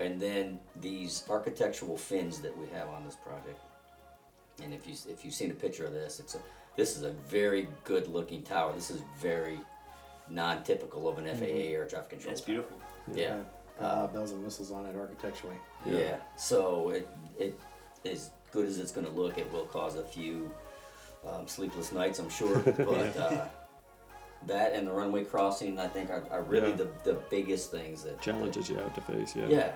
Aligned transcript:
and 0.00 0.20
then 0.20 0.58
these 0.80 1.24
architectural 1.28 1.96
fins 1.96 2.40
that 2.40 2.56
we 2.56 2.66
have 2.68 2.88
on 2.88 3.04
this 3.04 3.16
project. 3.16 3.58
And 4.62 4.72
if 4.74 4.86
you 4.86 4.94
if 5.10 5.24
you've 5.24 5.34
seen 5.34 5.50
a 5.50 5.54
picture 5.54 5.86
of 5.86 5.92
this, 5.92 6.20
it's 6.20 6.34
a 6.34 6.38
this 6.76 6.96
is 6.96 7.02
a 7.02 7.10
very 7.28 7.68
good 7.84 8.08
looking 8.08 8.42
tower. 8.42 8.72
This 8.72 8.90
is 8.90 9.02
very 9.20 9.58
non-typical 10.30 11.08
of 11.08 11.18
an 11.18 11.24
FAA 11.36 11.44
air 11.44 11.86
traffic 11.86 12.10
control. 12.10 12.32
It's 12.32 12.40
tower. 12.40 12.46
beautiful. 12.46 12.76
Yeah. 13.14 13.36
A 13.80 13.82
lot 13.82 13.98
of 14.04 14.12
bells 14.12 14.32
and 14.32 14.44
whistles 14.44 14.70
on 14.72 14.86
it 14.86 14.96
architecturally. 14.96 15.56
Yeah. 15.86 16.16
So 16.36 16.90
it 16.90 17.08
it 17.38 17.58
as 18.04 18.30
good 18.52 18.66
as 18.66 18.78
it's 18.78 18.92
going 18.92 19.06
to 19.06 19.12
look, 19.12 19.38
it 19.38 19.50
will 19.52 19.66
cause 19.66 19.96
a 19.96 20.02
few 20.04 20.50
um, 21.28 21.46
sleepless 21.46 21.92
nights, 21.92 22.18
I'm 22.18 22.30
sure. 22.30 22.58
But 22.76 23.16
uh, 23.16 23.46
that 24.46 24.72
and 24.72 24.86
the 24.86 24.92
runway 24.92 25.24
crossing, 25.24 25.78
I 25.78 25.88
think, 25.88 26.10
are, 26.10 26.24
are 26.30 26.42
really 26.42 26.70
Yeah. 26.70 26.76
the, 26.76 26.88
the 27.04 27.14
biggest 27.30 27.70
things 27.70 28.02
that 28.04 28.20
Challenges 28.20 28.68
you 28.70 28.76
have 28.76 28.94
to 28.94 29.00
face, 29.00 29.34
yeah. 29.36 29.46
Yeah. 29.48 29.72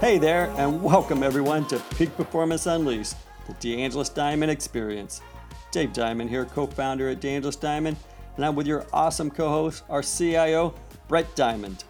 Hey 0.00 0.18
there, 0.18 0.52
and 0.56 0.82
welcome 0.82 1.22
everyone 1.22 1.66
to 1.68 1.78
Peak 1.96 2.14
Performance 2.16 2.66
Unleashed, 2.66 3.16
the 3.46 3.54
DeAngelis 3.54 4.14
Diamond 4.14 4.50
Experience. 4.50 5.22
Dave 5.70 5.92
Diamond 5.92 6.30
here, 6.30 6.44
co 6.44 6.66
founder 6.66 7.08
at 7.08 7.20
DeAngelis 7.20 7.58
Diamond, 7.58 7.96
and 8.36 8.44
I'm 8.44 8.54
with 8.54 8.66
your 8.66 8.86
awesome 8.92 9.30
co 9.30 9.48
host, 9.48 9.84
our 9.88 10.02
CIO, 10.02 10.74
Brett 11.08 11.34
Diamond. 11.34 11.84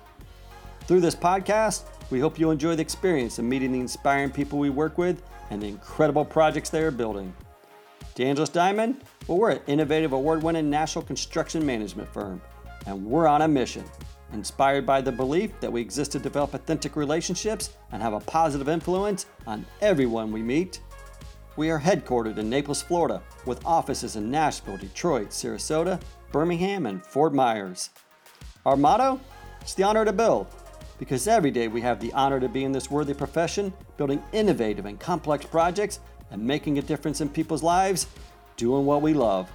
Through 0.86 1.00
this 1.00 1.14
podcast, 1.14 1.82
we 2.10 2.20
hope 2.20 2.38
you 2.38 2.50
enjoy 2.50 2.76
the 2.76 2.82
experience 2.82 3.38
of 3.38 3.44
meeting 3.44 3.72
the 3.72 3.80
inspiring 3.80 4.30
people 4.30 4.58
we 4.58 4.70
work 4.70 4.98
with 4.98 5.22
and 5.50 5.60
the 5.60 5.66
incredible 5.66 6.24
projects 6.24 6.70
they 6.70 6.82
are 6.82 6.90
building. 6.90 7.34
DeAngelis 8.14 8.52
Diamond? 8.52 9.02
Well, 9.26 9.38
we're 9.38 9.50
an 9.50 9.62
innovative, 9.66 10.12
award 10.12 10.42
winning 10.42 10.70
national 10.70 11.04
construction 11.04 11.66
management 11.66 12.08
firm, 12.12 12.40
and 12.86 13.04
we're 13.04 13.26
on 13.26 13.42
a 13.42 13.48
mission. 13.48 13.84
Inspired 14.32 14.84
by 14.84 15.00
the 15.00 15.12
belief 15.12 15.52
that 15.60 15.72
we 15.72 15.80
exist 15.80 16.12
to 16.12 16.18
develop 16.18 16.54
authentic 16.54 16.96
relationships 16.96 17.70
and 17.92 18.02
have 18.02 18.12
a 18.12 18.20
positive 18.20 18.68
influence 18.68 19.26
on 19.46 19.64
everyone 19.80 20.32
we 20.32 20.42
meet, 20.42 20.80
we 21.56 21.70
are 21.70 21.80
headquartered 21.80 22.36
in 22.36 22.50
Naples, 22.50 22.82
Florida, 22.82 23.22
with 23.46 23.64
offices 23.64 24.16
in 24.16 24.30
Nashville, 24.30 24.76
Detroit, 24.76 25.30
Sarasota, 25.30 26.00
Birmingham, 26.32 26.86
and 26.86 27.04
Fort 27.04 27.32
Myers. 27.32 27.90
Our 28.66 28.76
motto? 28.76 29.20
It's 29.62 29.74
the 29.74 29.84
honor 29.84 30.04
to 30.04 30.12
build. 30.12 30.48
Because 30.98 31.28
every 31.28 31.50
day 31.50 31.68
we 31.68 31.80
have 31.80 32.00
the 32.00 32.12
honor 32.12 32.40
to 32.40 32.48
be 32.48 32.64
in 32.64 32.72
this 32.72 32.90
worthy 32.90 33.14
profession, 33.14 33.72
building 33.96 34.22
innovative 34.32 34.86
and 34.86 34.98
complex 34.98 35.46
projects 35.46 36.00
and 36.30 36.42
making 36.42 36.78
a 36.78 36.82
difference 36.82 37.20
in 37.20 37.28
people's 37.28 37.62
lives, 37.62 38.06
doing 38.56 38.84
what 38.84 39.02
we 39.02 39.14
love. 39.14 39.50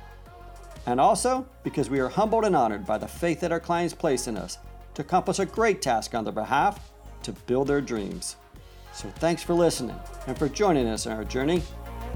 And 0.86 1.00
also 1.00 1.48
because 1.64 1.90
we 1.90 2.00
are 2.00 2.10
humbled 2.10 2.46
and 2.46 2.56
honored 2.56 2.86
by 2.86 2.98
the 2.98 3.08
faith 3.08 3.40
that 3.42 3.52
our 3.52 3.60
clients 3.60 3.94
place 3.94 4.28
in 4.28 4.38
us 4.38 4.58
to 4.96 5.02
accomplish 5.02 5.40
a 5.40 5.46
great 5.46 5.82
task 5.82 6.16
on 6.16 6.24
their 6.24 6.34
behalf 6.34 6.92
to 7.24 7.32
build 7.32 7.68
their 7.68 7.82
dreams. 7.82 8.36
So 8.94 9.10
thanks 9.10 9.44
for 9.44 9.54
listening 9.54 9.96
and 10.28 10.38
for 10.38 10.50
joining 10.50 10.88
us 10.88 11.08
on 11.08 11.14
our 11.14 11.24
journey, 11.24 11.62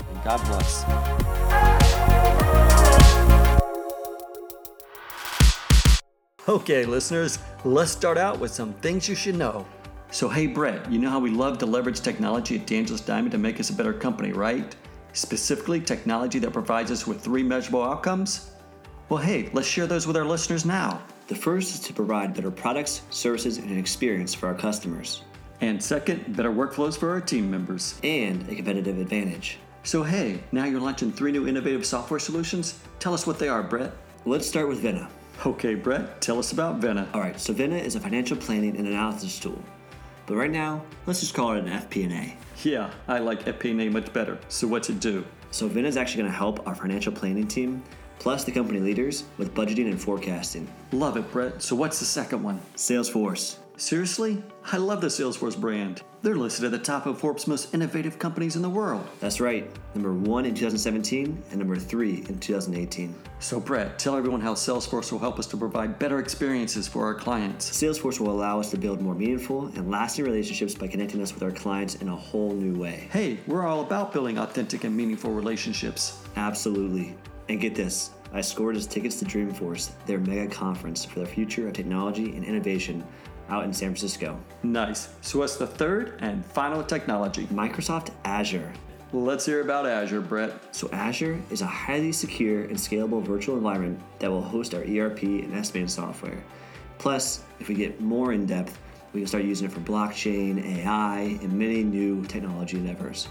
and 0.10 0.24
God 0.24 0.44
bless. 0.46 0.84
Okay, 6.48 6.86
listeners, 6.86 7.40
let's 7.64 7.92
start 7.92 8.18
out 8.18 8.40
with 8.40 8.52
some 8.52 8.74
things 8.74 9.08
you 9.08 9.16
should 9.16 9.36
know. 9.36 9.66
So, 10.12 10.30
hey, 10.30 10.48
Brett, 10.48 10.92
you 10.92 11.00
know 11.00 11.10
how 11.10 11.20
we 11.20 11.32
love 11.32 11.58
to 11.60 11.66
leverage 11.66 12.02
technology 12.02 12.56
at 12.56 12.68
DeAngelis 12.68 13.06
Diamond 13.06 13.32
to 13.32 13.38
make 13.38 13.60
us 13.60 13.70
a 13.70 13.74
better 13.74 13.94
company, 13.94 14.32
right? 14.32 14.76
Specifically, 15.14 15.80
technology 15.80 16.40
that 16.40 16.54
provides 16.54 16.92
us 16.92 17.08
with 17.08 17.22
three 17.22 17.44
measurable 17.44 17.84
outcomes? 17.84 18.52
Well, 19.10 19.22
hey, 19.22 19.50
let's 19.54 19.68
share 19.68 19.88
those 19.88 20.08
with 20.08 20.18
our 20.18 20.26
listeners 20.26 20.66
now. 20.66 21.02
The 21.28 21.36
first 21.36 21.74
is 21.76 21.80
to 21.82 21.94
provide 21.94 22.34
better 22.34 22.52
products, 22.52 23.02
services, 23.10 23.58
and 23.58 23.70
an 23.70 23.78
experience 23.78 24.34
for 24.34 24.48
our 24.48 24.56
customers, 24.56 25.22
And 25.62 25.82
second, 25.82 26.36
better 26.36 26.52
workflows 26.52 26.98
for 26.98 27.10
our 27.12 27.22
team 27.22 27.50
members. 27.50 28.00
and 28.04 28.48
a 28.50 28.56
competitive 28.56 29.00
advantage. 29.00 29.58
So, 29.84 30.04
hey, 30.04 30.40
now 30.52 30.66
you're 30.66 30.82
launching 30.82 31.12
three 31.12 31.32
new 31.32 31.48
innovative 31.48 31.86
software 31.86 32.20
solutions? 32.20 32.80
Tell 33.00 33.14
us 33.14 33.26
what 33.28 33.38
they 33.40 33.48
are, 33.48 33.62
Brett. 33.64 33.94
Let's 34.26 34.48
start 34.48 34.68
with 34.68 34.80
Vena. 34.80 35.08
Okay, 35.46 35.76
Brett, 35.76 36.20
tell 36.22 36.40
us 36.40 36.52
about 36.52 36.78
Vena. 36.78 37.08
All 37.14 37.22
right, 37.22 37.40
so 37.40 37.54
Vena 37.54 37.76
is 37.78 37.96
a 37.96 38.00
financial 38.00 38.36
planning 38.38 38.76
and 38.78 38.88
analysis 38.88 39.40
tool. 39.40 39.62
But 40.26 40.36
right 40.36 40.50
now, 40.52 40.82
let's 41.06 41.20
just 41.20 41.36
call 41.36 41.54
it 41.54 41.60
an 41.60 41.68
FP&A. 41.70 42.36
Yeah, 42.64 42.90
I 43.08 43.20
like 43.20 43.46
FP&A 43.46 43.90
much 43.90 44.12
better. 44.14 44.40
So, 44.50 44.66
what's 44.68 44.90
it 44.90 45.00
do? 45.00 45.24
So 45.52 45.68
Vena 45.68 45.88
is 45.88 45.96
actually 45.98 46.24
going 46.24 46.32
to 46.32 46.38
help 46.38 46.68
our 46.68 46.76
financial 46.76 47.14
planning 47.14 47.48
team, 47.48 47.82
plus 48.26 48.44
the 48.44 48.52
company 48.52 48.80
leaders, 48.80 49.26
with 49.38 49.54
budgeting 49.54 49.86
and 49.86 50.02
forecasting. 50.02 50.68
Love 50.92 51.16
it, 51.16 51.32
Brett. 51.32 51.62
So, 51.62 51.76
what's 51.76 52.00
the 52.00 52.06
second 52.06 52.42
one? 52.42 52.60
Salesforce. 52.76 53.58
Seriously? 53.78 54.42
I 54.72 54.78
love 54.78 55.00
the 55.00 55.10
Salesforce 55.10 55.56
brand. 55.56 56.02
They're 56.24 56.36
listed 56.36 56.66
at 56.66 56.72
the 56.72 56.80
top 56.80 57.06
of 57.06 57.20
Forbes' 57.20 57.46
most 57.46 57.72
innovative 57.76 58.18
companies 58.18 58.56
in 58.56 58.64
the 58.64 58.70
world. 58.70 59.08
That's 59.20 59.40
right, 59.40 59.70
number 59.94 60.12
one 60.12 60.46
in 60.46 60.56
2017 60.56 61.44
and 61.52 61.60
number 61.60 61.76
three 61.76 62.26
in 62.28 62.40
2018. 62.40 63.14
So, 63.38 63.60
Brett, 63.60 64.00
tell 64.00 64.18
everyone 64.18 64.42
how 64.42 64.56
Salesforce 64.56 65.12
will 65.12 65.20
help 65.20 65.38
us 65.38 65.46
to 65.48 65.58
provide 65.58 66.00
better 66.00 66.18
experiences 66.18 66.88
for 66.88 67.06
our 67.06 67.14
clients. 67.14 67.70
Salesforce 67.70 68.20
will 68.20 68.32
allow 68.32 68.60
us 68.60 68.72
to 68.72 68.78
build 68.80 69.02
more 69.02 69.14
meaningful 69.14 69.68
and 69.76 69.92
lasting 69.92 70.26
relationships 70.26 70.74
by 70.74 70.88
connecting 70.88 71.22
us 71.22 71.32
with 71.32 71.44
our 71.44 71.52
clients 71.52 71.94
in 71.94 72.10
a 72.10 72.16
whole 72.16 72.56
new 72.56 72.74
way. 72.74 73.08
Hey, 73.12 73.38
we're 73.46 73.68
all 73.68 73.82
about 73.82 74.12
building 74.12 74.40
authentic 74.40 74.84
and 74.84 74.98
meaningful 74.98 75.30
relationships. 75.30 76.24
Absolutely. 76.38 77.16
And 77.50 77.62
get 77.62 77.76
this 77.76 78.12
I 78.34 78.42
scored 78.42 78.76
as 78.76 78.86
tickets 78.86 79.18
to 79.20 79.26
Dreamforce, 79.26 79.92
their 80.06 80.20
mega 80.20 80.54
conference 80.54 81.06
for 81.06 81.20
the 81.20 81.26
future 81.26 81.68
of 81.68 81.74
technology 81.74 82.36
and 82.36 82.44
innovation 82.44 83.02
out 83.50 83.64
in 83.64 83.72
San 83.72 83.90
Francisco. 83.90 84.38
Nice. 84.64 85.10
So, 85.22 85.40
what's 85.40 85.56
the 85.56 85.68
third 85.68 86.18
and 86.20 86.46
final 86.46 86.84
technology? 86.84 87.46
Microsoft 87.46 88.10
Azure. 88.26 88.74
Let's 89.14 89.46
hear 89.46 89.62
about 89.62 89.86
Azure, 89.86 90.20
Brett. 90.20 90.52
So, 90.76 90.90
Azure 90.92 91.40
is 91.50 91.62
a 91.62 91.66
highly 91.66 92.12
secure 92.12 92.64
and 92.64 92.76
scalable 92.76 93.24
virtual 93.24 93.56
environment 93.56 94.02
that 94.20 94.30
will 94.30 94.42
host 94.42 94.74
our 94.74 94.82
ERP 94.82 95.22
and 95.24 95.54
estimating 95.54 95.88
software. 95.88 96.44
Plus, 96.98 97.44
if 97.60 97.70
we 97.70 97.76
get 97.76 98.02
more 98.02 98.34
in 98.34 98.46
depth, 98.46 98.78
we 99.14 99.22
can 99.22 99.28
start 99.28 99.46
using 99.46 99.68
it 99.68 99.72
for 99.72 99.80
blockchain, 99.80 100.62
AI, 100.80 101.38
and 101.42 101.54
many 101.54 101.84
new 101.84 102.26
technology 102.26 102.78
endeavors. 102.78 103.30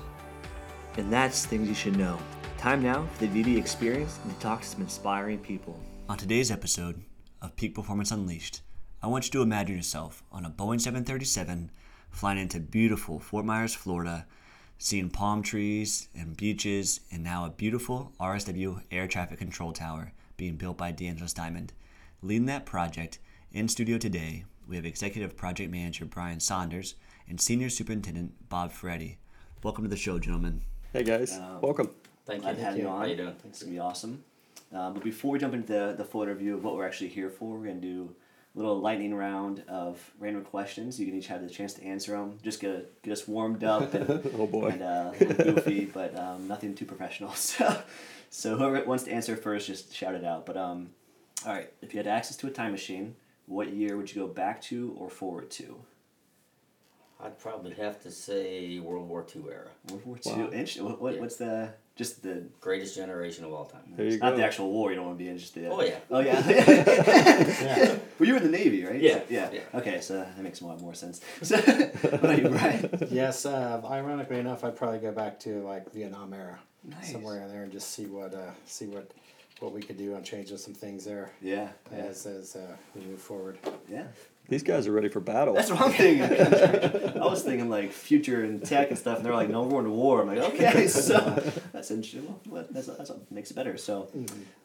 And 0.97 1.12
that's 1.12 1.44
things 1.44 1.69
you 1.69 1.75
should 1.75 1.97
know. 1.97 2.19
Time 2.56 2.82
now 2.82 3.06
for 3.15 3.27
the 3.27 3.43
VD 3.43 3.59
experience 3.59 4.21
and 4.22 4.32
to 4.32 4.38
talk 4.41 4.62
to 4.62 4.66
some 4.66 4.81
inspiring 4.81 5.38
people. 5.38 5.78
On 6.09 6.16
today's 6.16 6.50
episode 6.50 7.03
of 7.43 7.56
Peak 7.56 7.75
Performance 7.75 8.12
Unleashed, 8.12 8.60
I 9.03 9.09
want 9.09 9.27
you 9.27 9.33
to 9.33 9.43
imagine 9.43 9.77
yourself 9.77 10.22
on 10.31 10.44
a 10.44 10.50
Boeing 10.50 10.81
737 10.81 11.71
flying 12.10 12.38
into 12.38 12.60
beautiful 12.60 13.19
Fort 13.19 13.44
Myers, 13.44 13.75
Florida, 13.75 14.25
seeing 14.78 15.10
palm 15.10 15.43
trees 15.43 16.09
and 16.15 16.37
beaches, 16.37 17.00
and 17.10 17.25
now 17.25 17.44
a 17.44 17.50
beautiful 17.50 18.12
RSW 18.21 18.83
air 18.91 19.09
traffic 19.09 19.38
control 19.38 19.72
tower 19.72 20.12
being 20.37 20.56
built 20.56 20.78
by 20.78 20.93
DeAngelis 20.93 21.34
Diamond. 21.34 21.72
Leading 22.22 22.47
that 22.47 22.66
project 22.66 23.19
in 23.53 23.69
studio 23.69 23.99
today, 23.99 24.44
we 24.69 24.77
have 24.77 24.87
Executive 24.87 25.37
Project 25.37 25.71
Manager 25.71 26.04
Brian 26.04 26.41
Saunders 26.41 26.94
and 27.28 27.41
Senior 27.41 27.69
Superintendent 27.69 28.49
Bob 28.49 28.71
Ferretti. 28.71 29.19
Welcome 29.62 29.84
to 29.84 29.91
the 29.91 29.97
show, 29.97 30.19
gentlemen. 30.19 30.62
Hey, 30.94 31.03
guys. 31.03 31.37
Welcome. 31.60 31.91
Thank 32.25 32.38
you. 32.38 32.43
Glad 32.43 32.56
to 32.56 32.62
have 32.62 32.78
you 32.78 32.87
on. 32.87 33.00
How 33.00 33.06
you 33.06 33.16
doing? 33.16 33.34
It's 33.49 33.65
gonna 33.65 33.72
be 33.72 33.81
awesome. 33.81 34.22
Um, 34.72 34.94
but 34.94 35.03
before 35.03 35.32
we 35.32 35.41
jump 35.41 35.53
into 35.53 35.72
the, 35.72 35.94
the 35.99 36.05
full 36.05 36.22
interview 36.22 36.55
of 36.55 36.62
what 36.62 36.77
we're 36.77 36.87
actually 36.87 37.09
here 37.09 37.31
for, 37.31 37.59
we're 37.59 37.66
gonna 37.66 37.81
do 37.81 38.15
a 38.55 38.59
little 38.59 38.78
lightning 38.78 39.12
round 39.12 39.65
of 39.66 40.00
random 40.21 40.44
questions. 40.44 41.00
You 41.00 41.06
can 41.06 41.16
each 41.16 41.27
have 41.27 41.43
the 41.43 41.50
chance 41.50 41.75
to 41.75 41.83
answer 41.84 42.12
them. 42.12 42.38
Just 42.44 42.60
get 42.60 43.03
get 43.03 43.10
us 43.10 43.27
warmed 43.27 43.65
up 43.65 43.93
and, 43.93 44.09
Oh, 44.38 44.47
boy. 44.47 44.69
and 44.69 44.83
uh, 44.83 45.10
a 45.21 45.25
little 45.25 45.54
goofy, 45.54 45.84
but 45.93 46.16
um, 46.16 46.47
nothing 46.47 46.77
too 46.77 46.84
professional. 46.84 47.34
So, 47.34 47.83
so 48.31 48.56
whoever 48.56 48.81
wants 48.84 49.03
to 49.03 49.10
answer 49.10 49.34
first, 49.34 49.66
just 49.66 49.93
shout 49.93 50.15
it 50.15 50.22
out. 50.22 50.47
But 50.47 50.56
um, 50.56 50.91
all 51.44 51.54
right, 51.54 51.72
if 51.83 51.93
you 51.93 51.99
had 51.99 52.06
access 52.06 52.37
to 52.37 52.47
a 52.47 52.50
time 52.50 52.71
machine, 52.71 53.16
what 53.47 53.72
year 53.72 53.97
would 53.97 54.15
you 54.15 54.22
go 54.22 54.28
back 54.28 54.62
to 54.62 54.94
or 54.97 55.10
forward 55.10 55.51
to? 55.59 55.74
I'd 57.24 57.38
probably 57.38 57.72
have 57.74 58.00
to 58.03 58.10
say 58.10 58.78
World 58.80 59.09
War 59.09 59.24
II 59.34 59.42
era. 59.50 59.68
World 59.91 60.04
War 60.06 60.18
Two. 60.18 60.30
Wow. 60.30 60.44
Interesting. 60.53 60.84
What, 60.84 61.00
what, 61.00 61.15
Yeah. 61.15 61.21
What's 61.21 61.36
the 61.36 61.71
just 61.97 62.22
the 62.24 62.42
Greatest 62.60 62.97
generation 62.97 63.44
of 63.44 63.53
all 63.53 63.66
time. 63.66 63.82
There 63.97 64.04
you 64.06 64.18
not 64.18 64.32
go. 64.32 64.36
the 64.38 64.44
actual 64.44 64.71
war? 64.72 64.91
You 64.91 64.97
don't 64.97 65.06
want 65.06 65.16
to 65.18 65.24
be 65.24 65.30
in 65.30 65.38
just 65.38 65.54
the. 65.54 65.68
Oh, 65.68 65.80
yeah. 65.80 65.98
Oh 66.10 66.18
yeah. 66.21 67.98
Well, 68.18 68.28
you 68.28 68.34
were 68.34 68.38
in 68.38 68.44
the 68.53 68.56
Navy, 68.56 68.84
right? 68.84 69.00
Yeah, 69.00 69.21
Yeah. 69.28 69.50
yeah. 69.53 69.60
Okay, 69.74 70.00
so 70.00 70.15
that 70.18 70.38
makes 70.38 70.60
a 70.60 70.66
lot 70.66 70.80
more 70.80 70.94
sense. 70.94 71.21
So, 71.42 71.56
what 71.56 72.24
are 72.26 72.34
you, 72.34 72.48
Brian? 72.48 73.09
Yes, 73.10 73.44
uh, 73.44 73.80
ironically 73.84 74.38
enough, 74.38 74.62
I'd 74.62 74.76
probably 74.76 75.00
go 75.00 75.10
back 75.10 75.41
to 75.41 75.62
like 75.65 75.92
Vietnam 75.92 76.32
era, 76.32 76.60
Nice. 76.84 77.10
somewhere 77.10 77.42
in 77.42 77.48
there, 77.48 77.65
and 77.65 77.72
just 77.72 77.91
see 77.91 78.06
what 78.06 78.32
uh, 78.34 78.50
see 78.66 78.86
what 78.86 79.10
what 79.60 79.72
we 79.72 79.80
could 79.82 79.97
do 79.98 80.15
on 80.15 80.22
changing 80.22 80.59
some 80.59 80.74
things 80.74 81.04
there 81.04 81.30
Yeah. 81.42 81.68
Yeah. 81.92 81.98
as 82.04 82.24
as 82.26 82.54
uh, 82.56 82.76
we 82.94 83.00
move 83.03 83.21
forward. 83.21 83.59
yeah. 83.88 84.04
These 84.49 84.63
guys 84.63 84.87
are 84.87 84.93
ready 84.93 85.09
for 85.09 85.21
battle. 85.21 85.55
That's 85.55 85.71
what 85.71 85.81
I'm 85.81 85.93
thinking. 85.93 86.23
I 86.23 87.25
was 87.25 87.43
thinking 87.43 87.71
like 87.71 87.93
future 87.93 88.45
and 88.45 88.63
tech 88.65 88.91
and 88.91 88.99
stuff, 88.99 89.17
and 89.17 89.25
they're 89.27 89.35
like, 89.35 89.49
"No, 89.49 89.63
we're 89.63 89.71
going 89.71 89.85
to 89.87 89.91
war." 89.91 90.21
I'm 90.21 90.29
like, 90.29 90.39
"Okay, 90.55 90.87
so 91.09 91.19
that's 91.73 91.91
interesting. 91.91 92.27
Well, 92.27 92.41
what- 92.49 92.73
that's, 92.75 92.87
that's 92.89 93.09
what 93.11 93.31
makes 93.33 93.51
it 93.51 93.55
better." 93.55 93.77
So, 93.79 94.09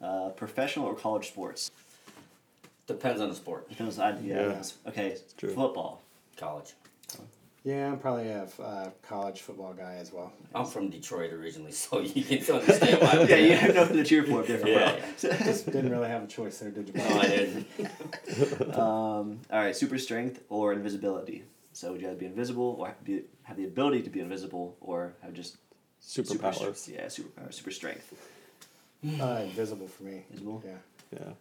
uh, 0.02 0.30
professional 0.30 0.86
or 0.86 0.96
college 0.96 1.30
sports? 1.30 1.72
Depends 2.88 3.22
on 3.22 3.30
the 3.30 3.36
sport. 3.36 3.70
Depends 3.70 3.98
on- 4.00 4.24
yeah. 4.26 4.48
Yeah. 4.50 4.64
Okay. 4.88 5.18
True. 5.38 5.54
Football. 5.54 6.02
College. 6.36 6.74
Yeah, 7.64 7.92
I'm 7.92 8.00
probably 8.00 8.30
a 8.30 8.48
uh, 8.62 8.90
college 9.02 9.42
football 9.42 9.74
guy 9.74 9.96
as 9.96 10.14
well. 10.14 10.32
I'm 10.56 10.66
from 10.66 10.90
Detroit 10.90 11.34
originally, 11.34 11.72
so 11.72 12.00
you 12.00 12.24
can 12.24 12.56
understand 12.56 13.02
why. 13.02 13.26
yeah, 13.30 13.36
you 13.36 13.56
have 13.56 13.76
nothing 13.76 13.98
to 13.98 14.04
cheer 14.04 14.24
for 14.24 14.42
if 14.42 14.48
they're 14.48 14.58
from 14.60 14.70
Yeah, 14.70 15.00
Just 15.20 15.66
didn't 15.66 15.92
really 15.92 16.08
have 16.08 16.24
a 16.24 16.28
choice 16.28 16.60
there, 16.60 16.72
did 16.72 16.88
you? 16.88 16.94
No, 16.94 17.20
I 17.20 17.28
didn't. 17.28 17.68
Um, 18.78 19.40
all 19.52 19.60
right, 19.60 19.76
super 19.76 19.98
strength 19.98 20.42
or 20.50 20.72
invisibility. 20.74 21.44
So 21.74 21.92
would 21.92 22.02
you 22.02 22.08
rather 22.08 22.20
be 22.20 22.26
invisible 22.26 22.78
or 22.80 22.88
have, 22.88 23.04
be, 23.04 23.24
have 23.44 23.58
the 23.58 23.66
ability 23.66 24.04
to 24.04 24.10
be 24.10 24.22
invisible 24.22 24.76
or 24.82 25.14
have 25.22 25.34
just 25.34 25.58
super 26.00 26.34
Superpowers. 26.34 26.56
strength? 26.56 26.90
Yeah, 26.90 27.08
super 27.10 27.42
uh, 27.42 27.52
super 27.52 27.72
strength. 27.72 28.14
Uh, 29.20 29.42
invisible 29.44 29.88
for 29.88 30.04
me. 30.04 30.24
Invisible? 30.30 30.64
Yeah. 30.66 31.20
Yeah. 31.20 31.32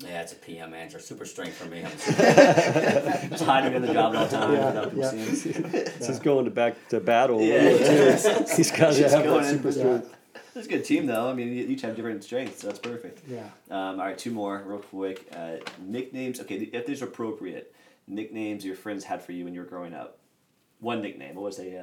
Yeah, 0.00 0.22
it's 0.22 0.32
a 0.32 0.36
PM 0.36 0.74
answer. 0.74 1.00
Super 1.00 1.24
strength 1.26 1.56
for 1.56 1.64
me. 1.66 1.84
I'm 1.84 1.90
Just 3.30 3.44
hiding 3.44 3.74
in 3.74 3.82
the 3.82 3.92
job 3.92 4.14
all 4.14 4.26
the 4.26 4.36
time 4.36 4.52
Yeah, 4.54 4.66
without 4.66 4.84
people 4.94 5.00
yeah. 5.00 5.10
seeing. 5.34 5.62
This 5.98 6.08
is 6.08 6.18
going 6.20 6.44
to 6.44 6.50
back 6.52 6.76
to 6.90 7.00
battle. 7.00 7.40
Yeah. 7.42 7.70
He's 8.56 8.70
got 8.70 8.92
to 8.92 8.98
Just 9.00 9.14
have 9.14 9.24
going 9.24 9.42
that 9.42 9.52
in. 9.54 9.56
super 9.56 9.68
Yeah. 9.68 9.72
strength. 9.98 10.14
It's 10.54 10.66
a 10.66 10.70
good 10.70 10.84
team 10.84 11.06
though. 11.06 11.28
I 11.28 11.34
mean, 11.34 11.48
you 11.52 11.66
each 11.66 11.82
have 11.82 11.94
different 11.96 12.22
strengths, 12.24 12.60
so 12.60 12.68
that's 12.68 12.78
perfect. 12.78 13.22
Yeah. 13.28 13.44
Um, 13.70 13.98
all 14.00 14.06
right, 14.06 14.18
two 14.18 14.30
more 14.32 14.62
real 14.64 14.78
quick. 14.80 15.26
Uh, 15.34 15.56
nicknames. 15.80 16.40
Okay, 16.40 16.56
if 16.56 16.86
there's 16.86 17.02
appropriate 17.02 17.74
nicknames 18.06 18.64
your 18.64 18.74
friends 18.76 19.04
had 19.04 19.22
for 19.22 19.32
you 19.32 19.44
when 19.44 19.54
you 19.54 19.60
were 19.60 19.66
growing 19.66 19.94
up. 19.94 20.18
One 20.80 21.02
nickname. 21.02 21.34
What 21.34 21.44
was 21.44 21.58
a 21.58 21.78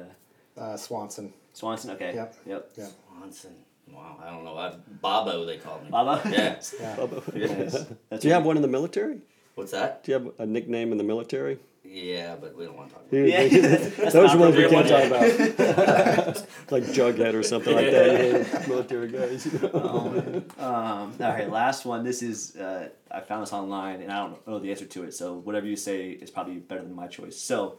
uh, 0.58 0.60
Uh, 0.60 0.76
Swanson. 0.76 1.32
Swanson? 1.52 1.90
Okay. 1.92 2.14
Yep. 2.14 2.34
Yep. 2.46 2.70
Yeah. 2.76 2.86
Swanson. 3.18 3.54
Wow, 3.92 4.18
I 4.22 4.30
don't 4.30 4.44
know. 4.44 4.56
I, 4.56 4.74
Bobo, 5.00 5.44
they 5.44 5.58
called 5.58 5.84
me. 5.84 5.90
Baba. 5.90 6.20
Yeah. 6.30 6.56
Yeah. 6.80 7.06
Nice. 7.34 7.72
That's 8.10 8.22
Do 8.22 8.28
you 8.28 8.34
have 8.34 8.44
one 8.44 8.56
in 8.56 8.62
the 8.62 8.68
military? 8.68 9.20
What's 9.54 9.72
that? 9.72 10.02
Do 10.04 10.12
you 10.12 10.18
have 10.18 10.32
a 10.38 10.46
nickname 10.46 10.92
in 10.92 10.98
the 10.98 11.04
military? 11.04 11.58
Yeah, 11.84 12.34
but 12.34 12.56
we 12.56 12.64
don't 12.66 12.76
want 12.76 12.88
to 12.88 12.94
talk 12.96 13.04
about 13.06 13.20
it. 13.20 13.52
Yeah, 13.52 13.68
that's 14.02 14.12
Those 14.12 14.30
not 14.34 14.38
ones 14.38 14.56
we 14.56 14.68
can't 14.68 14.88
talk 14.88 15.04
about. 15.04 16.46
like 16.70 16.82
Jughead 16.84 17.32
or 17.34 17.42
something 17.44 17.74
like 17.74 17.90
that. 17.92 18.24
you 18.26 18.32
know, 18.32 18.68
military 18.68 19.08
guys. 19.08 19.46
you 19.46 19.58
know. 19.60 20.42
Um, 20.58 21.14
all 21.20 21.28
right, 21.30 21.48
last 21.48 21.86
one. 21.86 22.02
This 22.02 22.22
is 22.22 22.56
uh, 22.56 22.88
I 23.10 23.20
found 23.20 23.42
this 23.42 23.52
online, 23.52 24.02
and 24.02 24.10
I 24.12 24.18
don't 24.18 24.46
know 24.48 24.58
the 24.58 24.70
answer 24.72 24.84
to 24.84 25.04
it. 25.04 25.14
So 25.14 25.34
whatever 25.34 25.66
you 25.66 25.76
say 25.76 26.10
is 26.10 26.28
probably 26.30 26.56
better 26.56 26.82
than 26.82 26.92
my 26.94 27.06
choice. 27.06 27.38
So, 27.38 27.78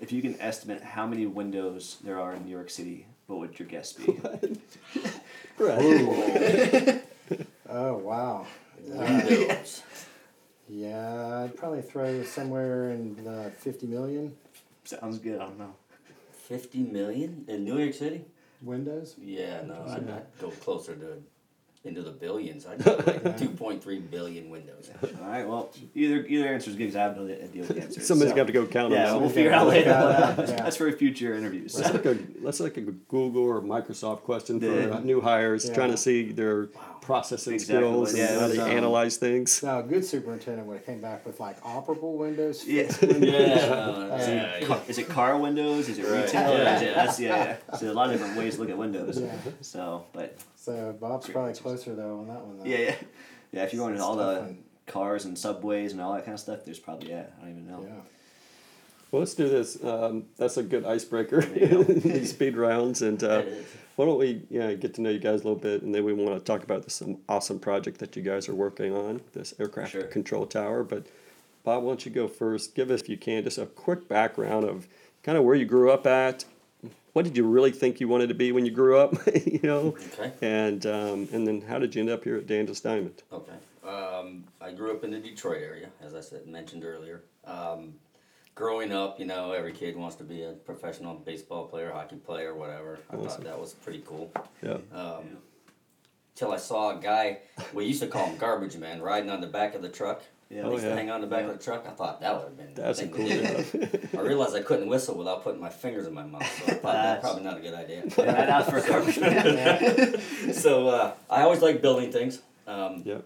if 0.00 0.12
you 0.12 0.20
can 0.20 0.38
estimate 0.40 0.82
how 0.82 1.06
many 1.06 1.26
windows 1.26 1.96
there 2.04 2.20
are 2.20 2.34
in 2.34 2.44
New 2.44 2.52
York 2.52 2.68
City, 2.70 3.06
what 3.26 3.38
would 3.40 3.58
your 3.58 3.66
guess 3.68 3.94
be? 3.94 4.20
Right. 5.60 7.02
Oh 7.72 7.98
wow. 7.98 8.46
Uh, 8.92 9.22
Windows. 9.28 9.84
yeah, 10.68 11.44
I'd 11.44 11.56
probably 11.56 11.82
throw 11.82 12.24
somewhere 12.24 12.90
in 12.90 13.14
the 13.22 13.52
fifty 13.58 13.86
million 13.86 14.34
Sounds 14.84 15.18
good. 15.20 15.40
I 15.40 15.44
don't 15.44 15.58
know. 15.58 15.74
50 16.48 16.78
million 16.80 17.44
in 17.46 17.64
New 17.64 17.78
York 17.78 17.94
City? 17.94 18.24
windows. 18.62 19.14
Yeah, 19.22 19.62
no, 19.62 19.84
I'd, 19.88 20.10
I'd 20.10 20.26
go 20.40 20.50
closer 20.50 20.96
to 20.96 21.22
into 21.82 22.02
the 22.02 22.10
billions. 22.10 22.66
I'd 22.66 22.84
like 22.86 23.06
2.3 23.38 24.10
billion 24.10 24.50
windows. 24.50 24.90
All 25.02 25.26
right. 25.28 25.48
Well, 25.48 25.70
either 25.94 26.26
either 26.26 26.48
answer 26.48 26.70
is 26.70 26.76
good 26.76 26.84
because 26.84 26.96
I 26.96 27.02
have 27.04 27.16
no 27.16 27.24
idea 27.24 27.62
what 27.62 27.68
the 27.74 27.82
answer 27.82 28.00
is. 28.00 28.06
Somebody's 28.06 28.32
so- 28.32 28.36
got 28.36 28.46
to 28.48 28.52
go 28.52 28.66
count 28.66 28.90
them 28.90 29.00
Yeah, 29.00 29.12
out. 29.12 29.20
we'll 29.20 29.30
figure 29.30 29.52
out 29.52 29.66
later. 29.68 29.90
Yeah. 29.90 30.32
That's 30.44 30.76
for 30.76 30.90
future 30.92 31.34
interviews. 31.34 31.72
That's 31.74 31.92
like 31.94 32.04
a 32.04 32.14
that's 32.42 32.60
like 32.60 32.76
a 32.76 32.82
Google 32.82 33.42
or 33.44 33.60
Microsoft 33.62 34.22
question 34.22 34.60
for 34.60 34.66
Yeah. 34.66 34.96
uh, 34.96 35.00
new 35.00 35.20
hires, 35.20 35.66
Yeah. 35.66 35.74
trying 35.74 35.90
to 35.90 35.96
see 35.96 36.32
their 36.32 36.66
processing 37.00 37.54
Exactly. 37.54 37.76
skills 37.88 38.16
Yeah, 38.16 38.32
and 38.32 38.40
how 38.40 38.48
they 38.48 38.58
um, 38.58 38.70
analyze 38.70 39.16
things. 39.16 39.62
Now, 39.62 39.80
a 39.80 39.82
good 39.82 40.04
superintendent 40.04 40.66
would 40.68 40.76
have 40.76 40.86
came 40.86 41.00
back 41.00 41.24
with 41.26 41.40
like 41.40 41.60
operable 41.62 42.16
windows. 42.18 42.64
Yeah. 42.66 42.92
windows. 43.00 43.22
Yeah, 43.22 44.18
Hey. 44.18 44.36
yeah, 44.36 44.58
yeah. 44.60 44.66
Car- 44.66 44.82
is 44.86 44.98
it 44.98 45.08
car 45.08 45.38
windows? 45.38 45.88
Is 45.88 45.98
it 45.98 46.04
Right. 46.04 46.24
retail? 46.26 46.50
Yeah. 46.58 46.76
Is 46.76 46.82
it, 46.82 46.94
that's 46.94 47.20
yeah, 47.20 47.56
yeah. 47.70 47.76
So 47.76 47.90
a 47.90 47.94
lot 47.94 48.06
of 48.10 48.12
different 48.18 48.36
ways 48.36 48.54
to 48.56 48.60
look 48.60 48.70
at 48.70 48.76
windows. 48.78 49.18
Yeah. 49.20 49.32
So, 49.62 50.04
but 50.12 50.36
So 50.56 50.94
Bob's 51.00 51.28
probably 51.28 51.54
closer 51.76 51.94
though 51.94 52.18
on 52.20 52.28
that 52.28 52.44
one. 52.44 52.58
Though. 52.58 52.64
yeah, 52.64 52.78
yeah, 52.78 52.94
yeah. 53.52 53.64
If 53.64 53.72
you're 53.72 53.84
going 53.84 53.96
to 53.96 54.02
all 54.02 54.16
the 54.16 54.40
one. 54.40 54.58
cars 54.86 55.24
and 55.24 55.38
subways 55.38 55.92
and 55.92 56.00
all 56.00 56.14
that 56.14 56.24
kind 56.24 56.34
of 56.34 56.40
stuff, 56.40 56.64
there's 56.64 56.78
probably 56.78 57.10
yeah. 57.10 57.24
I 57.38 57.42
don't 57.42 57.50
even 57.50 57.66
know. 57.66 57.82
Yeah. 57.82 58.00
Well, 59.10 59.20
let's 59.20 59.34
do 59.34 59.48
this. 59.48 59.82
Um, 59.82 60.26
that's 60.36 60.56
a 60.56 60.62
good 60.62 60.84
icebreaker. 60.84 61.40
There 61.42 61.58
you 61.64 61.84
go. 61.84 61.92
These 61.94 62.30
speed 62.30 62.56
rounds, 62.56 63.02
and 63.02 63.22
uh, 63.24 63.42
why 63.96 64.04
don't 64.04 64.18
we 64.18 64.42
yeah 64.50 64.72
get 64.74 64.94
to 64.94 65.00
know 65.00 65.10
you 65.10 65.18
guys 65.18 65.40
a 65.40 65.44
little 65.44 65.56
bit, 65.56 65.82
and 65.82 65.92
then 65.94 66.04
we 66.04 66.12
want 66.12 66.38
to 66.38 66.44
talk 66.44 66.62
about 66.62 66.84
this 66.84 67.02
um, 67.02 67.18
awesome 67.28 67.58
project 67.58 67.98
that 67.98 68.14
you 68.16 68.22
guys 68.22 68.48
are 68.48 68.54
working 68.54 68.94
on, 68.94 69.20
this 69.32 69.52
aircraft 69.58 69.92
Sure. 69.92 70.02
control 70.04 70.46
tower. 70.46 70.84
But 70.84 71.06
Bob, 71.64 71.82
why 71.82 71.90
don't 71.90 72.04
you 72.06 72.12
go 72.12 72.28
first? 72.28 72.74
Give 72.76 72.90
us, 72.90 73.00
if 73.02 73.08
you 73.08 73.16
can, 73.16 73.42
just 73.42 73.58
a 73.58 73.66
quick 73.66 74.08
background 74.08 74.64
of 74.64 74.86
kind 75.24 75.36
of 75.36 75.42
where 75.44 75.56
you 75.56 75.64
grew 75.66 75.90
up 75.90 76.06
at. 76.06 76.44
What 77.12 77.24
did 77.24 77.36
you 77.36 77.44
really 77.46 77.72
think 77.72 78.00
you 78.00 78.08
wanted 78.08 78.28
to 78.28 78.34
be 78.34 78.52
when 78.52 78.64
you 78.64 78.70
grew 78.70 78.98
up? 78.98 79.14
you 79.46 79.60
know, 79.62 79.96
Okay. 80.18 80.32
and 80.42 80.84
um, 80.86 81.28
and 81.32 81.46
then 81.46 81.60
how 81.62 81.78
did 81.78 81.94
you 81.94 82.00
end 82.00 82.10
up 82.10 82.24
here 82.24 82.36
at 82.36 82.46
DeAngelis 82.46 82.82
Diamond? 82.82 83.22
Okay. 83.32 83.52
Um, 83.86 84.44
I 84.60 84.70
grew 84.72 84.92
up 84.92 85.02
in 85.04 85.10
the 85.10 85.18
Detroit 85.18 85.62
area, 85.62 85.88
as 86.00 86.14
I 86.14 86.20
said 86.20 86.46
mentioned 86.46 86.84
earlier. 86.84 87.22
Um, 87.44 87.94
growing 88.54 88.92
up, 88.92 89.18
you 89.18 89.26
know, 89.26 89.52
every 89.52 89.72
kid 89.72 89.96
wants 89.96 90.16
to 90.16 90.24
be 90.24 90.44
a 90.44 90.52
professional 90.52 91.14
baseball 91.14 91.66
player, 91.66 91.90
hockey 91.90 92.16
player, 92.16 92.54
whatever. 92.54 93.00
I 93.10 93.16
Awesome. 93.16 93.28
thought 93.28 93.44
that 93.44 93.58
was 93.60 93.72
pretty 93.74 94.02
cool. 94.06 94.30
Yeah. 94.62 94.76
Um, 94.92 95.38
till 96.36 96.52
I 96.52 96.58
saw 96.58 96.96
a 96.96 97.00
guy, 97.00 97.38
we 97.74 97.86
used 97.86 98.02
to 98.02 98.06
call 98.06 98.26
him 98.26 98.36
garbage 98.36 98.76
man, 98.76 99.00
riding 99.02 99.30
on 99.30 99.40
the 99.40 99.46
back 99.48 99.74
of 99.74 99.82
the 99.82 99.88
truck. 99.88 100.22
Yeah. 100.50 100.62
I 100.62 100.64
Oh, 100.64 100.72
used 100.72 100.82
yeah. 100.82 100.90
to 100.90 100.96
hang 100.96 101.10
on 101.10 101.20
the 101.20 101.26
back 101.28 101.44
Yeah. 101.44 101.50
of 101.50 101.58
the 101.58 101.64
truck. 101.64 101.86
I 101.86 101.90
thought 101.90 102.20
that 102.20 102.34
would 102.34 102.42
have 102.44 102.56
been. 102.56 102.74
That's 102.74 103.00
a 103.00 103.06
cool 103.08 103.28
job. 103.28 103.64
I 104.18 104.20
realized 104.20 104.56
I 104.56 104.62
couldn't 104.62 104.88
whistle 104.88 105.16
without 105.16 105.44
putting 105.44 105.60
my 105.60 105.68
fingers 105.70 106.06
in 106.08 106.12
my 106.14 106.24
mouth, 106.24 106.42
so 106.66 106.72
I 106.72 106.74
thought 106.76 106.92
That's- 106.92 107.20
probably 107.20 107.44
not 107.44 107.58
a 107.58 107.60
good 107.60 107.74
idea. 107.74 108.02
Yeah, 108.18 108.46
that's 108.46 108.68
for 108.68 108.80
garbage 108.86 109.18
man. 109.20 110.52
so 110.52 110.88
uh, 110.88 111.12
I 111.30 111.42
always 111.42 111.62
like 111.62 111.80
building 111.80 112.10
things. 112.10 112.40
Um, 112.66 113.02
yeah. 113.04 113.18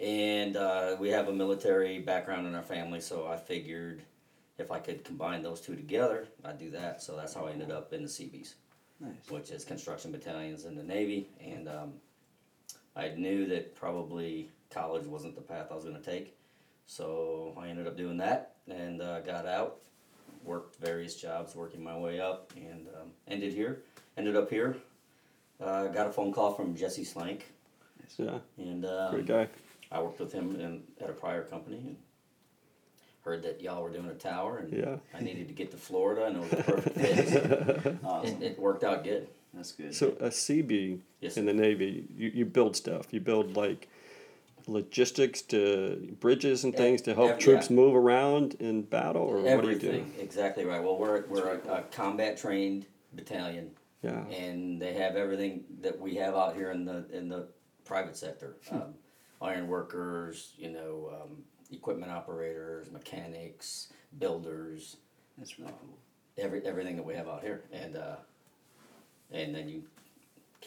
and 0.00 0.56
uh, 0.56 0.96
we 1.00 1.08
have 1.10 1.28
a 1.28 1.32
military 1.32 1.98
background 1.98 2.46
in 2.46 2.54
our 2.54 2.62
family, 2.62 3.00
so 3.00 3.26
I 3.26 3.36
figured 3.36 4.02
if 4.58 4.70
I 4.70 4.78
could 4.80 5.02
combine 5.04 5.42
those 5.42 5.60
two 5.62 5.74
together, 5.74 6.28
I'd 6.44 6.58
do 6.58 6.70
that. 6.72 7.02
So 7.02 7.16
that's 7.16 7.32
how 7.34 7.46
I 7.46 7.52
ended 7.52 7.70
up 7.70 7.92
in 7.94 8.02
the 8.02 8.08
Seabees, 8.08 8.54
Nice. 9.00 9.12
which 9.30 9.50
is 9.50 9.64
construction 9.64 10.12
battalions 10.12 10.66
in 10.66 10.76
the 10.76 10.82
Navy. 10.82 11.30
And 11.42 11.66
um, 11.68 11.92
I 12.94 13.08
knew 13.08 13.46
that 13.46 13.74
probably 13.74 14.50
college 14.70 15.06
wasn't 15.06 15.34
the 15.34 15.40
path 15.40 15.68
I 15.70 15.74
was 15.74 15.84
going 15.84 15.96
to 15.96 16.02
take, 16.02 16.36
so 16.90 17.54
I 17.56 17.68
ended 17.68 17.86
up 17.86 17.96
doing 17.96 18.16
that 18.16 18.56
and 18.68 19.00
uh, 19.00 19.20
got 19.20 19.46
out, 19.46 19.76
worked 20.44 20.74
various 20.80 21.14
jobs, 21.14 21.54
working 21.54 21.84
my 21.84 21.96
way 21.96 22.20
up, 22.20 22.52
and 22.56 22.88
um, 23.00 23.10
ended 23.28 23.52
here. 23.54 23.82
Ended 24.16 24.34
up 24.34 24.50
here. 24.50 24.76
Uh, 25.60 25.86
got 25.86 26.08
a 26.08 26.12
phone 26.12 26.32
call 26.32 26.52
from 26.52 26.74
Jesse 26.74 27.04
Slank, 27.04 27.46
Yeah. 28.16 28.38
and 28.58 28.84
um, 28.84 29.12
Great 29.12 29.26
guy. 29.26 29.48
I 29.92 30.02
worked 30.02 30.18
with 30.18 30.32
him 30.32 30.56
in, 30.60 30.82
at 31.00 31.08
a 31.10 31.12
prior 31.12 31.44
company 31.44 31.76
and 31.76 31.96
heard 33.24 33.44
that 33.44 33.60
y'all 33.60 33.82
were 33.84 33.90
doing 33.90 34.06
a 34.06 34.14
tower 34.14 34.58
and 34.58 34.72
Yeah. 34.72 34.96
I 35.14 35.20
needed 35.20 35.46
to 35.46 35.54
get 35.54 35.70
to 35.70 35.76
Florida 35.76 36.24
and 36.26 36.36
it 36.38 36.40
was 36.40 36.52
a 36.52 36.56
perfect 36.64 36.96
fit. 36.98 37.96
Awesome. 38.04 38.36
it, 38.42 38.52
it 38.52 38.58
worked 38.58 38.82
out 38.82 39.04
good. 39.04 39.28
That's 39.54 39.72
good. 39.72 39.94
So 39.94 40.08
a 40.20 40.28
Seabee 40.30 41.00
Yes. 41.20 41.36
in 41.36 41.44
the 41.46 41.52
Navy, 41.52 42.04
you, 42.16 42.30
you 42.34 42.44
build 42.46 42.74
stuff. 42.76 43.12
You 43.12 43.20
build 43.20 43.56
like 43.56 43.88
logistics 44.66 45.42
to 45.42 46.16
bridges 46.20 46.64
and 46.64 46.74
things 46.74 47.02
to 47.02 47.14
help 47.14 47.32
ev- 47.32 47.38
troops 47.38 47.70
yeah. 47.70 47.76
move 47.76 47.94
around 47.94 48.54
in 48.60 48.82
battle, 48.82 49.22
or 49.22 49.40
what 49.40 49.62
do 49.62 49.70
you 49.70 49.78
do? 49.78 49.88
Everything, 49.88 50.14
exactly 50.18 50.64
right. 50.64 50.82
Well, 50.82 50.98
we're, 50.98 51.26
we're 51.26 51.60
a, 51.66 51.72
a 51.72 51.82
combat 51.82 52.36
trained 52.36 52.86
battalion 53.12 53.70
Yeah. 54.02 54.24
and 54.26 54.80
they 54.80 54.94
have 54.94 55.16
everything 55.16 55.64
that 55.80 55.98
we 55.98 56.14
have 56.16 56.34
out 56.34 56.54
here 56.54 56.70
in 56.70 56.84
the 56.84 57.06
in 57.12 57.28
the 57.28 57.48
private 57.84 58.16
sector. 58.16 58.56
Um, 58.70 58.94
iron 59.42 59.66
workers, 59.68 60.52
you 60.56 60.70
know, 60.70 61.10
um, 61.22 61.42
equipment 61.72 62.12
operators, 62.12 62.90
mechanics, 62.90 63.92
builders, 64.18 64.98
that's 65.38 65.58
really 65.58 65.72
cool. 65.80 65.98
every 66.38 66.64
everything 66.66 66.96
that 66.96 67.04
we 67.04 67.14
have 67.14 67.26
out 67.28 67.42
here, 67.42 67.64
and 67.72 67.96
uh, 67.96 68.16
and 69.32 69.54
then 69.54 69.68
you 69.68 69.82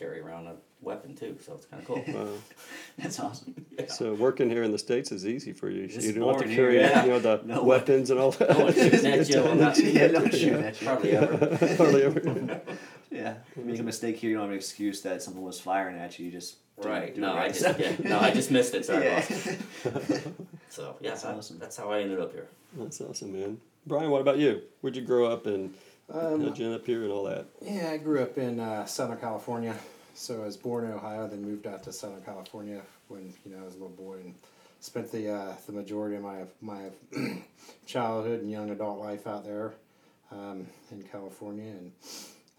carry 0.03 0.19
around 0.19 0.47
a 0.47 0.55
weapon 0.81 1.15
too, 1.15 1.37
so 1.45 1.53
it's 1.53 1.65
kind 1.65 1.81
of 1.81 1.87
cool. 1.87 2.03
Wow. 2.07 2.27
That's 2.97 3.19
awesome. 3.19 3.55
So 3.87 4.13
working 4.13 4.49
here 4.49 4.63
in 4.63 4.71
the 4.71 4.77
states 4.77 5.11
is 5.13 5.25
easy 5.25 5.53
for 5.53 5.69
you. 5.69 5.83
It's 5.85 6.05
you 6.05 6.11
don't 6.13 6.27
have 6.27 6.41
to 6.41 6.53
carry 6.53 6.73
here, 6.73 6.81
yeah. 6.81 7.05
you 7.05 7.11
know 7.11 7.19
the 7.19 7.41
No 7.45 7.63
weapons 7.63 8.11
and 8.11 8.19
all 8.19 8.35
No 8.39 8.47
one's 8.59 8.75
that. 8.75 8.91
shooting 8.91 9.13
at 9.13 9.29
you. 9.29 9.41
well, 9.43 9.55
not- 9.65 9.77
yeah, 9.79 10.07
no 10.07 10.27
shooting 10.27 10.63
at 10.63 10.81
you. 10.81 10.87
Hardly 10.87 11.11
ever. 11.11 11.75
Hardly 11.77 12.03
ever. 12.03 12.61
Yeah, 13.09 13.35
you 13.55 13.63
make 13.63 13.79
a 13.79 13.83
mistake 13.83 14.17
here, 14.17 14.29
you 14.31 14.35
don't 14.35 14.43
have 14.45 14.51
an 14.51 14.57
excuse 14.57 15.01
that 15.03 15.21
someone 15.23 15.43
was 15.43 15.59
firing 15.61 15.97
at 15.97 16.19
you. 16.19 16.25
You 16.25 16.31
just 16.31 16.57
do- 16.81 16.89
Right. 16.89 17.15
do 17.15 17.21
No, 17.21 17.33
it 17.37 17.39
I 17.39 17.47
just 17.49 17.79
yeah, 17.79 17.95
no, 18.03 18.19
I 18.19 18.31
just 18.31 18.51
missed 18.51 18.73
it. 18.73 18.83
Sorry, 18.85 19.05
Yeah. 19.05 19.19
boss. 19.19 20.27
So 20.69 20.95
yeah, 20.99 21.11
That's 21.11 21.21
that's, 21.21 21.25
awesome. 21.25 21.59
that's 21.59 21.77
how 21.77 21.91
I 21.91 22.01
ended 22.01 22.19
up 22.19 22.33
here. 22.33 22.47
That's 22.77 22.99
awesome, 22.99 23.31
man. 23.39 23.59
Brian, 23.85 24.09
what 24.09 24.21
about 24.21 24.37
you? 24.39 24.61
Where'd 24.81 24.95
you 24.95 25.03
grow 25.03 25.27
up 25.27 25.45
and 25.45 25.73
Um, 26.11 26.41
how'd 26.43 26.57
you 26.57 26.65
end 26.65 26.75
up 26.75 26.85
here 26.85 27.03
and 27.03 27.11
all 27.11 27.23
that? 27.25 27.45
Yeah, 27.61 27.91
I 27.91 27.97
grew 27.97 28.21
up 28.21 28.37
in 28.37 28.59
uh, 28.59 28.85
Southern 28.85 29.17
California. 29.19 29.75
So 30.13 30.41
I 30.41 30.45
was 30.45 30.57
born 30.57 30.85
in 30.85 30.91
Ohio, 30.91 31.27
then 31.27 31.41
moved 31.41 31.67
out 31.67 31.83
to 31.83 31.93
Southern 31.93 32.21
California 32.21 32.81
when 33.07 33.33
you 33.45 33.51
know 33.55 33.61
I 33.61 33.65
was 33.65 33.73
a 33.75 33.77
little 33.77 33.89
boy 33.89 34.15
and 34.15 34.35
spent 34.79 35.11
the 35.11 35.31
uh, 35.33 35.53
the 35.65 35.71
majority 35.73 36.15
of 36.15 36.23
my 36.23 36.43
my 36.61 36.89
childhood 37.85 38.41
and 38.41 38.51
young 38.51 38.69
adult 38.69 38.99
life 38.99 39.27
out 39.27 39.43
there 39.43 39.73
um, 40.31 40.67
in 40.91 41.03
California, 41.03 41.71
and 41.71 41.91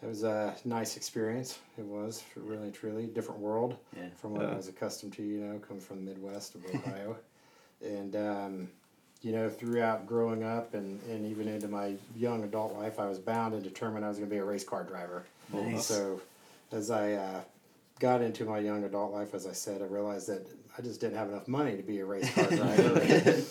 it 0.03 0.07
was 0.07 0.25
a 0.25 0.55
nice 0.65 0.97
experience. 0.97 1.59
It 1.79 1.85
was 1.85 2.25
really 2.37 2.71
truly 2.71 3.07
different 3.07 3.41
world 3.41 3.77
Yeah. 3.97 4.09
from 4.21 4.35
what 4.35 4.47
I 4.47 4.57
was 4.57 4.69
accustomed 4.69 5.13
to. 5.15 5.23
You 5.23 5.41
know, 5.41 5.59
coming 5.59 5.81
from 5.83 6.05
the 6.05 6.11
Midwest 6.11 6.57
of 6.57 6.65
Ohio, 6.75 7.17
and 7.83 8.17
um, 8.17 8.69
you 9.23 9.33
know, 9.33 9.49
throughout 9.49 10.07
growing 10.07 10.43
up 10.43 10.75
and, 10.75 11.01
and 11.09 11.25
even 11.25 11.49
into 11.49 11.67
my 11.69 11.95
young 12.15 12.43
adult 12.45 12.75
life, 12.77 12.99
I 12.99 13.07
was 13.07 13.19
bound 13.19 13.55
and 13.55 13.63
determined 13.63 14.05
I 14.05 14.09
was 14.09 14.19
going 14.19 14.29
to 14.29 14.35
be 14.35 14.39
a 14.41 14.45
race 14.45 14.65
car 14.65 14.85
driver. 14.85 15.25
Nice. 15.51 15.87
So, 15.87 16.21
as 16.73 16.91
I 16.91 17.13
uh, 17.13 17.41
got 18.01 18.23
into 18.23 18.45
my 18.45 18.59
young 18.59 18.85
adult 18.85 19.13
life, 19.13 19.35
as 19.35 19.47
I 19.47 19.53
said, 19.53 19.83
I 19.83 19.87
realized 19.87 20.29
that 20.29 20.47
I 20.77 20.83
just 20.83 21.01
didn't 21.01 21.17
have 21.17 21.29
enough 21.29 21.47
money 21.47 21.77
to 21.77 21.83
be 21.83 22.01
a 22.01 22.05
race 22.05 22.33
car 22.35 22.45
driver. 22.51 23.43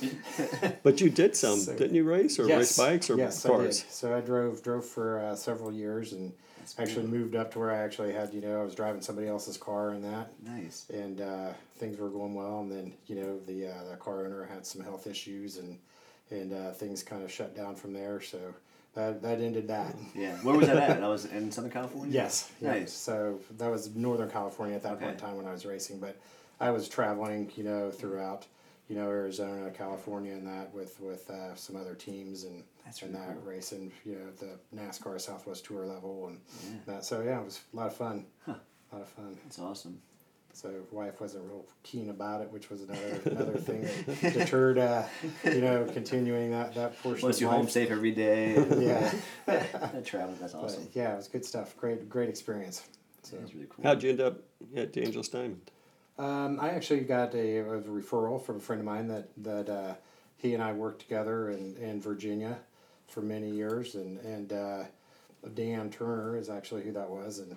But 0.84 1.00
you 1.02 1.10
did 1.10 1.36
some, 1.36 1.60
So- 1.60 1.76
didn't 1.76 1.96
you 1.96 2.04
race 2.04 2.38
or 2.40 2.46
race 2.46 2.78
bikes 2.78 3.10
or 3.10 3.18
yes, 3.18 3.44
cars? 3.44 3.60
I 3.60 3.64
did. 3.64 3.92
So 3.92 4.18
I 4.18 4.22
drove 4.22 4.62
drove 4.64 4.86
for 4.86 5.20
uh, 5.20 5.36
several 5.36 5.72
years 5.72 6.14
and 6.14 6.34
actually 6.78 7.06
moved 7.08 7.36
up 7.36 7.52
to 7.52 7.60
where 7.60 7.72
I 7.72 7.78
actually 7.80 8.14
had 8.14 8.34
you 8.34 8.40
know 8.42 8.62
I 8.62 8.64
was 8.64 8.74
driving 8.74 9.02
somebody 9.02 9.28
else's 9.28 9.58
car 9.58 9.90
and 9.90 10.04
that 10.06 10.32
Nice. 10.46 10.86
and 10.90 11.20
uh, 11.20 11.50
things 11.76 11.98
were 12.00 12.10
going 12.10 12.36
well 12.36 12.62
and 12.62 12.72
then 12.72 12.94
you 13.08 13.16
know 13.16 13.38
the 13.40 13.68
uh, 13.68 13.84
the 13.90 13.98
car 13.98 14.26
owner 14.26 14.46
had 14.46 14.66
some 14.66 14.82
health 14.82 15.06
issues 15.06 15.58
and 15.58 15.78
and 16.32 16.54
uh, 16.54 16.72
things 16.72 17.04
kind 17.04 17.22
of 17.22 17.30
shut 17.30 17.54
down 17.54 17.76
from 17.76 17.92
there 17.94 18.22
so 18.22 18.38
that 18.96 19.22
that 19.22 19.42
ended 19.42 19.68
that. 19.70 19.96
Yeah. 20.16 20.36
Where 20.38 20.56
was 20.56 20.68
that 20.68 20.78
at? 20.78 21.00
That 21.02 21.08
was 21.10 21.26
in 21.26 21.52
Southern 21.52 21.72
California. 21.72 22.14
Yes. 22.14 22.52
yeah. 22.62 22.72
Nice. 22.74 22.94
So 22.94 23.40
that 23.58 23.70
was 23.72 23.96
Northern 23.96 24.30
California 24.30 24.76
at 24.76 24.84
that 24.84 25.00
point 25.00 25.12
in 25.14 25.18
time 25.18 25.36
when 25.38 25.48
I 25.48 25.52
was 25.52 25.66
racing, 25.66 26.00
but 26.00 26.18
I 26.60 26.72
was 26.72 26.88
traveling, 26.88 27.52
you 27.56 27.64
know, 27.64 27.90
throughout, 27.92 28.46
you 28.88 28.96
know, 28.96 29.10
Arizona, 29.10 29.72
California, 29.72 30.34
and 30.34 30.48
that 30.48 30.74
with 30.74 31.00
with 31.00 31.30
uh, 31.30 31.56
some 31.56 31.76
other 31.76 31.96
teams 31.96 32.44
and 32.44 32.64
That's 32.86 33.02
and 33.02 33.14
really 33.14 33.26
that 33.26 33.34
cool. 33.42 33.52
racing, 33.52 33.92
you 34.06 34.16
know, 34.16 34.30
the 34.40 34.60
NASCAR 34.80 35.20
Southwest 35.20 35.66
Tour 35.66 35.86
level 35.86 36.28
and 36.28 36.40
that. 36.86 37.04
So 37.04 37.22
yeah, 37.22 37.40
it 37.40 37.46
was 37.46 37.62
a 37.74 37.78
lot 37.78 37.88
of 37.88 37.96
fun. 37.96 38.26
A 38.48 38.52
lot 38.52 39.02
of 39.02 39.10
fun. 39.10 39.36
That's 39.44 39.60
awesome. 39.60 40.00
So 40.54 40.72
wife 40.92 41.20
wasn't 41.20 41.46
real 41.46 41.66
keen 41.82 42.10
about 42.10 42.42
it, 42.42 42.52
which 42.52 42.70
was 42.70 42.84
another 42.84 43.22
another 43.26 43.58
thing 43.58 43.82
that 44.22 44.34
deterred, 44.34 44.78
uh, 44.78 45.04
you 45.44 45.62
know, 45.62 45.86
continuing 45.92 46.52
that 46.52 46.76
that 46.76 47.02
portion. 47.02 47.26
Once 47.26 47.38
of 47.38 47.42
you 47.42 47.50
home 47.50 47.68
safe 47.68 47.90
every 47.90 48.12
day. 48.12 48.54
Yeah, 48.80 49.12
that 49.48 50.06
travel. 50.06 50.36
That's 50.40 50.54
but 50.54 50.66
awesome. 50.66 50.88
yeah, 50.94 51.14
it 51.14 51.18
was 51.18 51.28
good 51.28 51.44
stuff. 51.44 51.76
Great 51.76 52.08
great 52.08 52.30
experience. 52.30 52.84
So. 53.24 53.38
That's 53.38 53.54
really 53.54 53.68
cool. 53.68 53.84
How'd 53.84 54.04
you 54.04 54.12
end 54.12 54.22
up 54.22 54.44
at 54.76 54.94
DeAngelis 54.94 55.32
Diamond? 55.32 55.72
Um, 56.20 56.60
I 56.60 56.70
actually 56.72 57.02
got 57.02 57.34
a, 57.34 57.58
a 57.60 57.82
referral 57.82 58.44
from 58.44 58.58
a 58.58 58.60
friend 58.60 58.80
of 58.80 58.86
mine 58.86 59.08
that 59.08 59.30
that 59.38 59.70
uh, 59.70 59.96
he 60.38 60.54
and 60.54 60.62
I 60.62 60.74
worked 60.74 61.02
together 61.02 61.50
in, 61.50 61.76
in 61.78 62.00
Virginia 62.00 62.60
for 63.08 63.22
many 63.22 63.50
years, 63.50 63.96
and 63.96 64.20
and 64.20 64.54
uh, 64.54 64.84
Dan 65.50 65.90
Turner 65.90 66.38
is 66.38 66.50
actually 66.50 66.84
who 66.84 66.92
that 66.94 67.10
was, 67.10 67.40
and 67.40 67.56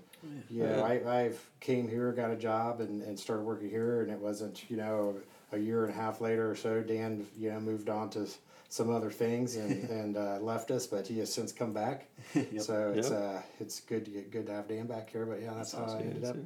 yeah, 0.50 0.76
know, 0.76 0.84
I 0.84 1.22
I've 1.24 1.40
came 1.60 1.88
here, 1.88 2.12
got 2.12 2.30
a 2.30 2.36
job, 2.36 2.80
and, 2.80 3.02
and 3.02 3.18
started 3.18 3.42
working 3.42 3.70
here, 3.70 4.02
and 4.02 4.10
it 4.10 4.18
wasn't 4.18 4.68
you 4.70 4.76
know 4.76 5.16
a 5.52 5.58
year 5.58 5.84
and 5.84 5.92
a 5.92 5.96
half 5.96 6.20
later 6.20 6.50
or 6.50 6.56
so, 6.56 6.82
Dan 6.82 7.26
you 7.38 7.50
know 7.50 7.60
moved 7.60 7.88
on 7.88 8.10
to 8.10 8.26
some 8.68 8.90
other 8.90 9.10
things 9.10 9.56
and 9.56 9.88
and 9.90 10.16
uh, 10.16 10.38
left 10.40 10.70
us, 10.70 10.86
but 10.86 11.06
he 11.06 11.18
has 11.20 11.32
since 11.32 11.52
come 11.52 11.72
back. 11.72 12.08
So 12.58 12.92
it's 12.94 13.10
Yep. 13.10 13.20
uh 13.20 13.42
it's 13.60 13.80
good 13.80 14.04
to 14.04 14.10
get 14.10 14.30
good 14.30 14.46
to 14.46 14.52
have 14.52 14.68
Dan 14.68 14.86
back 14.86 15.10
here, 15.10 15.24
but 15.26 15.40
yeah, 15.40 15.54
that's, 15.54 15.72
how 15.72 15.84
I 15.84 16.00
ended 16.00 16.24
up 16.24 16.36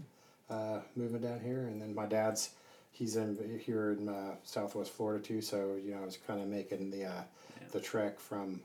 uh, 0.51 0.81
moving 0.97 1.21
down 1.23 1.41
here, 1.41 1.61
and 1.63 1.81
then 1.81 1.95
my 1.95 2.07
dad's 2.07 2.51
he's 2.93 3.17
in 3.17 3.61
here 3.65 3.93
in 3.93 4.09
uh, 4.09 4.35
Southwest 4.45 4.93
Florida 4.93 5.25
too. 5.25 5.41
So 5.41 5.79
you 5.83 5.95
know, 5.95 6.03
I 6.03 6.05
was 6.05 6.19
kind 6.27 6.41
of 6.41 6.49
making 6.49 6.91
the 6.91 7.05
uh, 7.07 7.23
the 7.73 7.81
trek 7.81 8.19
from 8.21 8.61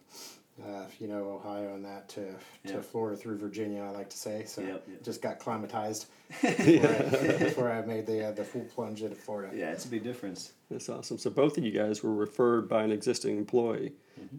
uh, 0.63 0.85
you 0.99 1.07
know 1.07 1.31
Ohio 1.43 1.73
and 1.75 1.83
that 1.85 2.07
to 2.09 2.33
Yeah. 2.63 2.71
to 2.73 2.81
Florida 2.81 3.17
through 3.17 3.37
Virginia. 3.37 3.81
I 3.83 3.89
like 3.89 4.09
to 4.09 4.17
say 4.17 4.43
so. 4.45 4.61
Yep, 4.61 4.83
yep. 4.89 5.03
Just 5.03 5.21
got 5.21 5.39
climatized 5.39 6.05
before, 6.41 6.89
I, 6.89 7.37
before 7.37 7.71
I 7.71 7.81
made 7.81 8.05
the 8.05 8.27
uh, 8.27 8.31
the 8.31 8.43
full 8.43 8.63
plunge 8.63 9.01
into 9.03 9.15
Florida. 9.15 9.55
Yeah, 9.55 9.71
it's 9.71 9.85
a 9.85 9.89
big 9.89 10.03
difference. 10.03 10.53
That's 10.71 10.87
awesome. 10.89 11.17
So 11.17 11.29
both 11.29 11.57
of 11.57 11.63
you 11.63 11.71
guys 11.71 12.01
were 12.03 12.13
referred 12.13 12.69
by 12.69 12.83
an 12.83 12.91
existing 12.91 13.37
employee. 13.37 13.93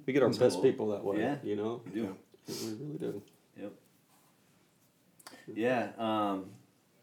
We 0.07 0.13
get 0.13 0.23
our 0.23 0.29
That's 0.29 0.39
best 0.39 0.55
cool. 0.57 0.63
people 0.63 0.89
that 0.93 1.05
way. 1.05 1.19
Yeah. 1.21 1.37
You 1.45 1.57
know, 1.57 1.83
We 1.85 1.93
do. 2.01 2.17
we 2.49 2.55
really 2.73 2.99
do. 2.99 3.23
Yep. 3.61 3.73
Yeah. 5.55 5.89
Um, 5.99 6.47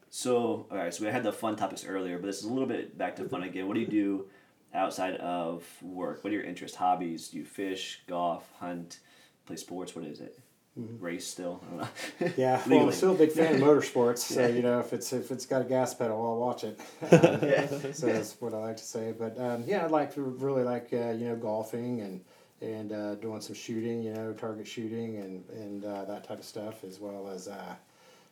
so, 0.10 0.66
all 0.70 0.78
right. 0.78 0.94
So 0.94 1.06
we 1.06 1.12
had 1.12 1.24
the 1.24 1.32
fun 1.32 1.56
topics 1.56 1.86
earlier, 1.86 2.18
but 2.18 2.28
this 2.28 2.40
is 2.40 2.46
a 2.46 2.50
little 2.52 2.68
bit 2.68 2.98
back 2.98 3.16
to 3.18 3.28
fun 3.30 3.44
again. 3.44 3.68
What 3.68 3.76
do 3.76 3.80
you 3.80 3.88
do 3.88 4.26
outside 4.74 5.16
of 5.18 5.64
work? 5.82 6.24
What 6.24 6.32
are 6.32 6.36
your 6.36 6.44
interests, 6.46 6.78
hobbies? 6.78 7.30
Do 7.30 7.38
you 7.38 7.46
fish, 7.46 8.02
golf, 8.08 8.50
hunt, 8.60 9.00
play 9.46 9.56
sports? 9.56 9.96
What 9.96 10.06
is 10.06 10.20
it? 10.20 10.40
Race 10.76 11.28
still? 11.28 11.62
I 11.64 11.70
don't 11.70 11.78
know. 11.78 11.84
Mm-hmm. 11.84 12.28
Yeah, 12.42 12.62
well. 12.68 12.86
I'm 12.88 12.92
still 12.92 13.12
a 13.12 13.18
big 13.18 13.32
fan 13.32 13.56
of 13.56 13.62
motorsports. 13.68 14.18
So 14.20 14.48
you 14.48 14.64
know, 14.64 14.80
if 14.80 14.92
it's 14.92 15.14
if 15.14 15.30
it's 15.30 15.46
got 15.46 15.62
a 15.62 15.66
gas 15.66 15.94
pedal, 15.94 16.18
I'll 16.26 16.38
watch 16.38 16.64
it. 16.64 16.80
Um, 17.84 17.94
So 17.94 18.08
that's 18.08 18.36
what 18.42 18.56
I 18.56 18.58
like 18.58 18.78
to 18.78 18.84
say. 18.84 19.14
But 19.18 19.40
um, 19.40 19.64
yeah, 19.68 19.84
I 19.84 19.88
like 19.88 20.14
to 20.16 20.22
really 20.24 20.64
like 20.64 20.90
uh, 20.92 21.12
you 21.12 21.26
know 21.30 21.36
golfing 21.36 22.02
and 22.02 22.22
and 22.60 22.92
uh, 22.92 23.16
doing 23.16 23.42
some 23.42 23.54
shooting, 23.56 24.02
you 24.02 24.14
know, 24.14 24.34
target 24.34 24.66
shooting 24.68 25.18
and 25.18 25.48
and 25.50 25.86
uh, 25.86 26.06
that 26.06 26.24
type 26.24 26.40
of 26.40 26.46
stuff, 26.46 26.84
as 26.84 27.00
well 27.00 27.30
as 27.30 27.48
uh, 27.48 27.76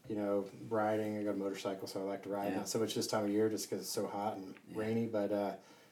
you 0.09 0.15
know 0.15 0.45
riding. 0.67 1.19
I 1.19 1.23
got 1.23 1.35
a 1.35 1.37
motorcycle, 1.37 1.87
so 1.87 1.99
I 1.99 2.03
like 2.05 2.23
to 2.23 2.29
ride. 2.29 2.53
Yeah. 2.53 2.57
Not 2.57 2.69
so 2.69 2.79
much 2.79 2.95
this 2.95 3.05
time 3.05 3.25
of 3.25 3.29
year, 3.29 3.49
just 3.49 3.69
because 3.69 3.83
it's 3.83 3.93
so 3.93 4.07
hot 4.07 4.37
and 4.37 4.55
rainy. 4.73 5.05
But 5.05 5.31
uh, 5.31 5.51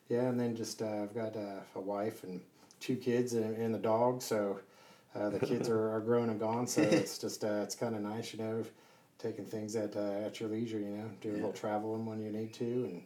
yeah, 0.09 0.23
and 0.23 0.39
then 0.39 0.55
just 0.55 0.81
uh, 0.81 1.03
I've 1.03 1.13
got 1.13 1.35
uh, 1.37 1.61
a 1.75 1.79
wife 1.79 2.23
and 2.23 2.41
two 2.79 2.95
kids 2.95 3.33
and, 3.33 3.55
and 3.55 3.73
the 3.73 3.79
dog. 3.79 4.21
So 4.21 4.59
uh, 5.15 5.29
the 5.29 5.39
kids 5.39 5.69
are, 5.69 5.89
are 5.91 5.99
grown 5.99 6.29
and 6.29 6.39
gone, 6.39 6.67
so 6.67 6.81
it's 6.83 7.17
just 7.17 7.43
uh, 7.43 7.61
it's 7.63 7.75
kind 7.75 7.95
of 7.95 8.01
nice, 8.01 8.33
you 8.33 8.39
know, 8.39 8.63
taking 9.19 9.45
things 9.45 9.75
at 9.75 9.95
uh, 9.95 10.25
at 10.25 10.39
your 10.39 10.49
leisure, 10.49 10.79
you 10.79 10.89
know, 10.89 11.09
doing 11.21 11.35
a 11.35 11.37
little 11.37 11.53
traveling 11.53 12.05
when 12.05 12.19
you 12.19 12.31
need 12.31 12.53
to, 12.53 12.65
and 12.65 13.03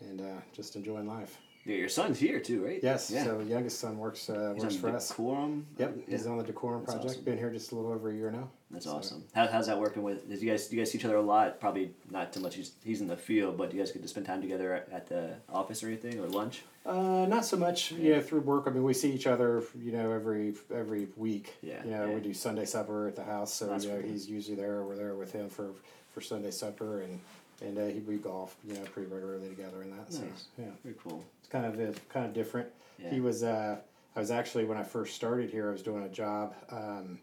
and 0.00 0.20
uh, 0.20 0.40
just 0.52 0.76
enjoying 0.76 1.06
life. 1.06 1.38
Yeah, 1.66 1.76
your 1.76 1.88
son's 1.88 2.18
here 2.18 2.40
too, 2.40 2.62
right? 2.64 2.78
Yes. 2.82 3.10
Yeah. 3.10 3.24
So 3.24 3.40
youngest 3.40 3.80
son 3.80 3.96
works 3.98 4.28
uh, 4.28 4.52
He's 4.54 4.62
works 4.64 4.74
on 4.76 4.80
for 4.80 4.90
us. 4.96 5.08
Decorum. 5.08 5.66
Yep. 5.78 5.96
Yeah. 5.96 6.02
He's 6.16 6.26
on 6.26 6.36
the 6.36 6.44
Decorum 6.44 6.80
That's 6.80 6.92
project. 6.94 7.10
awesome. 7.12 7.24
Been 7.24 7.38
here 7.38 7.50
just 7.50 7.72
a 7.72 7.74
little 7.74 7.90
over 7.92 8.10
a 8.10 8.14
year 8.14 8.30
now. 8.30 8.48
That's 8.70 8.84
So- 8.84 8.92
awesome. 8.96 9.24
How, 9.34 9.46
how's 9.46 9.66
that 9.68 9.78
working 9.78 10.02
with? 10.02 10.28
Did 10.28 10.42
you 10.42 10.50
guys 10.50 10.66
do 10.68 10.76
you 10.76 10.82
guys 10.82 10.90
see 10.90 10.98
each 10.98 11.04
other 11.06 11.16
a 11.16 11.22
lot? 11.22 11.60
Probably 11.60 11.92
not 12.10 12.32
too 12.34 12.40
much. 12.40 12.56
He's, 12.56 12.72
he's 12.84 13.00
in 13.00 13.06
the 13.06 13.16
field, 13.16 13.56
but 13.56 13.70
do 13.70 13.76
you 13.78 13.82
guys 13.82 13.92
get 13.92 14.02
to 14.02 14.08
spend 14.08 14.26
time 14.26 14.42
together 14.42 14.74
at, 14.74 14.88
at 14.92 15.06
the 15.08 15.36
office 15.48 15.82
or 15.82 15.86
anything 15.88 16.18
or 16.20 16.26
lunch? 16.28 16.62
Uh, 16.84 17.24
not 17.26 17.46
so 17.46 17.56
much, 17.56 17.92
you 17.92 18.12
know, 18.12 18.20
through 18.20 18.40
work. 18.40 18.64
I 18.66 18.70
mean, 18.70 18.82
we 18.84 18.92
see 18.92 19.10
each 19.10 19.26
other, 19.26 19.62
you 19.80 19.92
know, 19.92 20.12
every 20.12 20.52
every 20.74 21.08
week. 21.16 21.54
Yeah, 21.62 21.82
You 21.82 21.92
know, 21.92 22.06
yeah. 22.08 22.14
we 22.14 22.20
do 22.20 22.34
Sunday 22.34 22.66
supper 22.66 23.08
at 23.08 23.16
the 23.16 23.24
house, 23.24 23.54
so 23.54 23.68
That's 23.68 23.84
you 23.86 23.90
know 23.92 24.00
cool. 24.02 24.10
he's 24.10 24.28
usually 24.28 24.56
there. 24.56 24.82
We're 24.82 24.96
there 24.96 25.14
with 25.14 25.32
him 25.32 25.48
for 25.48 25.70
for 26.12 26.20
Sunday 26.20 26.50
supper, 26.50 27.00
and 27.00 27.20
and 27.62 27.78
uh, 27.78 27.86
he 27.86 28.00
we 28.00 28.16
golf, 28.16 28.56
you 28.66 28.74
know, 28.74 28.80
pretty 28.92 29.08
regularly 29.12 29.48
together 29.48 29.82
and 29.82 29.92
that. 29.98 30.12
So 30.12 30.22
yeah, 30.58 30.66
Very 30.82 30.96
cool. 31.02 31.24
it's 31.40 31.48
kind 31.48 31.66
of 31.66 31.78
it's 31.78 32.00
kind 32.08 32.26
of 32.26 32.32
different. 32.32 32.68
Yeah. 32.98 33.10
He 33.10 33.20
was. 33.20 33.42
Uh, 33.42 33.78
I 34.16 34.20
was 34.20 34.30
actually 34.30 34.64
when 34.64 34.78
I 34.78 34.84
first 34.84 35.14
started 35.16 35.50
here, 35.50 35.68
I 35.68 35.72
was 35.72 35.82
doing 35.82 36.04
a 36.04 36.08
job 36.08 36.54
um, 36.70 37.18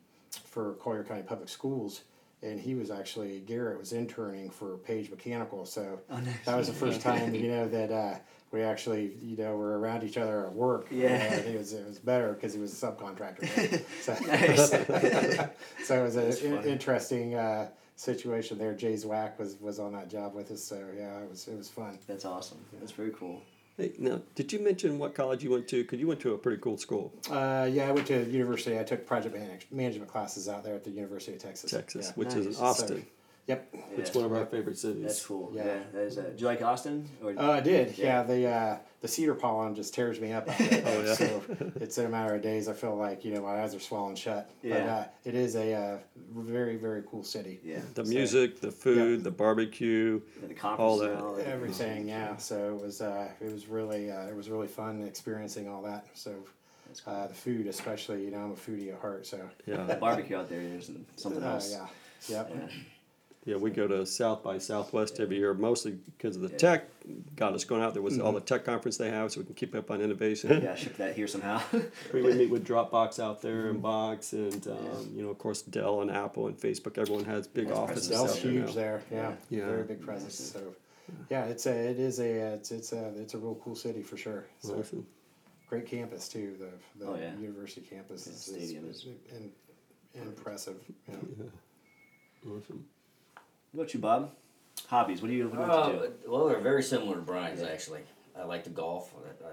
for 0.45 0.73
Collier 0.73 1.03
County 1.03 1.23
Public 1.23 1.50
Schools. 1.50 2.01
And 2.43 2.59
he 2.59 2.73
was 2.73 2.89
actually 2.89 3.39
Garrett 3.41 3.77
was 3.77 3.93
interning 3.93 4.50
for 4.50 4.77
Page 4.77 5.11
Mechanical, 5.11 5.63
so 5.63 6.00
Oh, 6.09 6.17
nice. 6.17 6.33
that 6.45 6.57
was 6.57 6.65
the 6.67 6.73
first 6.73 7.00
time 7.00 7.35
you 7.35 7.50
know 7.50 7.67
that 7.67 7.91
uh, 7.91 8.15
we 8.51 8.63
actually 8.63 9.13
you 9.21 9.38
know 9.38 9.55
were 9.55 9.77
around 9.77 10.03
each 10.03 10.17
other 10.17 10.47
at 10.47 10.51
work. 10.51 10.88
Yeah. 10.89 11.35
It 11.35 11.55
was 11.55 11.73
it 11.73 11.85
was 11.85 12.00
better 12.00 12.33
because 12.33 12.55
he 12.55 12.59
was 12.59 12.73
a 12.81 12.88
subcontractor. 12.88 13.45
right? 13.57 13.85
so, 14.01 15.50
so 15.85 16.00
it 16.00 16.03
was 16.03 16.15
an 16.15 16.63
interesting 16.63 17.35
uh, 17.35 17.67
situation 18.01 18.58
there. 18.58 18.74
Jay 18.74 18.93
Zwack 18.93 19.38
was 19.38 19.58
was 19.62 19.79
on 19.79 19.93
that 19.93 20.10
job 20.10 20.34
with 20.34 20.50
us, 20.51 20.63
so 20.63 20.77
yeah, 20.98 21.20
it 21.20 21.29
was 21.29 21.48
it 21.48 21.55
was 21.58 21.70
fun. 21.70 22.00
That's 22.08 22.25
awesome. 22.25 22.58
That's 22.79 22.91
very 22.91 23.12
cool. 23.12 23.41
Hey, 23.77 23.93
now, 24.00 24.22
did 24.36 24.51
you 24.51 24.60
mention 24.60 25.00
what 25.00 25.15
college 25.15 25.43
you 25.43 25.51
went 25.51 25.67
to? 25.70 25.81
Because 25.84 26.00
you 26.00 26.08
went 26.08 26.20
to 26.22 26.34
a 26.34 26.38
pretty 26.38 26.60
cool 26.62 26.77
school, 26.77 27.13
Uh, 27.29 27.70
yeah, 27.72 27.88
I 27.88 27.91
went 27.91 28.08
to 28.08 28.25
university. 28.29 28.77
I 28.77 28.84
took 28.84 29.05
project 29.08 29.34
manage- 29.36 29.67
management 29.72 30.10
classes 30.12 30.50
out 30.50 30.63
there 30.63 30.75
at 30.75 30.84
the 30.84 30.89
University 30.91 31.34
of 31.34 31.39
Texas. 31.41 31.72
Texas, 31.72 32.08
Yeah. 32.08 32.13
which 32.15 32.29
is 32.29 32.46
in 32.48 32.51
Nice. 32.51 32.60
Austin. 32.62 33.05
Yep. 33.48 33.75
It's 33.98 34.13
one 34.13 34.24
of 34.25 34.33
our 34.33 34.45
favorite 34.45 34.77
cities. 34.77 35.03
That's 35.03 35.25
cool. 35.25 35.51
Yeah. 35.53 35.65
Yeah. 35.65 35.79
that 35.93 36.01
is. 36.03 36.17
Uh, 36.17 36.21
do 36.21 36.33
you 36.38 36.45
like 36.45 36.62
Austin? 36.62 37.10
Or 37.24 37.33
Oh, 37.38 37.51
I 37.51 37.60
did. 37.60 37.98
Yeah. 37.98 38.05
Yeah, 38.05 38.24
the 38.24 38.48
uh, 38.48 38.77
the 39.01 39.07
cedar 39.07 39.33
pollen 39.33 39.74
just 39.75 39.93
tears 39.93 40.19
me 40.21 40.31
up 40.31 40.45
there. 40.45 40.83
Oh, 40.86 41.01
yeah. 41.03 41.13
So 41.15 41.41
it's 41.81 41.98
in 41.98 42.05
a 42.05 42.10
matter 42.10 42.36
of 42.36 42.41
days. 42.43 42.67
I 42.69 42.74
feel 42.74 42.95
like 42.95 43.25
you 43.25 43.33
know 43.33 43.41
my 43.41 43.62
eyes 43.62 43.74
are 43.75 43.79
swollen 43.79 44.15
shut. 44.15 44.50
But 44.62 44.67
Yeah. 44.69 44.95
uh, 44.95 45.05
it 45.25 45.33
is 45.36 45.55
a 45.55 45.74
uh, 45.74 45.98
very 46.36 46.77
very 46.77 47.03
cool 47.10 47.24
city. 47.24 47.60
yeah. 47.63 47.79
The 47.95 48.05
So- 48.05 48.10
music, 48.12 48.62
the 48.62 48.71
food, 48.71 49.24
the 49.24 49.31
barbecue. 49.31 50.21
And 50.41 50.50
the 50.50 50.53
conference 50.53 50.79
All 50.79 50.98
that. 51.00 51.15
all 51.17 51.36
that. 51.36 51.48
Everything, 51.48 52.07
yeah. 52.07 52.38
So 52.38 52.75
it 52.75 52.81
was 52.81 53.01
uh, 53.01 53.27
it 53.41 53.51
was 53.51 53.67
really 53.67 54.12
uh, 54.12 54.27
it 54.27 54.36
was 54.36 54.50
really 54.50 54.67
fun 54.67 55.01
experiencing 55.01 55.67
all 55.67 55.81
that. 55.81 56.05
So 56.13 56.31
uh, 57.07 57.27
the 57.27 57.33
food, 57.33 57.67
especially, 57.67 58.24
you 58.24 58.31
know, 58.31 58.38
I'm 58.39 58.51
a 58.51 58.55
foodie 58.55 58.93
at 58.93 59.00
heart. 59.00 59.25
So 59.25 59.39
Yeah. 59.65 59.83
That 59.83 60.00
barbecue 60.00 60.38
out 60.38 60.48
there 60.50 60.62
is 60.62 60.91
something 61.15 61.43
uh, 61.43 61.53
else. 61.53 61.71
yeah, 61.71 61.88
yep. 62.38 62.51
Yeah. 62.53 62.67
Yeah, 63.43 63.55
we 63.55 63.71
go 63.71 63.88
to 63.88 64.05
South 64.05 64.43
by 64.43 64.60
Southwest 64.60 65.19
every 65.19 65.38
year, 65.38 65.55
mostly 65.55 65.93
because 65.93 66.36
of 66.36 66.43
the 66.43 66.50
Yeah. 66.50 66.57
tech. 66.57 66.86
Got 67.36 67.53
us 67.53 67.63
going 67.63 67.81
out 67.81 67.93
there 67.93 68.03
with 68.03 68.19
all 68.19 68.33
the 68.33 68.39
tech 68.39 68.65
conference 68.65 68.98
they 68.98 69.10
have, 69.10 69.31
so 69.31 69.39
we 69.39 69.45
can 69.48 69.55
keep 69.55 69.74
up 69.74 69.89
on 69.89 70.00
innovation. 70.00 70.62
Yeah, 70.62 70.75
ship 70.75 70.95
that 70.98 71.15
here 71.15 71.25
somehow. 71.27 71.60
we 72.13 72.21
would 72.21 72.38
meet 72.38 72.51
with 72.51 72.63
Dropbox 72.67 73.17
out 73.19 73.41
there 73.41 73.69
and 73.71 73.81
Box, 73.81 74.33
and 74.33 74.67
um, 74.67 75.12
you 75.15 75.24
know, 75.24 75.29
of 75.29 75.39
course, 75.39 75.63
Dell 75.63 76.01
and 76.01 76.12
Apple 76.12 76.48
and 76.48 76.55
Facebook. 76.60 77.00
Everyone 77.00 77.25
has 77.25 77.48
big 77.48 77.69
That's 77.69 77.79
offices 77.79 78.10
Dell's 78.10 78.38
out 78.38 78.43
there 78.43 78.51
huge 78.51 78.65
now. 78.67 78.71
there. 78.74 79.01
Yeah, 79.12 79.36
Yeah. 79.50 79.65
very 79.65 79.83
big 79.86 80.01
presence. 80.01 80.36
So, 80.36 80.75
yeah, 81.31 81.45
it's 81.45 81.65
a 81.65 81.71
it 81.89 82.00
is 82.00 82.19
a 82.19 82.53
it's 82.53 82.69
it's 82.71 82.93
a 82.93 83.07
it's 83.17 83.33
a 83.33 83.39
real 83.39 83.55
cool 83.63 83.75
city 83.75 84.03
for 84.03 84.17
sure. 84.17 84.45
So 84.60 84.77
Awesome. 84.77 85.07
great 85.67 85.88
campus 85.88 86.29
too. 86.29 86.55
The 86.60 87.03
the 87.03 87.12
Oh, 87.12 87.15
yeah. 87.15 87.36
university 87.39 87.81
campus 87.81 88.27
Yeah, 88.27 88.33
is, 88.33 88.39
stadium 88.41 88.88
is, 88.88 88.98
is- 88.98 89.05
in, 89.33 89.51
impressive. 90.21 90.75
You 91.07 91.15
know. 92.45 92.55
Awesome. 92.57 92.86
What 93.71 93.81
about 93.83 93.93
you, 93.93 93.99
Bob? 93.99 94.31
Hobbies. 94.87 95.21
What 95.21 95.29
do 95.29 95.33
you, 95.33 95.47
what 95.47 95.55
do 95.57 95.61
you 95.61 95.67
like 95.67 95.77
Uh, 95.77 95.91
to 96.01 96.07
do? 96.09 96.13
well, 96.31 96.47
they're 96.47 96.59
very 96.59 96.83
similar 96.83 97.15
to 97.15 97.21
Brian's 97.21 97.61
actually. 97.61 98.01
I 98.37 98.43
like 98.43 98.63
to 98.65 98.69
golf. 98.69 99.11
I, 99.43 99.45
I- 99.47 99.51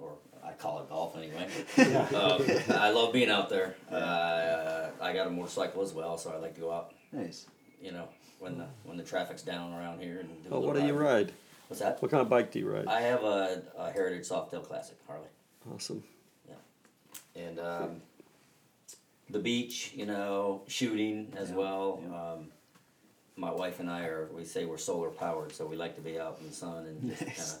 or 0.00 0.10
I 0.44 0.52
call 0.52 0.80
it 0.80 0.88
golf 0.88 1.16
anyway. 1.16 1.46
um, 2.14 2.42
I 2.76 2.90
love 2.90 3.12
being 3.12 3.30
out 3.30 3.48
there. 3.48 3.76
Uh, 3.90 4.88
I 5.00 5.12
got 5.12 5.28
a 5.28 5.30
motorcycle 5.30 5.82
as 5.82 5.92
well, 5.92 6.18
so 6.18 6.30
I 6.32 6.36
like 6.38 6.54
to 6.56 6.60
go 6.60 6.72
out. 6.72 6.92
Nice. 7.12 7.46
You 7.80 7.92
know, 7.92 8.08
when 8.40 8.58
the 8.58 8.66
when 8.82 8.96
the 8.96 9.04
traffic's 9.04 9.42
down 9.42 9.72
around 9.72 10.00
here 10.00 10.18
and 10.18 10.28
do 10.42 10.48
a 10.50 10.52
Oh, 10.52 10.58
little 10.58 10.74
what 10.74 10.80
do 10.80 10.86
you 10.86 10.94
ride? 10.94 11.32
What's 11.68 11.80
that? 11.80 12.02
What 12.02 12.10
kind 12.10 12.20
of 12.22 12.28
bike 12.28 12.50
do 12.50 12.58
you 12.58 12.68
ride? 12.68 12.86
I 12.88 13.02
have 13.02 13.22
a, 13.22 13.62
a 13.78 13.90
Heritage 13.92 14.28
Softail 14.28 14.64
Classic 14.66 14.96
Harley, 15.06 15.28
Awesome. 15.72 16.02
Yeah. 16.48 17.42
And 17.42 17.58
um, 17.60 18.02
the 19.30 19.38
beach. 19.38 19.92
You 19.94 20.06
know, 20.06 20.62
shooting 20.66 21.32
as 21.36 21.50
Yeah, 21.50 21.56
well. 21.56 22.02
yeah. 22.02 22.32
Um, 22.32 22.46
my 23.36 23.50
wife 23.50 23.80
and 23.80 23.90
I 23.90 24.06
are 24.06 24.28
we 24.32 24.44
say 24.44 24.64
we're 24.64 24.78
solar 24.78 25.10
powered, 25.10 25.52
so 25.52 25.66
we 25.66 25.76
like 25.76 25.94
to 25.96 26.00
be 26.02 26.18
out 26.20 26.38
in 26.40 26.48
the 26.48 26.54
sun 26.54 26.86
and 26.86 27.10
just 27.10 27.22
Nice. 27.26 27.58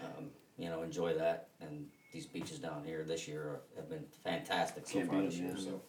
kind 0.00 0.12
of 0.12 0.18
um, 0.18 0.24
you 0.58 0.68
know 0.68 0.82
enjoy 0.82 1.14
that. 1.14 1.48
And 1.60 1.86
these 2.12 2.26
beaches 2.26 2.58
down 2.58 2.82
here 2.84 3.04
this 3.06 3.26
year 3.28 3.42
are, 3.42 3.60
have 3.76 3.88
been 3.88 4.04
fantastic 4.24 4.86
so 4.86 4.94
Can't 4.98 5.10
far 5.10 5.22
this 5.22 5.34
year. 5.36 5.54
So 5.56 5.80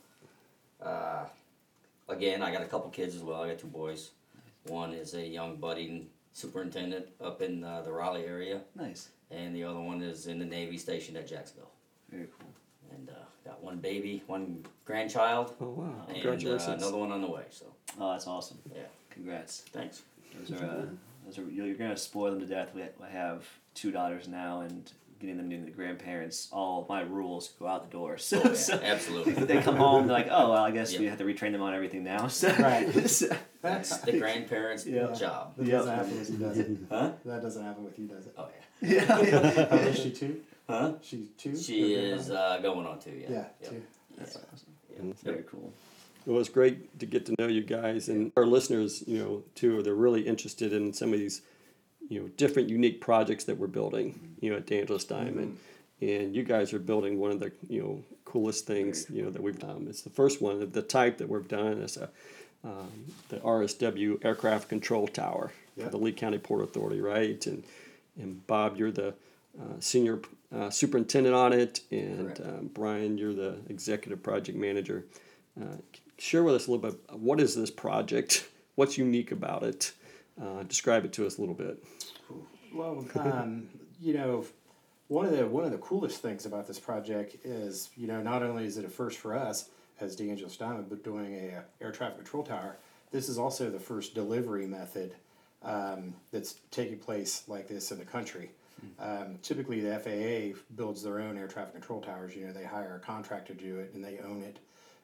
uh, 0.85 1.25
again, 2.07 2.41
I 2.41 2.51
got 2.51 2.61
a 2.61 2.65
couple 2.65 2.89
kids 2.89 3.15
as 3.15 3.21
well. 3.21 3.41
I 3.41 3.49
got 3.49 3.59
two 3.59 3.67
boys. 3.67 4.11
One 4.67 4.93
is 4.93 5.13
a 5.15 5.25
young 5.25 5.55
budding 5.57 6.07
superintendent 6.33 7.07
up 7.23 7.41
in 7.41 7.63
uh, 7.63 7.81
the 7.81 7.91
Raleigh 7.91 8.25
area, 8.25 8.61
Nice. 8.75 9.09
and 9.31 9.55
the 9.55 9.63
other 9.63 9.79
one 9.79 10.01
is 10.01 10.27
in 10.27 10.38
the 10.39 10.45
Navy 10.45 10.77
station 10.77 11.15
at 11.17 11.27
Jacksonville. 11.27 11.71
Very 12.11 12.27
cool. 12.39 12.49
And 12.91 13.09
uh, 13.09 13.13
got 13.49 13.63
one 13.63 13.77
baby, 13.77 14.23
one 14.27 14.65
grandchild, 14.85 15.53
Oh 15.61 15.69
wow! 15.69 15.83
and 16.07 16.17
uh, 16.17 16.21
Congratulations. 16.21 16.81
another 16.83 16.97
one 16.97 17.11
on 17.11 17.21
the 17.21 17.29
way. 17.29 17.43
So 17.49 17.65
Oh, 17.99 18.11
that's 18.11 18.27
awesome. 18.27 18.57
yeah, 18.73 18.81
Congrats. 19.23 19.61
thanks. 19.71 20.01
Those 20.47 20.61
are, 20.61 20.65
uh, 20.65 20.85
those 21.25 21.38
are 21.39 21.43
you're 21.49 21.75
gonna 21.75 21.97
spoil 21.97 22.31
them 22.31 22.39
to 22.39 22.45
death. 22.45 22.69
We 22.73 22.83
I 22.83 23.09
have 23.11 23.45
two 23.75 23.91
daughters 23.91 24.27
now, 24.27 24.61
and 24.61 24.89
getting 25.19 25.35
them 25.38 25.49
to 25.49 25.57
the 25.65 25.71
grandparents. 25.71 26.47
All 26.53 26.85
my 26.88 27.01
rules 27.01 27.49
go 27.59 27.67
out 27.67 27.83
the 27.89 27.91
door. 27.91 28.17
So, 28.19 28.39
Oh, 28.43 28.49
yeah, 28.49 28.53
so 28.55 28.73
absolutely. 28.81 29.33
they 29.33 29.61
come 29.61 29.75
home, 29.75 30.07
they're 30.07 30.15
like, 30.15 30.29
oh 30.31 30.51
well, 30.51 30.63
I 30.63 30.71
guess 30.71 30.97
we 30.97 31.05
have 31.07 31.17
to 31.17 31.25
retrain 31.25 31.51
them 31.51 31.61
on 31.61 31.73
everything 31.73 32.03
now. 32.03 32.27
So, 32.29 32.49
Right. 32.53 33.09
so- 33.09 33.35
That's 33.61 33.97
the 33.97 34.17
grandparents' 34.17 34.85
Yeah. 34.85 35.11
job. 35.11 35.55
That 35.57 35.65
Yep. 35.67 35.71
doesn't 35.79 35.95
happen 35.95 36.19
with 36.19 36.29
you, 36.29 36.38
does 36.38 36.57
it? 36.57 36.77
Huh? 36.89 37.11
That 37.25 37.41
doesn't 37.41 37.63
happen 37.65 37.83
with 37.83 37.99
you, 37.99 38.07
does 38.07 38.27
it? 38.27 38.33
Oh 38.38 38.47
yeah. 38.81 38.89
yeah. 39.21 39.65
How 39.67 39.77
old 39.77 39.88
is 39.88 39.99
she 39.99 40.11
two? 40.11 40.39
Huh? 40.69 40.93
She 41.01 41.27
two. 41.38 41.57
She 41.57 41.93
is 41.95 42.31
uh, 42.31 42.59
going 42.61 42.85
on 42.88 42.99
two. 42.99 43.11
Yeah. 43.11 43.29
Yeah, 43.29 43.45
Yep. 43.63 43.71
two. 43.71 43.83
That's 44.17 44.35
awesome. 44.38 44.73
Yep. 45.05 45.15
Very 45.23 45.43
cool. 45.51 45.73
Well, 46.29 46.39
it's 46.39 46.48
great 46.50 47.00
to 47.00 47.07
get 47.07 47.25
to 47.25 47.33
know 47.39 47.48
you 47.48 47.63
guys 47.63 48.07
and 48.07 48.31
our 48.38 48.45
listeners. 48.45 49.03
You 49.07 49.17
know, 49.17 49.43
too. 49.55 49.81
They're 49.81 49.95
really 49.95 50.21
interested 50.21 50.74
in 50.74 50.93
some 50.93 51.12
of 51.12 51.17
these, 51.17 51.41
you 52.07 52.21
know, 52.21 52.27
different 52.38 52.69
unique 52.69 53.01
projects 53.01 53.45
that 53.45 53.57
we're 53.57 53.65
building. 53.65 54.36
You 54.39 54.51
know, 54.51 54.57
at 54.57 54.67
DeAngelis 54.67 55.07
Diamond, 55.07 55.57
and 56.01 56.36
you 56.36 56.43
guys 56.43 56.71
are 56.71 56.77
building 56.77 57.17
one 57.17 57.31
of 57.31 57.39
the 57.39 57.51
you 57.67 57.81
know 57.81 58.03
coolest 58.25 58.67
things 58.67 59.07
you 59.09 59.24
know 59.24 59.31
that 59.31 59.41
we've 59.41 59.57
done. 59.57 59.88
It's 59.89 60.03
the 60.03 60.12
first 60.12 60.39
one 60.39 60.62
of 60.62 60.71
the 60.71 60.83
type 60.83 61.17
that 61.17 61.27
we've 61.27 61.48
done. 61.48 61.81
It's 61.81 61.98
a 61.98 62.09
um, 62.63 63.06
the 63.30 63.38
RSW 63.38 64.23
Aircraft 64.23 64.69
Control 64.69 65.08
Tower 65.08 65.51
Yeah. 65.75 65.86
for 65.86 65.89
the 65.89 65.97
Lee 65.97 66.12
County 66.12 66.38
Port 66.38 66.63
Authority, 66.63 67.01
right? 67.01 67.43
And 67.47 67.63
and 68.19 68.45
Bob, 68.45 68.77
you're 68.77 68.91
the 68.91 69.15
uh, 69.60 69.80
senior 69.80 70.19
uh, 70.56 70.69
superintendent 70.69 71.34
on 71.36 71.53
it, 71.53 71.82
and 71.89 72.39
um, 72.41 72.69
Brian, 72.71 73.17
you're 73.17 73.34
the 73.34 73.56
executive 73.67 74.21
project 74.21 74.60
manager. 74.60 75.06
Uh, 75.60 75.77
share 76.19 76.43
with 76.43 76.55
us 76.55 76.67
a 76.67 76.71
little 76.71 76.91
bit. 76.91 76.99
What 77.12 77.39
is 77.39 77.55
this 77.55 77.71
project? 77.71 78.49
What's 78.75 78.97
unique 78.97 79.32
about 79.32 79.63
it? 79.63 79.93
Uh, 80.41 80.63
describe 80.63 81.05
it 81.05 81.13
to 81.13 81.25
us 81.25 81.38
a 81.38 81.41
little 81.41 81.55
bit. 81.55 81.84
Well, 82.73 83.05
um, 83.15 83.67
you 83.99 84.13
know, 84.13 84.45
one 85.08 85.25
of 85.25 85.32
the 85.32 85.47
one 85.47 85.65
of 85.65 85.71
the 85.71 85.77
coolest 85.79 86.21
things 86.21 86.45
about 86.45 86.67
this 86.67 86.79
project 86.79 87.38
is, 87.43 87.89
you 87.97 88.08
know, 88.08 88.21
not 88.21 88.43
only 88.43 88.65
is 88.65 88.77
it 88.77 88.86
a 88.86 88.89
first 88.89 89.17
for 89.17 89.36
us 89.36 89.69
as 89.99 90.15
DeAngelis 90.15 90.58
Diamond, 90.58 90.88
but 90.89 91.03
doing 91.03 91.34
a, 91.34 91.58
uh, 91.58 91.62
air 91.82 91.91
traffic 91.91 92.17
control 92.17 92.43
tower. 92.43 92.77
This 93.12 93.27
is 93.27 93.38
also 93.38 93.69
the 93.69 93.79
first 93.79 94.13
delivery 94.13 94.67
method 94.67 95.15
um, 95.63 96.13
that's 96.32 96.55
taking 96.71 96.99
place 96.99 97.43
like 97.47 97.67
this 97.67 97.91
in 97.91 97.97
the 97.97 98.05
country. 98.05 98.51
Um, 98.97 99.39
typically, 99.41 99.82
the 99.82 99.99
FAA 99.99 100.58
builds 100.75 101.03
their 101.03 101.19
own 101.19 101.38
air 101.38 101.47
traffic 101.47 101.73
control 101.73 101.99
towers. 101.99 102.34
You 102.34 102.47
know, 102.47 102.53
they 102.53 102.63
hire 102.63 102.95
a 102.95 103.05
contractor 103.05 103.53
to 103.53 103.62
do 103.62 103.77
it 103.77 103.91
and 103.93 104.03
they 104.03 104.19
own 104.19 104.41
it 104.41 104.60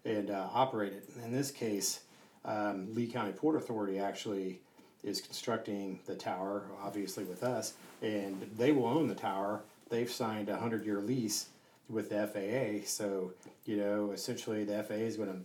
and 0.06 0.30
uh, 0.30 0.48
operate 0.54 0.94
it. 0.94 1.10
In 1.24 1.32
this 1.34 1.52
case, 1.52 2.02
um, 2.46 2.94
Lee 2.94 3.08
County 3.08 3.32
Port 3.32 3.56
Authority 3.56 4.00
actually 4.00 4.60
is 5.04 5.22
constructing 5.22 6.00
the 6.06 6.16
tower, 6.16 6.64
obviously 6.84 7.24
with 7.24 7.44
us, 7.44 7.74
and 8.02 8.42
they 8.58 8.72
will 8.72 8.88
own 8.88 9.08
the 9.08 9.16
tower. 9.16 9.62
They've 9.90 10.12
signed 10.12 10.50
a 10.50 10.58
hundred 10.58 10.86
year 10.86 11.00
lease 11.02 11.48
with 11.90 12.10
the 12.10 12.28
FAA, 12.28 12.88
so 12.88 13.34
you 13.66 13.78
know 13.78 14.12
essentially 14.12 14.64
the 14.64 14.82
FAA 14.84 14.94
is 14.96 15.18
going 15.18 15.30
to 15.30 15.40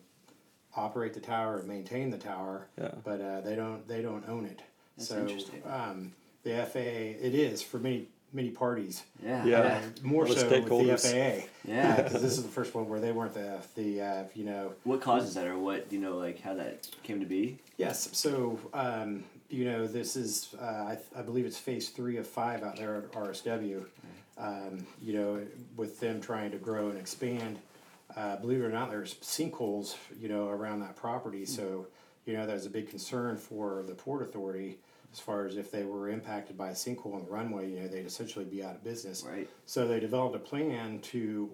operate 0.77 1.13
the 1.15 1.21
tower 1.21 1.59
and 1.59 1.69
maintain 1.69 2.11
the 2.11 2.17
tower, 2.19 2.69
Yeah. 2.81 2.93
but 3.05 3.21
uh, 3.21 3.41
they 3.43 3.55
don't 3.57 3.87
they 3.89 4.03
don't 4.03 4.27
own 4.29 4.47
it. 4.47 4.63
That's 4.97 5.09
so 5.09 5.19
interesting. 5.21 5.63
um, 5.67 6.13
the 6.43 6.65
FAA 6.73 6.79
it 7.27 7.35
is 7.35 7.61
for 7.63 7.79
many 7.79 8.09
many 8.33 8.51
parties. 8.51 9.03
Yeah. 9.25 9.45
Yeah. 9.45 9.59
Uh, 9.59 9.81
more 10.03 10.27
so 10.27 10.49
with 10.49 10.69
the. 10.69 10.97
FAA. 10.97 11.47
Yeah. 11.65 11.97
because 12.03 12.23
this 12.23 12.33
is 12.33 12.43
the 12.43 12.49
first 12.49 12.75
one 12.75 12.89
where 12.89 13.01
they 13.01 13.13
weren't 13.13 13.35
the 13.35 13.59
the 13.75 14.01
uh, 14.01 14.25
you 14.35 14.45
know 14.45 14.73
What 14.85 15.01
causes 15.01 15.35
that, 15.35 15.47
or 15.47 15.59
what 15.59 15.93
you 15.93 15.99
know, 15.99 16.17
like 16.17 16.41
how 16.41 16.55
that 16.55 16.89
came 17.03 17.21
to 17.21 17.27
be? 17.27 17.59
Yes, 17.77 18.11
so 18.13 18.59
um, 18.75 19.25
you 19.49 19.65
know 19.65 19.87
this 19.87 20.17
is 20.17 20.55
uh, 20.61 20.65
I, 20.65 20.99
I 21.17 21.23
believe 21.23 21.47
it's 21.47 21.59
phase 21.59 21.89
three 21.89 22.17
of 22.17 22.27
five 22.27 22.63
out 22.63 22.77
there 22.77 22.97
at 22.97 23.13
RSW. 23.13 23.85
Um, 24.39 24.87
you 25.03 25.13
know, 25.13 25.43
with 25.77 26.01
them 26.01 26.21
trying 26.21 26.51
to 26.53 26.57
grow 26.59 26.89
and 26.89 26.99
expand. 26.99 27.59
Uh, 28.17 28.37
believe 28.37 28.61
it 28.61 28.65
or 28.65 28.71
not, 28.71 28.91
there's 28.91 29.15
sinkholes 29.17 29.97
you 30.19 30.29
know 30.29 30.49
around 30.49 30.81
that 30.81 30.97
property. 30.97 31.45
So 31.45 31.87
you 32.27 32.35
know 32.35 32.47
there's 32.47 32.67
a 32.67 32.71
big 32.71 32.89
concern 32.89 33.37
for 33.37 33.85
the 33.87 33.95
port 33.95 34.23
authority 34.23 34.79
as 35.13 35.19
far 35.19 35.47
as 35.47 35.57
if 35.57 35.71
they 35.71 35.85
were 35.85 36.09
impacted 36.09 36.57
by 36.57 36.71
a 36.71 36.75
sinkhole 36.75 37.15
on 37.15 37.25
the 37.25 37.31
runway. 37.31 37.71
You 37.71 37.81
know 37.81 37.89
they'd 37.89 38.07
essentially 38.07 38.45
be 38.45 38.63
out 38.63 38.77
of 38.77 38.85
business. 38.85 39.25
Right. 39.29 39.49
So 39.67 39.87
they 39.87 40.01
developed 40.01 40.37
a 40.37 40.41
plan 40.41 41.01
to 41.01 41.51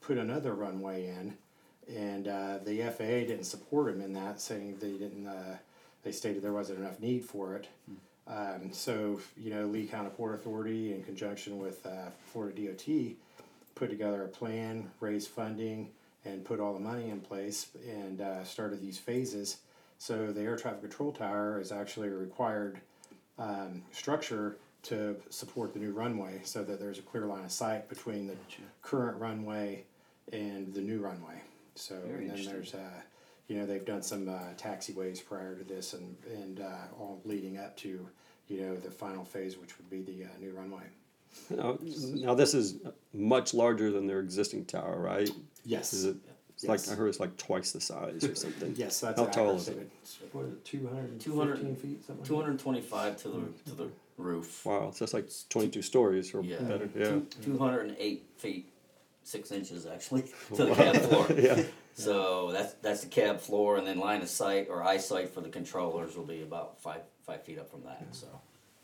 put 0.00 0.18
another 0.18 0.54
runway 0.54 1.06
in, 1.06 1.36
and 1.94 2.28
uh, 2.28 2.58
the 2.64 2.82
FAA 2.82 3.26
didn't 3.26 3.44
support 3.44 3.92
them 3.92 4.02
in 4.02 4.12
that, 4.14 4.40
saying 4.40 4.78
they 4.80 4.92
didn't. 4.92 5.26
Uh, 5.26 5.56
they 6.02 6.12
stated 6.12 6.42
there 6.42 6.52
wasn't 6.52 6.78
enough 6.78 6.98
need 7.00 7.24
for 7.24 7.56
it. 7.56 7.68
Um, 8.26 8.72
so 8.72 9.20
you 9.36 9.50
know, 9.50 9.66
Lee 9.66 9.86
County 9.86 10.10
Port 10.10 10.34
Authority, 10.34 10.94
in 10.94 11.02
conjunction 11.02 11.58
with 11.58 11.84
uh, 11.84 12.10
Florida 12.32 12.68
DOT, 12.68 13.14
put 13.74 13.90
together 13.90 14.24
a 14.24 14.28
plan, 14.28 14.90
raised 15.00 15.28
funding, 15.28 15.90
and 16.24 16.44
put 16.44 16.60
all 16.60 16.74
the 16.74 16.80
money 16.80 17.10
in 17.10 17.20
place, 17.20 17.68
and 17.88 18.20
uh, 18.20 18.44
started 18.44 18.80
these 18.80 18.98
phases. 18.98 19.58
So 19.98 20.32
the 20.32 20.40
air 20.40 20.56
traffic 20.56 20.80
control 20.80 21.12
tower 21.12 21.60
is 21.60 21.72
actually 21.72 22.08
required 22.08 22.80
um, 23.40 23.82
structure 23.90 24.56
to 24.82 25.16
support 25.30 25.72
the 25.72 25.80
new 25.80 25.92
runway 25.92 26.40
so 26.44 26.62
that 26.62 26.78
there's 26.78 26.98
a 26.98 27.02
clear 27.02 27.26
line 27.26 27.44
of 27.44 27.52
sight 27.52 27.88
between 27.88 28.26
the 28.26 28.36
current 28.82 29.18
runway 29.18 29.84
and 30.32 30.72
the 30.72 30.80
new 30.80 31.00
runway. 31.00 31.40
So 31.74 31.98
Very 32.06 32.28
and 32.28 32.38
then 32.38 32.44
there's 32.44 32.74
uh, 32.74 33.00
you 33.48 33.58
know 33.58 33.66
they've 33.66 33.84
done 33.84 34.02
some 34.02 34.28
uh, 34.28 34.54
taxiways 34.56 35.24
prior 35.24 35.56
to 35.56 35.64
this 35.64 35.94
and 35.94 36.16
and 36.32 36.60
uh, 36.60 36.94
all 36.98 37.20
leading 37.24 37.58
up 37.58 37.76
to 37.78 38.06
you 38.48 38.60
know 38.60 38.76
the 38.76 38.90
final 38.90 39.24
phase 39.24 39.58
which 39.58 39.76
would 39.78 39.90
be 39.90 40.02
the 40.02 40.24
uh, 40.24 40.28
new 40.38 40.52
runway. 40.52 40.84
Now, 41.48 41.78
now 41.80 42.34
this 42.34 42.54
is 42.54 42.78
much 43.12 43.54
larger 43.54 43.90
than 43.92 44.06
their 44.06 44.20
existing 44.20 44.64
tower, 44.64 44.98
right? 45.00 45.30
Yes. 45.64 45.92
Is 45.92 46.04
it? 46.06 46.16
It's 46.62 46.68
Yes. 46.68 46.88
like 46.88 46.94
I 46.94 46.98
heard 46.98 47.08
it's 47.08 47.20
like 47.20 47.36
twice 47.38 47.72
the 47.72 47.80
size 47.80 48.22
or 48.22 48.34
something. 48.34 48.74
Yes, 48.76 49.00
that's 49.00 49.18
How 49.18 49.26
tall 49.26 49.56
is 49.56 49.62
it? 49.62 49.64
statement. 49.64 49.90
What 50.32 50.44
is 50.44 50.52
it, 50.52 50.64
200, 50.66 51.18
200 51.18 51.78
feet, 51.78 52.04
something 52.04 52.24
Two 52.24 52.36
hundred 52.36 52.58
twenty-five 52.58 53.16
to 53.22 53.28
the 53.28 53.38
mm-hmm. 53.38 53.70
to 53.70 53.76
the 53.76 53.88
roof. 54.18 54.66
Wow, 54.66 54.90
so 54.90 55.04
that's 55.06 55.14
like 55.14 55.30
twenty-two 55.48 55.80
stories 55.80 56.34
or 56.34 56.42
Yeah. 56.42 56.58
better. 56.60 56.86
Mm-hmm. 56.86 57.00
Yeah. 57.00 57.20
Two 57.42 57.56
hundred 57.58 57.86
and 57.86 57.96
eight 57.98 58.26
feet 58.36 58.70
six 59.22 59.50
inches 59.52 59.86
actually 59.86 60.24
to 60.54 60.66
the 60.66 60.74
cab 60.74 60.96
floor. 60.96 61.26
Yeah. 61.38 61.62
So 61.94 62.52
that's 62.52 62.74
that's 62.74 63.00
the 63.04 63.08
cab 63.08 63.40
floor, 63.40 63.78
and 63.78 63.86
then 63.86 63.98
line 63.98 64.20
of 64.20 64.28
sight 64.28 64.68
or 64.68 64.82
eyesight 64.82 65.30
for 65.30 65.40
the 65.40 65.48
controllers 65.48 66.14
will 66.14 66.26
be 66.26 66.42
about 66.42 66.78
five 66.82 67.00
five 67.24 67.42
feet 67.42 67.58
up 67.58 67.70
from 67.70 67.84
that. 67.84 68.04
So 68.12 68.26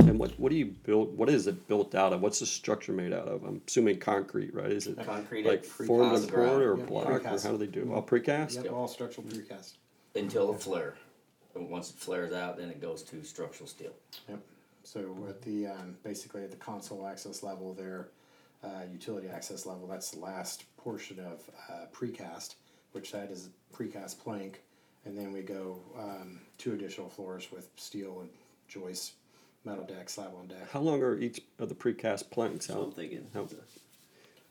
And 0.06 0.20
what, 0.20 0.38
what 0.38 0.50
do 0.50 0.56
you 0.56 0.66
build, 0.66 1.16
what 1.16 1.28
is 1.28 1.46
it 1.46 1.66
built 1.66 1.94
out 1.94 2.12
of? 2.12 2.20
What's 2.20 2.38
the 2.38 2.46
structure 2.46 2.92
made 2.92 3.12
out 3.12 3.26
of? 3.26 3.42
I'm 3.44 3.60
assuming 3.66 3.98
concrete, 3.98 4.54
right? 4.54 4.70
Is 4.70 4.86
it 4.86 4.98
concrete 5.04 5.44
like 5.44 5.64
formed 5.64 6.12
precast 6.12 6.22
and 6.22 6.30
ground 6.30 6.50
poured 6.50 6.62
or 6.62 6.76
Yeah, 6.78 6.84
block 6.86 7.06
or 7.08 7.38
how 7.38 7.50
do 7.50 7.56
they 7.56 7.66
do? 7.66 7.82
It? 7.82 7.88
All 7.88 8.02
precast? 8.02 8.62
Yep, 8.62 8.72
all 8.72 8.88
structural 8.88 9.26
precast. 9.26 9.72
until 10.14 10.54
it 10.54 10.62
flare. 10.62 10.94
And 11.54 11.68
once 11.68 11.90
it 11.90 11.96
flares 11.96 12.32
out, 12.32 12.56
then 12.56 12.68
it 12.68 12.80
goes 12.80 13.02
to 13.04 13.22
structural 13.24 13.68
steel. 13.68 13.92
Yep. 14.28 14.40
So 14.84 15.16
at 15.28 15.42
the 15.42 15.66
um, 15.66 15.96
basically 16.04 16.44
at 16.44 16.50
the 16.50 16.56
console 16.56 17.06
access 17.06 17.42
level, 17.42 17.74
there, 17.74 18.08
uh, 18.62 18.82
utility 18.92 19.28
access 19.28 19.66
level, 19.66 19.86
that's 19.86 20.12
the 20.12 20.20
last 20.20 20.64
portion 20.76 21.18
of 21.18 21.40
uh, 21.68 21.86
precast, 21.92 22.54
which 22.92 23.10
that 23.12 23.30
is 23.30 23.48
precast 23.74 24.22
plank, 24.22 24.62
and 25.04 25.18
then 25.18 25.32
we 25.32 25.40
go 25.42 25.80
um, 25.98 26.40
two 26.58 26.74
additional 26.74 27.08
floors 27.08 27.48
with 27.50 27.68
steel 27.76 28.20
and 28.20 28.30
joists, 28.68 29.12
metal 29.66 29.84
deck, 29.84 30.08
slab 30.08 30.30
on 30.38 30.46
deck. 30.46 30.70
How 30.70 30.80
long 30.80 31.02
are 31.02 31.18
each 31.18 31.40
of 31.58 31.68
the 31.68 31.74
precast 31.74 32.30
planks 32.30 32.66
So 32.66 32.74
I'm 32.74 32.80
out? 32.86 32.94
thinking. 32.94 33.26
How- 33.34 33.46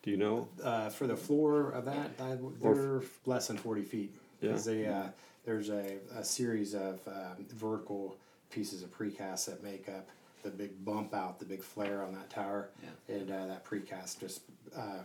Do 0.03 0.11
you 0.11 0.17
know? 0.17 0.47
Uh, 0.63 0.89
for 0.89 1.07
the 1.07 1.15
floor 1.17 1.71
of 1.71 1.85
that, 1.85 2.11
I, 2.19 2.37
they're 2.61 3.01
less 3.25 3.47
than 3.47 3.57
forty 3.57 3.83
feet. 3.83 4.13
Yeah. 4.41 4.53
they, 4.57 4.85
uh, 4.85 5.07
there's 5.45 5.69
a, 5.69 5.95
a 6.15 6.23
series 6.23 6.75
of 6.75 6.99
um, 7.07 7.45
vertical 7.55 8.17
pieces 8.51 8.83
of 8.83 8.95
precast 8.95 9.45
that 9.45 9.63
make 9.63 9.87
up 9.89 10.07
the 10.43 10.49
big 10.51 10.83
bump 10.85 11.15
out, 11.15 11.39
the 11.39 11.45
big 11.45 11.63
flare 11.63 12.03
on 12.03 12.13
that 12.13 12.29
tower. 12.29 12.69
Yeah. 12.83 13.15
And 13.15 13.31
uh, 13.31 13.47
that 13.47 13.65
precast 13.65 14.19
just 14.19 14.41
uh, 14.77 14.99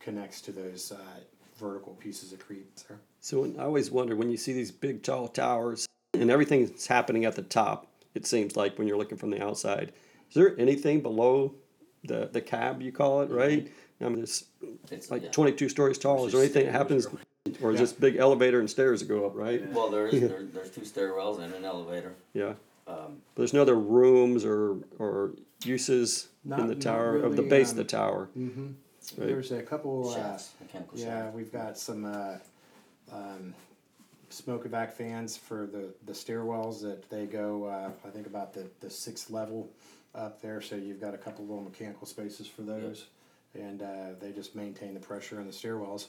connects 0.00 0.40
to 0.42 0.52
those 0.52 0.90
uh, 0.90 0.96
vertical 1.60 1.92
pieces 1.94 2.32
of 2.32 2.40
creep 2.44 2.66
there. 2.88 2.98
So 3.20 3.44
I 3.58 3.62
always 3.62 3.90
wonder 3.92 4.16
when 4.16 4.30
you 4.30 4.36
see 4.36 4.52
these 4.52 4.72
big 4.72 5.02
tall 5.04 5.28
towers 5.28 5.86
and 6.14 6.28
everything's 6.30 6.86
happening 6.88 7.24
at 7.24 7.36
the 7.36 7.42
top, 7.42 7.86
it 8.14 8.26
seems 8.26 8.56
like 8.56 8.78
when 8.78 8.88
you're 8.88 8.96
looking 8.98 9.18
from 9.18 9.30
the 9.30 9.42
outside. 9.42 9.92
Is 10.28 10.34
there 10.34 10.58
anything 10.58 11.00
below 11.00 11.54
the, 12.04 12.28
the 12.32 12.40
cab, 12.40 12.82
you 12.82 12.92
call 12.92 13.22
it, 13.22 13.30
right? 13.30 13.70
I 14.00 14.08
mean, 14.08 14.22
it's 14.22 14.44
It's 14.90 15.10
like 15.10 15.22
yeah. 15.22 15.30
22 15.30 15.68
stories 15.68 15.98
tall. 15.98 16.26
Is 16.26 16.32
there 16.32 16.42
anything 16.42 16.66
that 16.66 16.72
happens? 16.72 17.06
Or 17.60 17.72
is 17.72 17.80
this 17.80 17.92
big 17.92 18.16
elevator 18.16 18.60
and 18.60 18.68
stairs 18.68 19.00
that 19.00 19.08
go 19.08 19.26
up, 19.26 19.32
right? 19.34 19.68
Well, 19.72 19.90
there 19.90 20.06
is 20.08 20.20
there, 20.20 20.42
there's 20.42 20.70
two 20.70 20.82
stairwells 20.82 21.40
and 21.40 21.52
an 21.54 21.64
elevator. 21.64 22.14
Yeah. 22.34 22.54
Um, 22.86 23.20
But 23.34 23.42
there's 23.42 23.52
no 23.52 23.62
other 23.62 23.76
rooms 23.76 24.44
or, 24.44 24.76
or 24.98 25.32
uses 25.64 26.28
in 26.44 26.50
the 26.50 26.74
not 26.74 26.80
tower 26.80 27.16
of 27.16 27.36
the 27.36 27.42
really, 27.42 27.48
base 27.48 27.72
of 27.72 27.78
um, 27.78 27.84
the 27.84 27.84
tower. 27.84 28.28
Right. 28.34 28.74
There's 29.16 29.52
a 29.52 29.62
couple. 29.62 30.10
Uh, 30.10 30.38
mechanical 30.60 30.98
Yeah, 30.98 31.04
shafts. 31.04 31.36
we've 31.36 31.52
got 31.52 31.78
some 31.78 32.04
uh, 32.04 32.36
um, 33.12 33.54
smoke 34.32 34.68
evac 34.68 34.92
fans 34.92 35.36
for 35.36 35.66
the, 35.66 35.92
the 36.06 36.12
stairwells 36.12 36.80
that 36.82 37.08
they 37.10 37.26
go, 37.26 37.66
uh, 37.66 37.90
I 38.06 38.10
think 38.10 38.26
about 38.26 38.52
the, 38.54 38.66
the 38.80 38.90
sixth 38.90 39.30
level 39.30 39.70
up 40.14 40.40
there. 40.40 40.60
So 40.60 40.76
you've 40.76 41.00
got 41.00 41.14
a 41.14 41.18
couple 41.18 41.44
little 41.46 41.62
mechanical 41.62 42.06
spaces 42.06 42.46
for 42.46 42.62
those. 42.62 43.06
And 43.54 43.82
uh, 43.82 44.14
they 44.20 44.32
just 44.32 44.56
maintain 44.56 44.94
the 44.94 45.00
pressure 45.00 45.38
in 45.40 45.46
the 45.46 45.52
stairwells. 45.52 46.06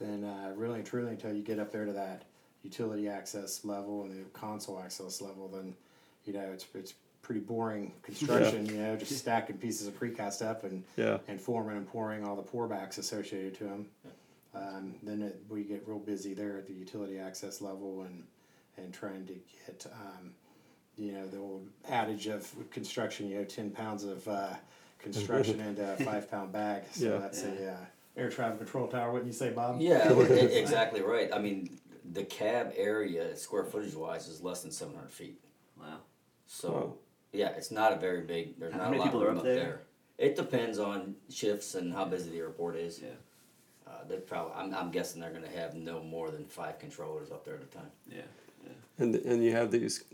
Then, 0.00 0.24
uh, 0.24 0.52
really 0.56 0.78
and 0.78 0.86
truly, 0.86 1.10
until 1.10 1.32
you 1.32 1.42
get 1.42 1.58
up 1.58 1.70
there 1.70 1.84
to 1.84 1.92
that 1.92 2.24
utility 2.62 3.08
access 3.08 3.64
level 3.64 4.02
and 4.02 4.10
the 4.10 4.28
console 4.30 4.80
access 4.82 5.20
level, 5.20 5.48
then 5.48 5.74
you 6.24 6.32
know 6.32 6.50
it's 6.52 6.64
it's 6.74 6.94
pretty 7.22 7.40
boring 7.40 7.92
construction. 8.02 8.66
You 8.66 8.78
know, 8.78 8.96
just 8.96 9.16
stacking 9.16 9.58
pieces 9.58 9.86
of 9.86 9.98
precast 10.00 10.44
up 10.44 10.64
and 10.64 10.82
Yeah. 10.96 11.18
and 11.28 11.40
forming 11.40 11.76
and 11.76 11.86
pouring 11.86 12.26
all 12.26 12.34
the 12.34 12.42
pourbacks 12.42 12.98
associated 12.98 13.54
to 13.58 13.64
them. 13.64 13.86
Um, 14.54 14.94
then 15.02 15.22
it, 15.22 15.42
we 15.48 15.62
get 15.62 15.84
real 15.86 15.98
busy 15.98 16.34
there 16.34 16.56
at 16.58 16.66
the 16.66 16.72
utility 16.72 17.18
access 17.18 17.60
level 17.60 18.02
and 18.02 18.24
and 18.76 18.92
trying 18.94 19.26
to 19.26 19.34
get 19.66 19.86
um, 19.92 20.32
you 20.96 21.12
know 21.12 21.26
the 21.28 21.38
old 21.38 21.68
adage 21.88 22.26
of 22.26 22.52
construction. 22.70 23.28
You 23.28 23.38
know, 23.38 23.44
ten 23.44 23.70
pounds 23.70 24.04
of 24.04 24.26
uh, 24.26 24.54
construction 24.98 25.60
into 25.66 25.92
a 25.92 25.96
five 25.96 26.30
pound 26.30 26.52
bag. 26.52 26.82
So 26.92 27.12
Yeah. 27.14 27.18
that's 27.18 27.42
a 27.44 27.72
uh, 27.72 27.76
air 28.16 28.28
traffic 28.30 28.58
control 28.58 28.88
tower. 28.88 29.12
Wouldn't 29.12 29.28
you 29.28 29.36
say, 29.38 29.50
Bob? 29.50 29.80
Yeah, 29.80 30.12
exactly 30.18 31.00
right. 31.00 31.30
I 31.32 31.38
mean, 31.38 31.78
the 32.12 32.24
cab 32.24 32.72
area, 32.76 33.36
square 33.36 33.64
footage 33.64 33.94
wise, 33.94 34.26
is 34.26 34.40
less 34.42 34.62
than 34.62 34.72
700 34.72 35.10
feet. 35.10 35.40
Wow. 35.80 35.98
So, 36.46 36.72
Wow. 36.72 36.94
yeah, 37.32 37.50
it's 37.50 37.70
not 37.70 37.92
a 37.92 37.96
very 37.96 38.22
big. 38.22 38.58
There's 38.58 38.72
How 38.72 38.78
not 38.80 38.90
many 38.90 38.96
a 38.96 39.00
lot 39.00 39.06
people 39.06 39.20
of 39.20 39.26
are 39.26 39.28
room 39.30 39.38
up 39.38 39.42
up 39.42 39.44
there? 39.44 39.54
there. 39.56 39.80
It 40.18 40.36
depends 40.36 40.78
on 40.80 41.14
shifts 41.30 41.74
and 41.76 41.92
how 41.94 42.04
busy 42.04 42.30
the 42.30 42.38
airport 42.38 42.76
is. 42.76 43.00
Yeah. 43.00 43.10
Uh, 43.90 44.04
they 44.08 44.16
probably. 44.16 44.52
I'm, 44.56 44.74
I'm 44.74 44.90
guessing 44.90 45.20
they're 45.20 45.30
going 45.30 45.42
to 45.42 45.58
have 45.58 45.74
no 45.74 46.00
more 46.00 46.30
than 46.30 46.44
five 46.44 46.78
controllers 46.78 47.30
up 47.32 47.44
there 47.44 47.56
at 47.56 47.62
a 47.62 47.66
time. 47.66 47.90
Yeah. 48.08 48.22
Yeah. 48.64 48.72
And, 48.98 49.14
and 49.16 49.44
you 49.44 49.52
have 49.52 49.70
these 49.70 50.04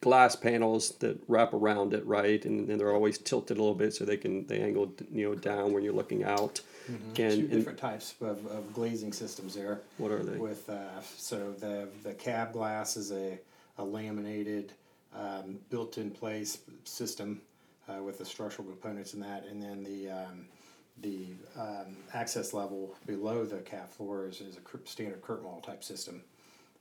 glass 0.00 0.36
panels 0.36 0.92
that 1.00 1.20
wrap 1.28 1.52
around 1.52 1.92
it, 1.92 2.06
right? 2.06 2.44
And, 2.44 2.68
and 2.70 2.80
they're 2.80 2.94
always 2.94 3.18
tilted 3.18 3.58
a 3.58 3.60
little 3.60 3.74
bit 3.74 3.92
so 3.94 4.04
they 4.04 4.16
can, 4.16 4.46
they 4.46 4.60
angle, 4.60 4.94
you 5.12 5.28
know, 5.28 5.34
down 5.34 5.72
when 5.72 5.82
you're 5.82 5.92
looking 5.92 6.24
out. 6.24 6.60
Mm-hmm. 6.90 7.12
Two 7.12 7.22
And, 7.24 7.32
and 7.32 7.50
different 7.50 7.78
types 7.78 8.14
of, 8.20 8.46
of 8.46 8.72
glazing 8.72 9.12
systems 9.12 9.54
there. 9.54 9.80
what 9.98 10.10
are 10.10 10.22
they? 10.22 10.38
With 10.38 10.70
uh, 10.70 11.02
so 11.16 11.52
the 11.52 11.88
the 12.02 12.14
cab 12.14 12.52
glass 12.52 12.96
is 12.96 13.12
a, 13.12 13.38
a 13.76 13.84
laminated, 13.84 14.72
um, 15.14 15.58
built 15.68 15.98
in 15.98 16.10
place 16.10 16.58
system 16.84 17.42
uh, 17.88 18.02
with 18.02 18.18
the 18.18 18.24
structural 18.24 18.66
components 18.68 19.14
in 19.14 19.20
that, 19.20 19.44
and 19.50 19.62
then 19.62 19.82
the 19.82 20.10
um, 20.10 20.46
the 21.02 21.26
um, 21.56 21.96
access 22.12 22.52
level 22.52 22.94
below 23.06 23.44
the 23.44 23.58
cab 23.58 23.90
floor 23.90 24.26
is, 24.26 24.40
is 24.40 24.56
a 24.56 24.88
standard 24.88 25.22
curtain 25.22 25.44
wall 25.44 25.60
type 25.60 25.84
system. 25.84 26.22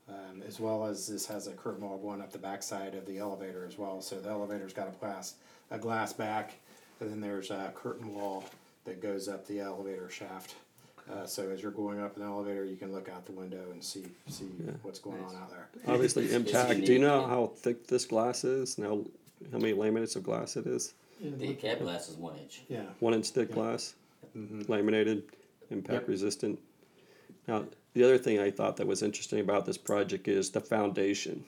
Um, 0.09 0.41
as 0.47 0.57
well 0.57 0.85
as 0.85 1.05
this 1.05 1.25
has 1.25 1.47
a 1.47 1.51
curtain 1.51 1.83
wall 1.83 1.97
going 1.97 2.21
up 2.21 2.31
the 2.31 2.37
backside 2.37 2.95
of 2.95 3.05
the 3.05 3.17
elevator 3.17 3.65
as 3.67 3.77
well. 3.77 4.01
So 4.01 4.19
the 4.19 4.29
elevator's 4.29 4.71
got 4.71 4.87
a 4.87 4.91
glass 4.91 5.35
a 5.69 5.77
glass 5.77 6.13
back, 6.13 6.53
and 7.01 7.09
then 7.11 7.19
there's 7.19 7.51
a 7.51 7.73
curtain 7.75 8.15
wall 8.15 8.45
that 8.85 9.01
goes 9.01 9.27
up 9.27 9.45
the 9.47 9.59
elevator 9.59 10.09
shaft. 10.09 10.55
Uh, 11.11 11.25
so 11.25 11.49
as 11.49 11.61
you're 11.61 11.71
going 11.71 12.01
up 12.01 12.17
an 12.17 12.23
elevator, 12.23 12.65
you 12.65 12.75
can 12.75 12.91
look 12.93 13.09
out 13.09 13.25
the 13.25 13.31
window 13.31 13.71
and 13.71 13.83
see 13.83 14.05
see 14.27 14.49
what's 14.81 14.99
going 14.99 15.21
on 15.23 15.35
out 15.35 15.49
there. 15.49 15.67
Obviously 15.87 16.25
It's 16.25 16.33
impact. 16.33 16.85
Do 16.85 16.93
you 16.93 16.99
know 16.99 17.25
how 17.25 17.51
thick 17.57 17.87
this 17.87 18.05
glass 18.05 18.43
is? 18.43 18.77
Now, 18.77 18.99
how 19.51 19.57
many 19.57 19.73
laminates 19.73 20.15
of 20.15 20.23
glass 20.23 20.57
it 20.57 20.67
is? 20.67 20.93
The 21.21 21.53
cab 21.53 21.79
glass 21.79 22.09
is 22.09 22.15
one 22.15 22.37
inch. 22.37 22.61
Yeah. 22.69 22.83
One 22.99 23.13
inch 23.13 23.29
thick 23.29 23.51
glass, 23.51 23.95
Mm-hmm. 24.35 24.71
laminated, 24.71 25.23
impact 25.71 26.01
Yep. 26.01 26.07
resistant. 26.09 26.59
Now, 27.47 27.65
the 27.93 28.03
other 28.03 28.17
thing 28.17 28.39
I 28.39 28.51
thought 28.51 28.77
that 28.77 28.85
was 28.87 29.01
interesting 29.01 29.39
about 29.39 29.65
this 29.65 29.77
project 29.77 30.27
is 30.27 30.51
the 30.51 30.59
foundation. 30.61 31.43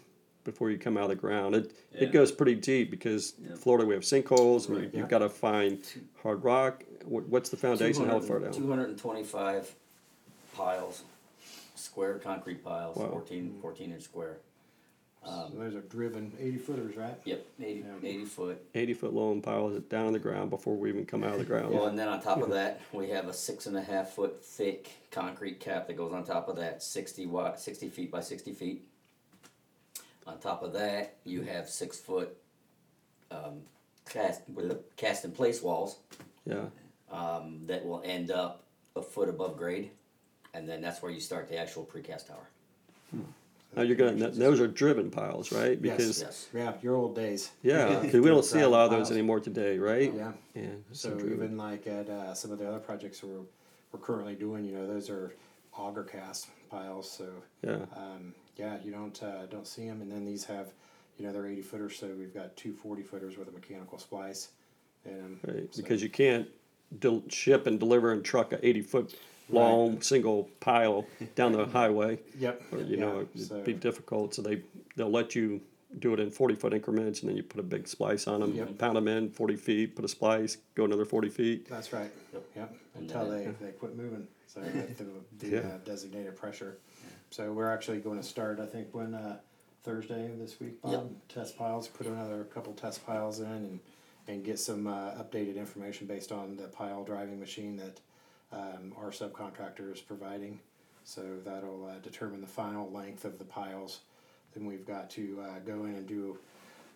Before 0.45 0.71
you 0.71 0.77
come 0.77 0.97
out 0.97 1.03
of 1.03 1.09
the 1.09 1.15
ground, 1.15 1.53
it 1.55 1.71
Yeah. 1.93 2.03
it 2.05 2.11
goes 2.11 2.31
pretty 2.31 2.55
deep 2.55 2.89
because 2.89 3.33
Yeah. 3.37 3.55
Florida 3.55 3.85
we 3.85 3.93
have 3.93 4.03
sinkholes, 4.03 4.67
and 4.67 4.77
Right. 4.77 4.93
you've 4.93 5.09
got 5.09 5.19
to 5.19 5.29
find 5.29 5.83
hard 6.23 6.43
rock. 6.43 6.83
What's 7.05 7.49
the 7.49 7.57
foundation? 7.57 8.05
How 8.05 8.19
far 8.19 8.39
down? 8.39 8.53
225 8.53 9.75
piles, 10.55 11.03
square 11.75 12.17
concrete 12.17 12.63
piles, 12.63 12.95
Wow. 12.97 13.09
14, 13.11 13.57
14 13.61 13.91
inch 13.91 14.03
square. 14.03 14.37
So 15.25 15.51
those 15.57 15.75
are 15.75 15.81
driven 15.81 16.31
eighty 16.39 16.57
footers, 16.57 16.95
right? 16.95 17.15
Yep, 17.25 17.45
80, 17.61 17.79
Yeah. 18.01 18.09
80 18.09 18.25
foot. 18.25 18.65
Eighty 18.75 18.93
foot 18.93 19.13
long 19.13 19.41
piles 19.41 19.75
it 19.75 19.89
down 19.89 20.07
on 20.07 20.13
the 20.13 20.19
ground 20.19 20.49
before 20.49 20.75
we 20.75 20.89
even 20.89 21.05
come 21.05 21.23
out 21.23 21.33
of 21.33 21.39
the 21.39 21.45
ground. 21.45 21.73
Well, 21.73 21.87
and 21.87 21.97
then 21.99 22.07
on 22.07 22.21
top 22.21 22.41
of 22.41 22.49
that, 22.51 22.81
we 22.93 23.09
have 23.09 23.27
a 23.27 23.33
six 23.33 23.65
and 23.65 23.75
a 23.77 23.81
half 23.81 24.09
foot 24.11 24.43
thick 24.43 24.89
concrete 25.11 25.59
cap 25.59 25.87
that 25.87 25.97
goes 25.97 26.13
on 26.13 26.23
top 26.23 26.47
of 26.47 26.55
that, 26.57 26.81
60 26.83 27.25
watt, 27.27 27.59
60 27.59 27.89
feet 27.89 28.11
by 28.11 28.21
60 28.21 28.53
feet. 28.53 28.85
On 30.27 30.37
top 30.39 30.61
of 30.63 30.73
that, 30.73 31.15
you 31.25 31.41
have 31.41 31.67
six 31.69 31.97
foot 31.99 32.35
um, 33.31 33.61
cast 34.09 34.41
with 34.53 34.69
the 34.69 34.79
cast 34.97 35.25
in 35.25 35.31
place 35.31 35.61
walls 35.61 35.97
Yeah. 36.45 36.65
um, 37.11 37.61
that 37.65 37.85
will 37.85 38.01
end 38.05 38.31
up 38.31 38.63
a 38.95 39.01
foot 39.01 39.27
above 39.29 39.57
grade, 39.57 39.89
and 40.53 40.67
then 40.69 40.81
that's 40.81 41.01
where 41.01 41.11
you 41.11 41.19
start 41.19 41.47
the 41.49 41.57
actual 41.57 41.83
precast 41.85 42.27
tower. 42.27 42.47
Now 43.75 43.83
you're 43.83 43.95
gonna. 43.95 44.15
th- 44.17 44.33
Those 44.33 44.59
are 44.59 44.67
driven 44.67 45.11
piles, 45.11 45.51
right? 45.51 45.79
Because 45.79 46.21
Yes. 46.21 46.47
Yeah, 46.53 46.73
your 46.81 46.95
old 46.95 47.15
days. 47.15 47.51
yeah, 47.63 47.99
because 47.99 48.21
we 48.21 48.27
don't 48.29 48.43
see 48.45 48.61
a 48.61 48.69
lot 48.69 48.85
of 48.85 48.91
those 48.91 49.07
Piles. 49.07 49.11
anymore 49.11 49.39
today, 49.39 49.77
right? 49.77 50.13
Yeah. 50.13 50.31
Yeah. 50.55 50.67
So 50.91 51.11
driven. 51.11 51.33
even 51.33 51.57
like 51.57 51.85
at 51.87 52.09
uh, 52.09 52.33
some 52.33 52.51
of 52.51 52.57
the 52.59 52.67
other 52.67 52.79
projects 52.79 53.21
we're, 53.23 53.41
we're 53.91 53.99
currently 53.99 54.35
doing, 54.35 54.65
you 54.65 54.73
know, 54.73 54.87
those 54.87 55.09
are 55.09 55.35
auger 55.77 56.03
cast 56.03 56.47
piles. 56.69 57.09
So 57.09 57.25
Yeah. 57.61 57.85
um, 57.95 58.33
yeah, 58.57 58.77
you 58.83 58.91
don't 58.91 59.21
uh, 59.21 59.45
don't 59.45 59.67
see 59.67 59.87
them. 59.87 60.01
And 60.01 60.11
then 60.11 60.25
these 60.25 60.43
have, 60.45 60.73
you 61.17 61.25
know, 61.25 61.31
they're 61.31 61.45
eighty 61.47 61.61
footers. 61.61 61.95
So 61.97 62.07
we've 62.17 62.33
got 62.33 62.55
two 62.57 62.73
40 62.73 63.03
footers 63.03 63.37
with 63.37 63.47
a 63.49 63.51
mechanical 63.51 63.99
splice. 63.99 64.49
And 65.05 65.39
Right, 65.47 65.67
so- 65.73 65.81
because 65.81 66.01
you 66.01 66.09
can't 66.09 66.47
del- 66.99 67.23
ship 67.29 67.67
and 67.67 67.79
deliver 67.79 68.11
and 68.13 68.25
truck 68.25 68.51
a 68.51 68.67
eighty 68.67 68.81
foot 68.81 69.13
long 69.49 70.01
single 70.01 70.49
pile 70.59 71.05
down 71.35 71.51
the 71.53 71.65
highway. 71.65 72.19
Yep. 72.39 72.61
Or, 72.71 72.79
you 72.79 72.85
yeah, 72.97 72.99
know, 73.01 73.27
it'd 73.33 73.47
so- 73.47 73.61
be 73.63 73.73
difficult, 73.73 74.33
so 74.33 74.41
they, 74.41 74.61
they'll 74.95 75.09
let 75.11 75.35
you 75.35 75.61
do 75.97 76.13
it 76.13 76.19
in 76.19 76.29
40 76.29 76.55
foot 76.55 76.73
increments 76.73 77.21
and 77.21 77.29
then 77.29 77.35
you 77.35 77.41
put 77.43 77.59
a 77.59 77.63
big 77.63 77.87
splice 77.87 78.27
on 78.27 78.41
them, 78.41 78.53
Yep. 78.53 78.77
pound 78.77 78.95
them 78.95 79.07
in 79.07 79.29
40 79.31 79.55
feet, 79.55 79.95
put 79.95 80.05
a 80.05 80.07
splice, 80.07 80.57
go 80.75 80.85
another 80.85 81.03
40 81.05 81.29
feet. 81.29 81.67
That's 81.67 81.91
right. 81.91 82.11
Yep. 82.33 82.43
Yep. 82.55 82.75
Until 82.95 83.29
then- 83.29 83.55
they, 83.59 83.65
they 83.67 83.71
quit 83.73 83.97
moving. 83.97 84.27
So 84.47 84.61
at 84.61 84.97
the, 84.97 85.05
the 85.39 85.47
Yeah. 85.47 85.59
uh, 85.59 85.77
designated 85.85 86.35
pressure. 86.35 86.77
So 87.31 87.51
we're 87.51 87.69
actually 87.71 87.99
going 87.99 88.17
to 88.19 88.23
start, 88.25 88.59
I 88.59 88.65
think, 88.65 88.87
when 88.93 89.13
uh, 89.13 89.37
Thursday 89.83 90.25
of 90.25 90.39
this 90.39 90.59
week, 90.59 90.81
Bob. 90.81 90.91
Yep. 90.91 91.03
Test 91.29 91.57
piles, 91.57 91.87
put 91.87 92.07
another 92.07 92.43
couple 92.45 92.73
test 92.73 93.05
piles 93.05 93.39
in 93.39 93.45
and, 93.47 93.79
and 94.27 94.43
get 94.43 94.59
some 94.59 94.87
uh, 94.87 95.11
updated 95.21 95.55
information 95.55 96.07
based 96.07 96.31
on 96.31 96.55
the 96.57 96.67
pile 96.67 97.03
driving 97.03 97.39
machine 97.39 97.77
that 97.77 97.99
um, 98.51 98.93
our 98.97 99.11
subcontractor 99.11 99.93
is 99.93 100.01
providing. 100.01 100.59
So 101.03 101.37
that'll 101.43 101.87
uh, 101.87 101.99
determine 101.99 102.41
the 102.41 102.47
final 102.47 102.89
length 102.91 103.25
of 103.25 103.39
the 103.39 103.45
piles. 103.45 104.01
Then 104.53 104.65
we've 104.65 104.85
got 104.85 105.09
to 105.11 105.43
uh, 105.43 105.59
go 105.65 105.85
in 105.85 105.95
and 105.95 106.07
do 106.07 106.37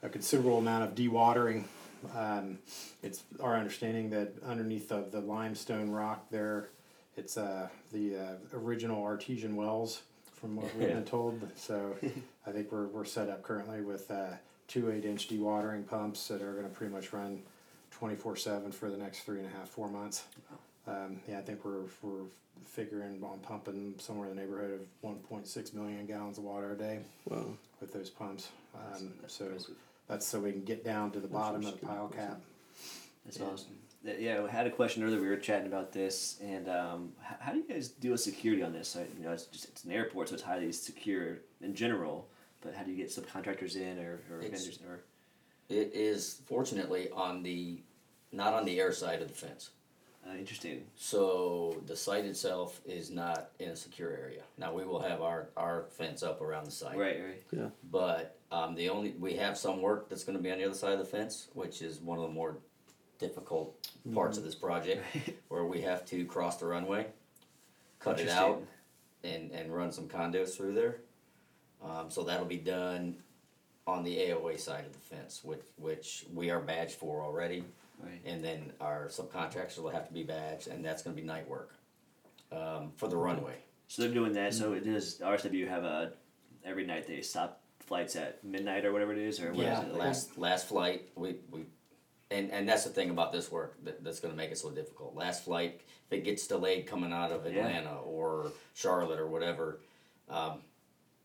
a 0.02 0.10
considerable 0.10 0.58
amount 0.58 0.84
of 0.84 0.96
dewatering. 0.96 1.63
Um, 2.16 2.60
it's 3.02 3.24
our 3.39 3.56
understanding 3.56 4.10
that 4.10 4.34
underneath 4.46 4.92
of 4.92 5.12
the 5.12 5.22
limestone 5.22 5.89
rock 5.89 6.30
there, 6.30 6.70
it's 7.16 7.38
uh, 7.38 7.70
the 7.92 8.18
uh, 8.18 8.58
original 8.58 9.04
artesian 9.04 9.56
wells, 9.56 10.02
from 10.44 10.58
what 10.58 10.76
we've 10.76 10.89
been 10.89 11.06
told. 11.06 11.42
So 11.56 11.96
I 12.46 12.52
think 12.52 12.72
we're, 12.72 12.88
we're 12.88 13.06
set 13.06 13.30
up 13.30 13.44
currently 13.44 13.82
with 13.82 14.12
uh, 14.12 14.32
two 14.68 14.92
eight 14.92 15.06
inch 15.06 15.30
dewatering 15.30 15.88
pumps 15.88 16.28
that 16.28 16.42
are 16.42 16.52
going 16.54 16.66
to 16.66 16.70
pretty 16.70 16.94
much 16.94 17.13
run 17.13 17.42
24 17.92 18.36
7 18.36 18.72
for 18.72 18.89
the 18.89 18.98
next 18.98 19.22
three 19.22 19.39
and 19.39 19.48
a 19.48 19.58
half, 19.58 19.70
four 19.70 19.88
months. 19.88 20.24
Um, 20.88 21.19
yeah, 21.28 21.39
I 21.39 21.41
think 21.41 21.63
we're, 21.63 21.84
we're 22.02 22.26
figuring 22.65 23.22
on 23.24 23.39
pumping 23.39 23.96
somewhere 23.98 24.30
in 24.30 24.36
the 24.36 24.41
neighborhood 24.41 24.72
of 25.04 25.10
1.6 25.10 25.74
million 25.74 26.06
gallons 26.06 26.38
of 26.38 26.43
water 26.43 26.72
a 26.74 26.76
day 26.78 27.00
Wow. 27.26 27.46
with 27.80 27.93
those 27.93 28.10
pumps. 28.10 28.50
Um, 28.76 29.13
That's 29.22 29.34
so 29.36 29.46
impressive. 29.46 29.76
that's 30.08 30.26
so 30.26 30.39
we 30.39 30.52
can 30.52 30.63
get 30.63 30.84
down 30.84 31.12
to 31.12 31.19
the 31.19 31.28
bottom 31.28 31.65
of 31.65 31.80
the 31.80 31.86
pile 31.86 32.08
cap. 32.10 32.39
That's 33.26 33.39
awesome. 33.39 33.78
Th- 34.06 34.19
Yeah, 34.19 34.43
I 34.43 34.50
had 34.50 34.67
a 34.67 34.72
question 34.72 35.04
earlier. 35.04 35.22
We 35.22 35.28
were 35.30 35.38
chatting 35.38 35.67
about 35.67 35.93
this, 35.93 36.38
and 36.43 36.67
um, 36.67 37.13
h- 37.22 37.38
how 37.39 37.52
do 37.54 37.60
you 37.60 37.67
guys 37.67 37.88
deal 37.88 38.12
with 38.12 38.22
security 38.22 38.62
on 38.63 38.74
this? 38.74 38.98
I, 38.98 39.02
you 39.17 39.24
know, 39.24 39.32
it's 39.32 39.46
just 39.46 39.65
it's 39.69 39.84
an 39.86 39.91
airport, 39.91 40.30
so 40.30 40.34
it's 40.36 40.43
highly 40.43 40.72
secure 40.74 41.38
in 41.62 41.74
general. 41.76 42.28
But 42.62 42.74
how 42.76 42.84
do 42.84 42.91
you 42.91 42.98
get 42.98 43.10
subcontractors 43.10 43.76
in, 43.78 44.00
or, 44.00 44.19
or 44.32 44.41
It's- 44.41 44.62
vendors, 44.65 44.80
or 44.88 45.00
It 45.69 45.91
is 45.93 46.41
fortunately 46.48 47.10
on 47.12 47.43
the, 47.43 47.80
not 48.34 48.54
on 48.54 48.65
the 48.65 48.80
air 48.82 48.91
side 48.91 49.22
of 49.22 49.28
the 49.30 49.34
fence. 49.34 49.69
Uh, 50.28 50.36
interesting? 50.38 50.84
So 50.96 51.82
the 51.86 51.96
site 51.96 52.26
itself 52.26 52.82
is 52.86 53.10
not 53.10 53.50
in 53.60 53.70
a 53.70 53.76
secure 53.76 54.12
area. 54.12 54.44
Now, 54.58 54.74
we 54.74 54.86
will 54.86 55.02
have 55.02 55.22
our, 55.22 55.50
our 55.58 55.86
fence 55.90 56.24
up 56.24 56.42
around 56.42 56.66
the 56.66 56.72
site. 56.72 56.98
Right, 56.98 57.22
right. 57.24 57.44
Yeah. 57.52 57.70
But 57.92 58.38
um, 58.52 58.76
the 58.76 58.90
only, 58.90 59.12
we 59.20 59.36
have 59.36 59.58
some 59.58 59.82
work 59.82 60.10
that's 60.10 60.24
gonna 60.24 60.40
be 60.40 60.52
on 60.52 60.58
the 60.58 60.66
other 60.66 60.76
side 60.76 60.94
of 60.94 61.00
the 61.00 61.06
fence, 61.06 61.48
which 61.54 61.82
is 61.82 62.00
one 62.00 62.18
of 62.18 62.24
the 62.24 62.32
more 62.32 62.58
difficult 63.20 63.76
parts 64.14 64.38
of 64.38 64.44
this 64.44 64.56
project, 64.56 65.04
where 65.50 65.66
we 65.66 65.82
have 65.82 66.06
to 66.06 66.26
cross 66.26 66.58
the 66.58 66.66
runway, 66.66 67.08
cut 68.00 68.20
it 68.20 68.30
out, 68.30 68.62
and, 69.24 69.52
and 69.52 69.74
run 69.74 69.92
some 69.92 70.08
conduits 70.08 70.56
through 70.56 70.74
there. 70.74 70.98
Um, 71.84 72.10
so 72.10 72.24
that'll 72.24 72.46
be 72.46 72.58
done 72.58 73.18
on 73.86 74.04
the 74.04 74.16
AOA 74.18 74.60
side 74.60 74.86
of 74.86 74.94
the 74.94 75.00
fence, 75.00 75.42
which, 75.44 75.62
which 75.78 76.26
we 76.34 76.50
are 76.50 76.60
badged 76.60 76.94
for 76.94 77.22
already. 77.22 77.64
Right. 78.01 78.21
And 78.25 78.43
then 78.43 78.73
our 78.82 79.08
subcontractors 79.08 79.77
will 79.79 79.89
have 79.89 80.08
to 80.08 80.13
be 80.13 80.23
badged, 80.23 80.67
and 80.67 80.84
that's 80.84 81.01
gonna 81.03 81.15
be 81.15 81.21
night 81.21 81.47
work, 81.47 81.71
um, 82.51 82.91
for 82.95 83.08
the 83.08 83.15
runway. 83.17 83.56
So 83.88 84.01
they're 84.01 84.12
doing 84.13 84.34
that. 84.34 84.53
So 84.53 84.73
does 84.79 85.19
RSW 85.19 85.67
have 85.67 85.84
a 85.84 86.13
every 86.65 86.86
night 86.86 87.08
they 87.08 87.21
stop 87.21 87.62
flights 87.79 88.15
at 88.15 88.43
midnight 88.43 88.86
or 88.86 88.91
whatever 88.93 89.12
it 89.13 89.19
is, 89.19 89.39
or 89.39 89.49
what 89.51 89.60
is 89.60 89.65
Yeah, 89.65 89.82
it? 89.84 89.91
Like, 89.91 89.99
last 89.99 90.38
last 90.38 90.67
flight 90.67 91.10
we, 91.15 91.36
we 91.51 91.65
and 92.32 92.51
and 92.51 92.67
that's 92.67 92.84
the 92.84 92.89
thing 92.89 93.10
about 93.10 93.32
this 93.32 93.51
work 93.51 93.75
that, 93.84 94.03
that's 94.03 94.19
going 94.19 94.34
to 94.34 94.38
make 94.38 94.51
it 94.51 94.58
so 94.58 94.71
difficult. 94.71 95.15
Last 95.15 95.43
flight, 95.43 95.82
if 96.08 96.13
it 96.17 96.23
gets 96.23 96.47
delayed 96.47 96.88
coming 96.88 97.13
out 97.13 97.32
of 97.32 97.45
Yeah. 97.45 97.65
Atlanta 97.67 97.97
or 97.97 98.51
Charlotte 98.73 99.19
or 99.19 99.27
whatever, 99.27 99.79
um, 100.29 100.62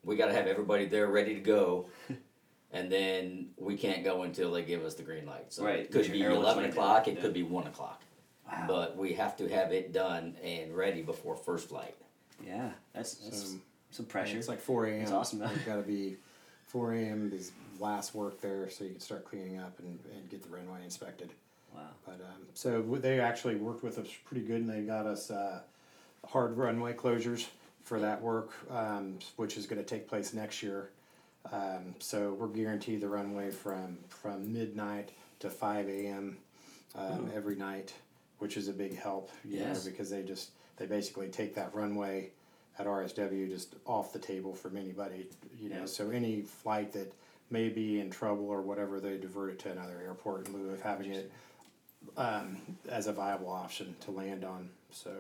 we 0.05 0.17
got 0.17 0.27
to 0.27 0.33
have 0.35 0.47
everybody 0.47 0.87
there 0.87 1.07
ready 1.07 1.35
to 1.35 1.41
go, 1.41 1.89
and 2.73 2.91
then 2.91 3.49
we 3.57 3.77
can't 3.77 4.05
go 4.05 4.23
until 4.23 4.51
they 4.53 4.63
give 4.63 4.85
us 4.85 4.95
the 4.95 5.03
green 5.03 5.27
light. 5.27 5.53
So 5.53 5.65
Right, 5.65 5.81
it 5.81 5.91
could 5.93 6.11
be 6.11 6.23
eleven 6.23 6.65
o'clock, 6.67 7.09
it 7.09 7.17
Yeah. 7.17 7.21
could 7.23 7.33
be 7.35 7.43
one 7.43 7.67
o'clock, 7.67 8.03
Wow. 8.47 8.65
but 8.69 8.97
we 8.97 9.15
have 9.15 9.37
to 9.39 9.49
have 9.49 9.73
it 9.73 9.93
done 9.93 10.37
and 10.43 10.77
ready 10.77 11.03
before 11.03 11.37
first 11.37 11.69
flight. 11.69 11.95
yeah, 12.47 12.71
that's, 12.93 13.15
that's 13.15 13.43
So, 13.53 13.59
some 13.91 14.07
pressure. 14.07 14.37
It's 14.39 14.49
like 14.49 14.61
4 14.61 14.87
a.m. 14.87 14.99
That's 15.01 15.13
awesome. 15.13 15.43
It's 15.43 15.65
got 15.65 15.77
to 15.77 15.83
be 15.83 16.17
4 16.67 16.93
a.m. 16.95 17.33
is 17.35 17.53
last 17.81 18.15
work 18.15 18.41
there, 18.41 18.69
so 18.71 18.85
you 18.85 18.91
can 18.91 19.01
start 19.01 19.25
cleaning 19.25 19.59
up 19.59 19.79
and, 19.79 19.99
and 20.15 20.29
get 20.31 20.43
the 20.43 20.49
runway 20.55 20.85
inspected. 20.85 21.31
wow. 21.75 21.81
But 22.05 22.21
um, 22.21 22.47
so 22.55 22.83
they 22.83 23.19
actually 23.19 23.57
worked 23.57 23.83
with 23.83 23.99
us 23.99 24.07
pretty 24.27 24.47
good, 24.47 24.61
and 24.61 24.69
they 24.69 24.83
got 24.83 25.07
us 25.07 25.31
uh, 25.31 25.61
hard 26.27 26.57
runway 26.59 26.93
closures 26.93 27.47
for 27.83 27.99
that 28.01 28.21
work, 28.21 28.51
um, 28.71 29.19
which 29.37 29.57
is 29.57 29.67
going 29.67 29.79
to 29.83 29.89
take 29.89 30.07
place 30.07 30.35
next 30.35 30.63
year. 30.63 30.91
Um, 31.53 31.95
so 31.99 32.33
we're 32.35 32.49
guaranteed 32.49 33.01
the 33.01 33.09
runway 33.09 33.51
from 33.51 33.99
from 34.09 34.53
midnight 34.53 35.11
to 35.41 35.49
five 35.51 35.89
a.m. 35.89 36.37
Um, 36.95 37.31
every 37.35 37.55
night, 37.57 37.93
which 38.39 38.57
is 38.57 38.69
a 38.69 38.73
big 38.73 38.97
help, 38.97 39.31
you 39.45 39.59
Yes. 39.61 39.85
know, 39.85 39.91
because 39.91 40.11
they 40.11 40.23
just 40.23 40.51
they 40.77 40.87
basically 40.87 41.29
take 41.29 41.55
that 41.55 41.75
runway 41.75 42.31
at 42.79 42.87
RSW 42.87 43.49
just 43.49 43.75
off 43.87 44.13
the 44.13 44.19
table 44.19 44.55
from 44.55 44.77
anybody, 44.77 45.27
you 45.61 45.69
know. 45.69 45.81
Yeah. 45.81 45.85
So 45.87 46.11
any 46.11 46.43
flight 46.43 46.93
that 46.93 47.13
may 47.51 47.69
be 47.69 48.01
in 48.01 48.11
trouble 48.11 48.49
or 48.49 48.61
whatever, 48.63 49.01
they 49.01 49.17
divert 49.17 49.51
it 49.51 49.59
to 49.61 49.73
another 49.73 50.01
airport 50.05 50.47
in 50.49 50.55
lieu 50.55 50.71
of 50.71 50.81
having 50.83 51.13
it 51.13 51.33
um, 52.17 52.57
as 52.89 53.07
a 53.07 53.13
viable 53.13 53.49
option 53.51 53.95
to 54.01 54.11
land 54.11 54.45
on. 54.45 54.71
So, 54.91 55.11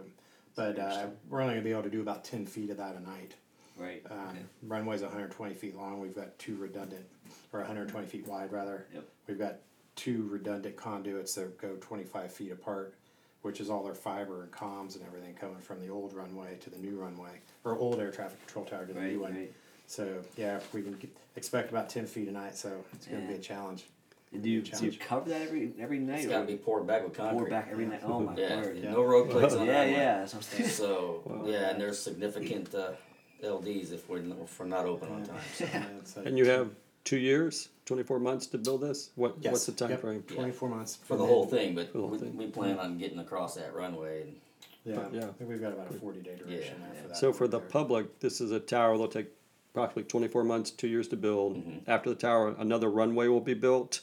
but 0.54 0.78
uh, 0.78 1.06
we're 1.28 1.40
only 1.42 1.54
gonna 1.54 1.64
be 1.64 1.72
able 1.72 1.82
to 1.84 1.90
do 1.90 2.00
about 2.00 2.24
ten 2.24 2.44
feet 2.46 2.70
of 2.70 2.76
that 2.78 2.96
a 2.96 3.00
night. 3.00 3.34
Right. 3.78 4.02
Um, 4.10 4.18
okay. 4.30 4.38
Runway's 4.66 5.02
120 5.02 5.54
feet 5.54 5.76
long. 5.76 6.00
We've 6.00 6.14
got 6.14 6.38
two 6.38 6.56
redundant, 6.56 7.04
or 7.52 7.60
120 7.60 8.06
feet 8.06 8.26
wide 8.26 8.52
rather. 8.52 8.86
Yep. 8.92 9.04
We've 9.26 9.38
got 9.38 9.56
two 9.96 10.28
redundant 10.30 10.76
conduits 10.76 11.34
that 11.34 11.58
go 11.60 11.76
25 11.80 12.32
feet 12.32 12.52
apart, 12.52 12.94
which 13.42 13.60
is 13.60 13.70
all 13.70 13.82
their 13.84 13.94
fiber 13.94 14.42
and 14.42 14.52
comms 14.52 14.96
and 14.96 15.04
everything 15.06 15.34
coming 15.34 15.58
from 15.58 15.80
the 15.80 15.88
old 15.88 16.12
runway 16.14 16.56
to 16.60 16.70
the 16.70 16.78
new 16.78 16.96
runway, 16.96 17.40
or 17.64 17.76
old 17.78 17.98
air 18.00 18.10
traffic 18.10 18.38
control 18.46 18.64
tower 18.64 18.86
to 18.86 18.92
the 18.92 19.00
Right. 19.00 19.12
new 19.12 19.20
one. 19.20 19.34
Right. 19.34 19.52
So 19.86 20.22
yeah, 20.36 20.60
we 20.72 20.82
can 20.82 20.92
get, 20.94 21.10
expect 21.36 21.70
about 21.70 21.88
10 21.88 22.06
feet 22.06 22.28
a 22.28 22.32
night. 22.32 22.56
So 22.56 22.84
it's 22.94 23.06
gonna 23.06 23.26
be 23.26 23.34
a 23.34 23.38
challenge. 23.38 23.84
And 24.32 24.42
do 24.42 24.50
you, 24.50 24.60
do 24.60 24.84
you 24.84 24.92
cover 24.92 25.30
that 25.30 25.40
every 25.40 25.72
every 25.80 25.98
night? 25.98 26.18
It's 26.18 26.26
or 26.26 26.30
got 26.30 26.40
to 26.40 26.46
be 26.46 26.56
poured 26.56 26.86
back 26.86 27.02
with 27.02 27.14
concrete. 27.14 27.38
pour 27.38 27.48
back 27.48 27.68
every 27.70 27.86
night. 27.86 28.02
Oh 28.04 28.20
my 28.20 28.36
Yeah, 28.36 28.56
word. 28.60 28.76
Yeah. 28.76 28.90
no 28.90 29.02
road 29.02 29.30
plates 29.30 29.54
on 29.54 29.64
Yeah, 29.66 29.72
that 29.72 29.84
one. 29.86 29.90
yeah. 29.94 30.18
That's 30.18 30.34
what 30.34 30.44
I'm 30.44 30.58
saying. 30.58 30.68
So 30.68 31.42
yeah, 31.46 31.70
and 31.70 31.80
there's 31.80 31.98
significant 31.98 32.74
uh, 32.74 32.90
LDs 33.42 33.92
if 33.92 34.08
we're 34.08 34.18
if 34.18 34.58
we're 34.58 34.66
not 34.66 34.86
open 34.86 35.10
on 35.12 35.24
time. 35.24 35.40
So. 35.54 35.64
Yeah, 35.72 35.84
it's 35.98 36.16
like- 36.16 36.26
And 36.26 36.36
you 36.38 36.46
have 36.46 36.70
two 37.04 37.18
years, 37.18 37.68
24 37.86 38.18
months 38.20 38.46
to 38.48 38.58
build 38.58 38.82
this? 38.82 39.10
What, 39.14 39.36
Yes. 39.40 39.52
What's 39.52 39.66
the 39.66 39.72
time 39.72 39.90
Yep. 39.90 40.00
frame? 40.00 40.22
24 40.22 40.68
months 40.68 40.96
for 40.96 41.16
the 41.16 41.24
whole 41.24 41.46
thing, 41.46 41.74
but 41.74 41.86
For 41.92 41.98
the 41.98 42.02
whole 42.02 42.10
we, 42.10 42.18
thing. 42.18 42.36
we 42.36 42.46
plan 42.48 42.78
on 42.78 42.98
getting 42.98 43.18
across 43.18 43.54
that 43.54 43.74
runway 43.74 44.22
and 44.22 44.36
Yeah, 44.84 45.06
Yeah. 45.12 45.28
I 45.28 45.32
think 45.32 45.50
we've 45.50 45.60
got 45.60 45.72
about 45.72 45.90
a 45.90 45.94
40 45.94 46.20
day 46.20 46.36
duration 46.36 46.76
Yeah, 46.80 46.92
there 46.92 47.02
for 47.02 47.08
that. 47.08 47.16
So 47.16 47.32
for 47.32 47.46
the 47.48 47.58
there. 47.58 47.68
public, 47.68 48.20
this 48.20 48.40
is 48.40 48.50
a 48.52 48.60
tower 48.60 48.92
that'll 48.92 49.08
take 49.08 49.26
approximately 49.72 50.04
24 50.04 50.44
months, 50.44 50.70
two 50.70 50.88
years 50.88 51.08
to 51.08 51.16
build. 51.16 51.56
Mm-hmm. 51.56 51.90
After 51.90 52.08
the 52.10 52.16
tower, 52.16 52.54
another 52.58 52.88
runway 52.90 53.28
will 53.28 53.40
be 53.40 53.54
built, 53.54 54.00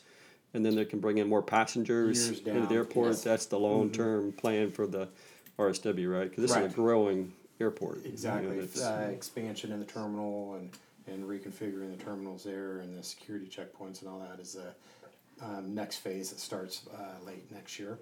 and 0.53 0.65
then 0.65 0.75
they 0.75 0.85
can 0.85 0.99
bring 0.99 1.17
in 1.17 1.27
more 1.27 1.41
passengers 1.41 2.29
into 2.29 2.41
down, 2.43 2.67
the 2.67 2.75
airport. 2.75 3.09
yes. 3.13 3.23
That's 3.23 3.45
the 3.47 3.59
long-term 3.59 4.33
plan 4.33 4.71
for 4.71 4.85
the 4.87 5.09
RSW, 5.57 6.11
right? 6.11 6.29
Because 6.29 6.43
this 6.43 6.51
is 6.51 6.57
Right. 6.57 6.71
a 6.71 6.73
growing 6.73 7.33
airport. 7.59 7.97
you 7.97 8.03
know, 8.03 8.63
Exactly, 8.63 9.05
uh, 9.07 9.09
expansion 9.11 9.71
in 9.71 9.79
the 9.79 9.85
terminal 9.85 10.55
and, 10.55 10.71
and 11.07 11.23
reconfiguring 11.23 11.97
the 11.97 12.03
terminals 12.03 12.43
there 12.43 12.79
and 12.79 12.97
the 12.97 13.03
security 13.03 13.47
checkpoints 13.47 14.01
and 14.01 14.09
all 14.09 14.19
that 14.19 14.39
is 14.39 14.53
the 14.53 15.45
um, 15.45 15.73
next 15.73 15.97
phase 15.97 16.29
that 16.29 16.39
starts 16.39 16.83
uh, 16.97 17.25
late 17.25 17.51
next 17.51 17.79
year. 17.79 17.99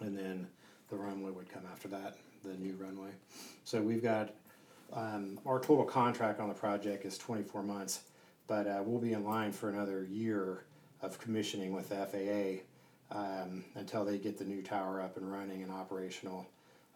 And 0.00 0.16
then 0.16 0.46
the 0.90 0.96
runway 0.96 1.30
would 1.30 1.50
come 1.50 1.62
after 1.72 1.88
that, 1.88 2.16
the 2.44 2.54
new 2.54 2.74
runway. 2.78 3.10
So 3.64 3.80
we've 3.82 4.02
got, 4.02 4.34
um, 4.92 5.38
our 5.44 5.60
total 5.60 5.84
contract 5.84 6.40
on 6.40 6.48
the 6.48 6.54
project 6.54 7.04
is 7.04 7.18
twenty-four 7.18 7.62
months, 7.62 8.00
but 8.46 8.66
uh, 8.66 8.82
we'll 8.84 9.00
be 9.00 9.12
in 9.12 9.24
line 9.24 9.52
for 9.52 9.68
another 9.68 10.04
year 10.04 10.64
of 11.02 11.18
commissioning 11.18 11.72
with 11.74 11.90
the 11.90 12.06
FAA 12.06 13.16
um, 13.18 13.64
until 13.74 14.04
they 14.04 14.18
get 14.18 14.38
the 14.38 14.44
new 14.44 14.62
tower 14.62 15.00
up 15.02 15.16
and 15.16 15.30
running 15.30 15.62
and 15.62 15.70
operational. 15.70 16.46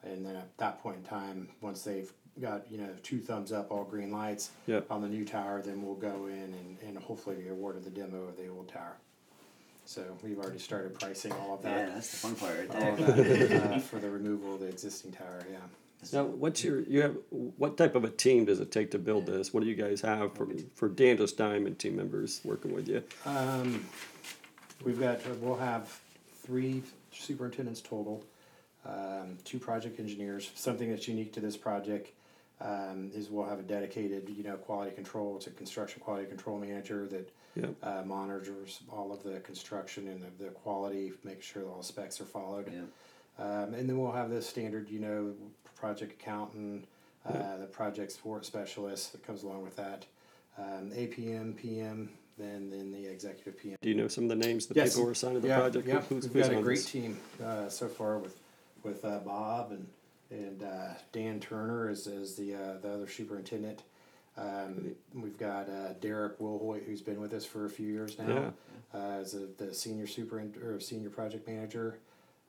And 0.04 0.24
then 0.26 0.36
at 0.36 0.56
that 0.58 0.82
point 0.82 0.96
in 0.98 1.02
time, 1.04 1.48
once 1.60 1.82
they've 1.82 2.12
got, 2.40 2.70
you 2.70 2.78
know, 2.78 2.88
two 3.02 3.20
thumbs 3.20 3.52
up, 3.52 3.70
all 3.70 3.84
green 3.84 4.10
lights 4.10 4.50
Yep. 4.66 4.86
on 4.90 5.02
the 5.02 5.08
new 5.08 5.24
tower, 5.24 5.62
then 5.62 5.82
we'll 5.82 5.94
go 5.94 6.26
in 6.26 6.54
and, 6.54 6.76
and 6.86 6.98
hopefully 6.98 7.36
be 7.36 7.48
awarded 7.48 7.84
the 7.84 7.90
demo 7.90 8.24
of 8.24 8.36
the 8.36 8.48
old 8.48 8.68
tower. 8.68 8.96
So 9.84 10.04
we've 10.22 10.38
already 10.38 10.58
started 10.58 10.98
pricing 10.98 11.32
all 11.32 11.54
of 11.54 11.62
that. 11.62 11.70
Yeah, 11.70 11.84
that, 11.86 11.94
that's 11.94 12.10
the 12.10 12.16
fun 12.28 12.34
part 12.36 12.58
right 12.58 12.70
all 12.70 12.96
there. 12.96 13.08
of 13.10 13.48
that 13.50 13.72
uh, 13.74 13.78
for 13.90 13.98
the 13.98 14.10
removal 14.10 14.54
of 14.54 14.60
the 14.60 14.66
existing 14.66 15.12
tower, 15.12 15.44
yeah. 15.50 15.58
Now, 16.12 16.24
what's 16.24 16.64
your 16.64 16.80
you 16.80 17.00
have 17.02 17.16
what 17.30 17.76
type 17.76 17.94
of 17.94 18.02
a 18.02 18.10
team 18.10 18.44
does 18.44 18.58
it 18.58 18.72
take 18.72 18.90
to 18.90 18.98
build 18.98 19.24
this? 19.26 19.52
What 19.54 19.62
do 19.62 19.68
you 19.68 19.76
guys 19.76 20.00
have 20.00 20.34
for 20.34 20.48
for 20.74 20.88
DeAngelis 20.88 21.36
Diamond 21.36 21.78
team 21.78 21.94
members 21.96 22.40
working 22.44 22.72
with 22.74 22.88
you? 22.88 23.04
Um, 23.24 23.86
we've 24.84 24.98
got, 24.98 25.20
we'll 25.40 25.56
have 25.58 25.96
three 26.44 26.82
superintendents 27.12 27.80
total, 27.80 28.24
um, 28.86 29.38
two 29.44 29.58
project 29.58 30.00
engineers. 30.00 30.50
Something 30.54 30.90
that's 30.90 31.08
unique 31.08 31.32
to 31.34 31.40
this 31.40 31.56
project 31.56 32.10
um, 32.60 33.10
is 33.14 33.30
we'll 33.30 33.48
have 33.48 33.58
a 33.58 33.62
dedicated, 33.62 34.28
you 34.28 34.44
know, 34.44 34.56
quality 34.56 34.92
control. 34.92 35.36
It's 35.36 35.46
a 35.46 35.50
construction 35.50 36.00
quality 36.00 36.26
control 36.26 36.58
manager 36.58 37.06
that 37.08 37.30
Yep. 37.54 37.74
uh, 37.82 38.02
monitors 38.06 38.80
all 38.90 39.12
of 39.12 39.22
the 39.22 39.40
construction 39.40 40.08
and 40.08 40.22
the, 40.22 40.44
the 40.44 40.50
quality, 40.52 41.12
make 41.22 41.42
sure 41.42 41.62
that 41.62 41.68
all 41.68 41.82
specs 41.82 42.18
are 42.18 42.24
followed. 42.24 42.72
Yeah. 42.72 42.80
Um, 43.38 43.74
and 43.74 43.86
then 43.86 43.98
we'll 43.98 44.12
have 44.12 44.30
the 44.30 44.40
standard, 44.40 44.88
you 44.88 45.00
know, 45.00 45.34
project 45.76 46.12
accountant, 46.12 46.86
uh, 47.28 47.58
the 47.58 47.66
project 47.66 48.12
support 48.12 48.46
specialist 48.46 49.12
that 49.12 49.26
comes 49.26 49.42
along 49.42 49.62
with 49.64 49.76
that, 49.76 50.06
um, 50.56 50.90
APM, 50.94 51.54
PM, 51.54 52.08
then 52.38 52.70
then 52.70 52.90
the 52.90 53.06
executive 53.06 53.58
PM. 53.58 53.76
Do 53.82 53.88
you 53.90 53.94
know 53.96 54.08
some 54.08 54.24
of 54.24 54.30
the 54.30 54.36
names 54.36 54.64
of 54.64 54.70
the 54.70 54.80
Yes. 54.80 54.90
people 54.90 55.02
who 55.02 55.08
are 55.10 55.12
assigned 55.12 55.34
to 55.34 55.40
the 55.40 55.48
yeah, 55.48 55.58
project? 55.60 55.86
Yeah, 55.86 56.00
Who's, 56.00 56.24
we've 56.24 56.32
who's 56.32 56.48
got 56.48 56.58
a 56.58 56.62
great 56.62 56.78
this? 56.78 56.90
team 56.90 57.18
uh, 57.44 57.68
so 57.68 57.88
far 57.88 58.18
with 58.18 58.34
with 58.82 59.04
uh, 59.04 59.18
Bob 59.18 59.72
and 59.72 59.86
and 60.30 60.62
uh, 60.62 60.94
Dan 61.12 61.40
Turner 61.40 61.88
as, 61.90 62.06
as 62.06 62.36
the 62.36 62.54
uh, 62.54 62.78
the 62.80 62.92
other 62.94 63.08
superintendent. 63.08 63.82
Um, 64.38 64.92
we've 65.14 65.36
got 65.38 65.68
uh, 65.68 65.92
Derek 66.00 66.38
Wilhoit, 66.38 66.84
who's 66.86 67.02
been 67.02 67.20
with 67.20 67.34
us 67.34 67.44
for 67.44 67.66
a 67.66 67.70
few 67.70 67.86
years 67.86 68.18
now, 68.18 68.54
uh, 68.94 68.98
as 69.20 69.34
a, 69.34 69.46
the 69.58 69.74
senior 69.74 70.06
superint 70.06 70.62
or 70.64 70.80
senior 70.80 71.10
project 71.10 71.46
manager. 71.46 71.98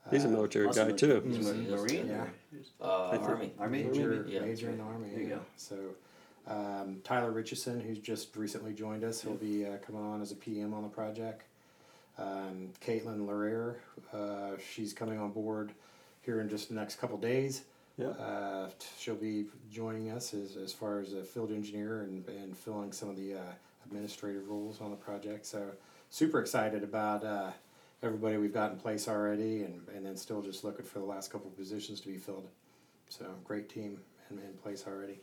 He's 0.09 0.23
a 0.23 0.27
Uh, 0.27 0.31
military 0.31 0.67
Also 0.67 0.85
guy 0.85 0.91
the- 0.91 0.97
too. 0.97 1.21
He's 1.27 1.49
a. 1.49 1.53
Marine. 1.55 2.07
Yeah. 2.07 2.25
Uh, 2.79 3.11
think- 3.11 3.23
Army. 3.23 3.51
Army. 3.59 3.83
Major, 3.83 4.25
Yeah. 4.29 4.39
major 4.41 4.69
in 4.69 4.77
the 4.77 4.83
army. 4.83 5.09
There 5.09 5.19
you 5.19 5.27
yeah. 5.27 5.35
go. 5.35 5.41
So, 5.57 5.75
um, 6.47 7.01
Tyler 7.03 7.31
Richardson, 7.31 7.81
who's 7.81 7.99
just 7.99 8.33
recently 8.37 8.73
joined 8.73 9.03
us, 9.03 9.21
he'll 9.21 9.33
be 9.35 9.65
uh, 9.65 9.77
coming 9.85 10.01
on 10.03 10.21
as 10.21 10.31
a 10.31 10.35
PM 10.35 10.73
on 10.73 10.83
the 10.83 10.89
project. 10.89 11.43
Um, 12.17 12.69
Caitlin 12.85 13.25
Larrier, 13.27 13.75
uh, 14.13 14.51
she's 14.73 14.93
coming 14.93 15.19
on 15.19 15.31
board 15.31 15.71
here 16.23 16.41
in 16.41 16.49
just 16.49 16.69
the 16.69 16.75
next 16.75 16.95
couple 16.99 17.17
days. 17.17 17.63
Yeah. 17.97 18.07
Uh, 18.07 18.69
she'll 18.97 19.15
be 19.15 19.45
joining 19.71 20.09
us 20.09 20.33
as, 20.33 20.57
as 20.57 20.73
far 20.73 20.99
as 20.99 21.13
a 21.13 21.23
field 21.23 21.51
engineer 21.51 22.01
and, 22.01 22.27
and 22.27 22.57
filling 22.57 22.91
some 22.91 23.09
of 23.09 23.17
the 23.17 23.35
uh, 23.35 23.53
administrative 23.85 24.49
roles 24.49 24.81
on 24.81 24.89
the 24.89 24.97
project. 24.97 25.45
So, 25.45 25.71
super 26.09 26.39
excited 26.39 26.83
about 26.83 27.23
uh, 27.23 27.51
everybody 28.01 28.37
we've 28.37 28.53
got 28.53 28.71
in 28.71 28.77
place 28.77 29.07
already, 29.07 29.63
and, 29.63 29.81
and 29.95 30.05
then 30.05 30.17
still 30.17 30.41
just 30.41 30.63
looking 30.63 30.85
for 30.85 30.99
the 30.99 31.05
last 31.05 31.31
couple 31.31 31.47
of 31.47 31.57
positions 31.57 32.01
to 32.01 32.07
be 32.07 32.17
filled. 32.17 32.47
So, 33.09 33.25
great 33.43 33.69
team 33.69 33.99
in, 34.31 34.39
in 34.39 34.53
place 34.63 34.85
already. 34.87 35.19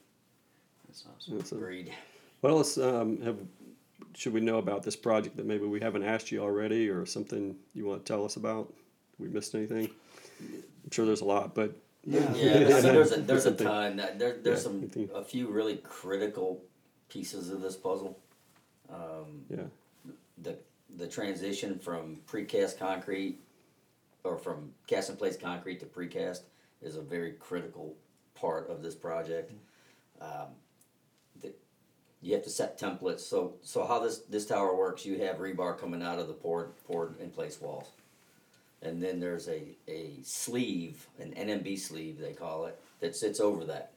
That's 0.86 1.04
awesome. 1.12 1.40
Awesome. 1.40 1.58
Agreed. 1.58 1.92
What 2.40 2.50
else 2.50 2.78
um, 2.78 3.20
have 3.22 3.38
should 4.14 4.32
we 4.32 4.40
know 4.40 4.58
about 4.58 4.82
this 4.82 4.96
project 4.96 5.36
that 5.36 5.46
maybe 5.46 5.66
we 5.66 5.80
haven't 5.80 6.02
asked 6.02 6.30
you 6.32 6.40
already, 6.40 6.88
or 6.88 7.06
something 7.06 7.56
you 7.74 7.86
want 7.86 8.04
to 8.04 8.12
tell 8.12 8.24
us 8.24 8.36
about? 8.36 8.72
We 9.20 9.28
missed 9.28 9.54
anything? 9.54 9.90
I'm 10.40 10.90
sure 10.90 11.04
there's 11.06 11.20
a 11.20 11.24
lot, 11.26 11.54
but 11.54 11.76
Yeah. 12.04 12.32
Yeah, 12.34 12.52
I 12.54 12.58
mean, 12.58 12.82
there's 12.82 13.12
a 13.12 13.20
there's 13.20 13.46
a 13.46 13.50
Something. 13.56 13.66
ton. 13.66 13.96
There 14.16 14.36
there's 14.42 14.58
Yeah, 14.60 14.62
some 14.62 14.78
anything. 14.78 15.10
a 15.14 15.22
few 15.22 15.48
really 15.48 15.76
critical 15.78 16.62
pieces 17.08 17.50
of 17.50 17.60
this 17.60 17.76
puzzle. 17.76 18.18
Um, 18.88 19.44
yeah, 19.50 19.64
the 20.42 20.56
the 20.96 21.06
transition 21.06 21.78
from 21.78 22.18
precast 22.26 22.78
concrete 22.78 23.38
or 24.24 24.36
from 24.38 24.72
cast 24.86 25.10
in 25.10 25.16
place 25.16 25.36
concrete 25.36 25.80
to 25.80 25.86
precast 25.86 26.40
is 26.82 26.96
a 26.96 27.00
very 27.02 27.32
critical 27.32 27.94
part 28.34 28.68
of 28.70 28.82
this 28.82 28.94
project. 28.94 29.52
Um, 30.20 30.48
the, 31.40 31.52
you 32.22 32.34
have 32.34 32.42
to 32.44 32.50
set 32.50 32.78
templates. 32.80 33.20
So 33.20 33.54
so 33.62 33.86
how 33.86 33.98
this 34.00 34.18
this 34.20 34.46
tower 34.46 34.74
works, 34.74 35.04
you 35.04 35.18
have 35.18 35.36
rebar 35.36 35.78
coming 35.78 36.02
out 36.02 36.18
of 36.18 36.26
the 36.28 36.34
poured 36.34 36.70
poured 36.86 37.20
in 37.20 37.30
place 37.30 37.60
walls, 37.60 37.88
and 38.82 39.02
then 39.02 39.20
there's 39.20 39.48
a 39.48 39.76
a 39.88 40.18
sleeve, 40.22 41.06
an 41.18 41.32
NMB 41.32 41.78
sleeve 41.78 42.18
they 42.18 42.32
call 42.32 42.66
it, 42.66 42.80
that 43.00 43.14
sits 43.14 43.40
over 43.40 43.64
that. 43.64 43.92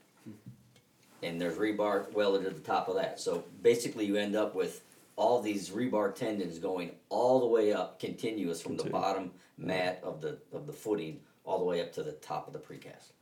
And 1.22 1.40
there's 1.40 1.56
rebar 1.56 2.12
welded 2.12 2.46
at 2.46 2.54
the 2.54 2.60
top 2.60 2.88
of 2.88 2.96
that. 2.96 3.18
So 3.18 3.44
basically, 3.62 4.04
you 4.04 4.16
end 4.16 4.36
up 4.36 4.54
with 4.54 4.82
all 5.16 5.40
these 5.40 5.70
rebar 5.70 6.14
tendons 6.14 6.58
going 6.58 6.90
all 7.08 7.40
the 7.40 7.46
way 7.46 7.72
up, 7.72 7.98
continuous 7.98 8.60
from 8.60 8.76
the 8.76 8.82
Continue. 8.84 9.02
bottom 9.02 9.30
mat 9.56 10.00
of 10.02 10.20
the 10.20 10.38
of 10.52 10.66
the 10.66 10.72
footing 10.72 11.20
all 11.44 11.58
the 11.58 11.64
way 11.64 11.80
up 11.80 11.92
to 11.92 12.02
the 12.02 12.12
top 12.12 12.46
of 12.46 12.52
the 12.52 12.58
precast. 12.58 13.12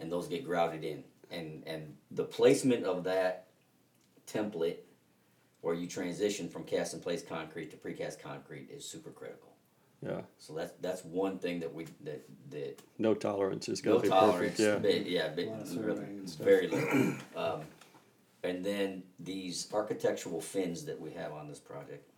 And 0.00 0.12
those 0.12 0.28
get 0.28 0.44
grouted 0.44 0.84
in, 0.84 1.04
and 1.30 1.62
and 1.66 1.94
the 2.10 2.24
placement 2.24 2.84
of 2.84 3.04
that 3.04 3.46
template, 4.26 4.78
where 5.62 5.74
you 5.74 5.86
transition 5.86 6.48
from 6.48 6.64
cast 6.64 6.92
in 6.92 7.00
place 7.00 7.22
concrete 7.22 7.70
to 7.70 7.76
precast 7.76 8.20
concrete, 8.20 8.68
is 8.70 8.84
super 8.84 9.10
critical. 9.10 9.48
Yeah. 10.02 10.20
So 10.38 10.54
that's 10.54 10.72
that's 10.80 11.04
one 11.04 11.38
thing 11.38 11.60
that 11.60 11.72
we 11.74 11.86
that 12.04 12.24
that 12.50 12.80
No 12.98 13.14
tolerance 13.14 13.68
is 13.68 13.84
no 13.84 13.92
going 13.92 14.02
to 14.02 14.06
be 14.06 14.08
tolerance. 14.10 14.56
perfect. 14.56 14.60
Yeah, 14.60 14.76
Bit, 14.76 15.06
yeah, 15.06 15.28
bit, 15.28 15.48
A 15.48 15.50
lot 15.50 15.60
of 15.62 15.84
really, 15.84 16.04
and 16.04 16.34
very 16.36 16.68
little. 16.68 17.14
um, 17.36 17.60
and 18.44 18.64
then 18.64 19.02
these 19.18 19.68
architectural 19.72 20.40
fins 20.40 20.84
that 20.84 21.00
we 21.00 21.10
have 21.12 21.32
on 21.32 21.48
this 21.48 21.58
project. 21.58 22.08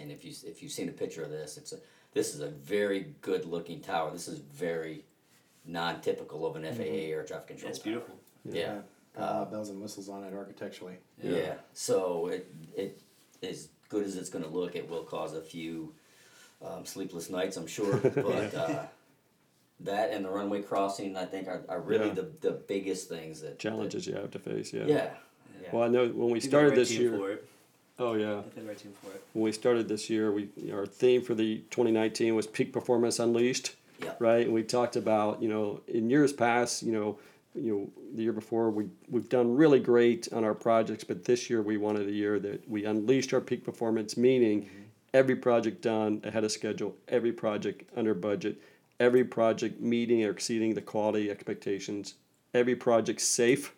And 0.00 0.10
if 0.10 0.24
you 0.24 0.32
if 0.46 0.62
you've 0.62 0.72
seen 0.72 0.88
a 0.88 0.92
picture 0.92 1.22
of 1.22 1.30
this, 1.30 1.56
it's 1.56 1.72
a 1.72 1.78
this 2.14 2.34
is 2.34 2.40
a 2.40 2.48
very 2.48 3.14
good 3.22 3.46
looking 3.46 3.80
tower. 3.80 4.10
This 4.10 4.28
is 4.28 4.38
very 4.38 5.04
non-typical 5.64 6.44
of 6.46 6.56
an 6.56 6.64
FAA 6.74 6.82
air 6.82 7.24
traffic 7.24 7.48
control. 7.48 7.70
It's 7.70 7.78
tower. 7.78 7.84
beautiful. 7.92 8.14
Yeah. 8.44 8.78
Got 9.16 9.22
a 9.22 9.32
lot 9.34 9.42
of 9.42 9.50
bells 9.50 9.68
and 9.70 9.80
whistles 9.80 10.08
on 10.08 10.24
it 10.24 10.34
architecturally. 10.34 10.96
Yeah. 11.22 11.54
So 11.72 12.28
it 12.28 12.52
it 12.76 13.00
as 13.42 13.68
good 13.88 14.04
as 14.04 14.16
it's 14.16 14.30
going 14.30 14.44
to 14.44 14.50
look, 14.50 14.74
it 14.76 14.88
will 14.88 15.02
cause 15.04 15.34
a 15.34 15.40
few 15.42 15.94
um, 16.64 16.84
sleepless 16.84 17.30
nights, 17.30 17.56
I'm 17.56 17.66
sure. 17.66 17.96
But 18.14 18.54
uh, 18.54 18.82
that 19.80 20.10
and 20.12 20.24
the 20.24 20.30
runway 20.30 20.62
crossing, 20.62 21.16
I 21.16 21.24
think, 21.24 21.48
are, 21.48 21.62
are 21.68 21.80
really 21.80 22.08
Yeah. 22.08 22.14
the, 22.14 22.30
the 22.40 22.52
biggest 22.52 23.08
things 23.08 23.40
that 23.40 23.58
challenges 23.58 24.06
you 24.06 24.14
have 24.14 24.30
to 24.32 24.38
face. 24.38 24.72
Yeah. 24.72 24.84
Yeah. 24.86 25.10
yeah. 25.60 25.68
Well, 25.72 25.82
I 25.84 25.88
know 25.88 26.06
when 26.08 26.28
we 26.30 26.34
You've 26.34 26.44
started 26.44 26.74
this 26.74 26.90
year. 26.92 27.16
For 27.16 27.30
it. 27.32 27.48
Oh 27.98 28.14
yeah. 28.14 28.42
The 28.54 28.62
right 28.62 28.80
for 28.80 29.10
it. 29.12 29.22
when 29.32 29.44
we 29.44 29.52
started 29.52 29.88
this 29.88 30.08
year, 30.08 30.32
we 30.32 30.48
our 30.72 30.86
theme 30.86 31.22
for 31.22 31.34
the 31.34 31.58
2019 31.70 32.34
was 32.34 32.46
peak 32.46 32.72
performance 32.72 33.18
unleashed. 33.18 33.74
Yeah. 34.02 34.14
Right, 34.18 34.46
and 34.46 34.52
we 34.54 34.64
talked 34.64 34.96
about 34.96 35.40
you 35.42 35.48
know 35.48 35.80
in 35.86 36.10
years 36.10 36.32
past, 36.32 36.82
you 36.82 36.90
know, 36.90 37.18
you 37.54 37.72
know 37.72 37.90
the 38.16 38.22
year 38.22 38.32
before 38.32 38.70
we 38.70 38.86
we've 39.08 39.28
done 39.28 39.54
really 39.54 39.78
great 39.78 40.28
on 40.32 40.42
our 40.42 40.54
projects, 40.54 41.04
but 41.04 41.24
this 41.24 41.48
year 41.48 41.62
we 41.62 41.76
wanted 41.76 42.08
a 42.08 42.12
year 42.12 42.40
that 42.40 42.68
we 42.68 42.84
unleashed 42.84 43.32
our 43.32 43.40
peak 43.40 43.64
performance, 43.64 44.16
meaning 44.16 44.68
every 45.14 45.36
project 45.36 45.82
done 45.82 46.20
ahead 46.24 46.44
of 46.44 46.52
schedule, 46.52 46.96
every 47.08 47.32
project 47.32 47.88
under 47.96 48.14
budget, 48.14 48.56
every 48.98 49.24
project 49.24 49.80
meeting 49.80 50.24
or 50.24 50.30
exceeding 50.30 50.74
the 50.74 50.80
quality 50.80 51.30
expectations, 51.30 52.14
every 52.54 52.76
project 52.76 53.20
safe, 53.20 53.74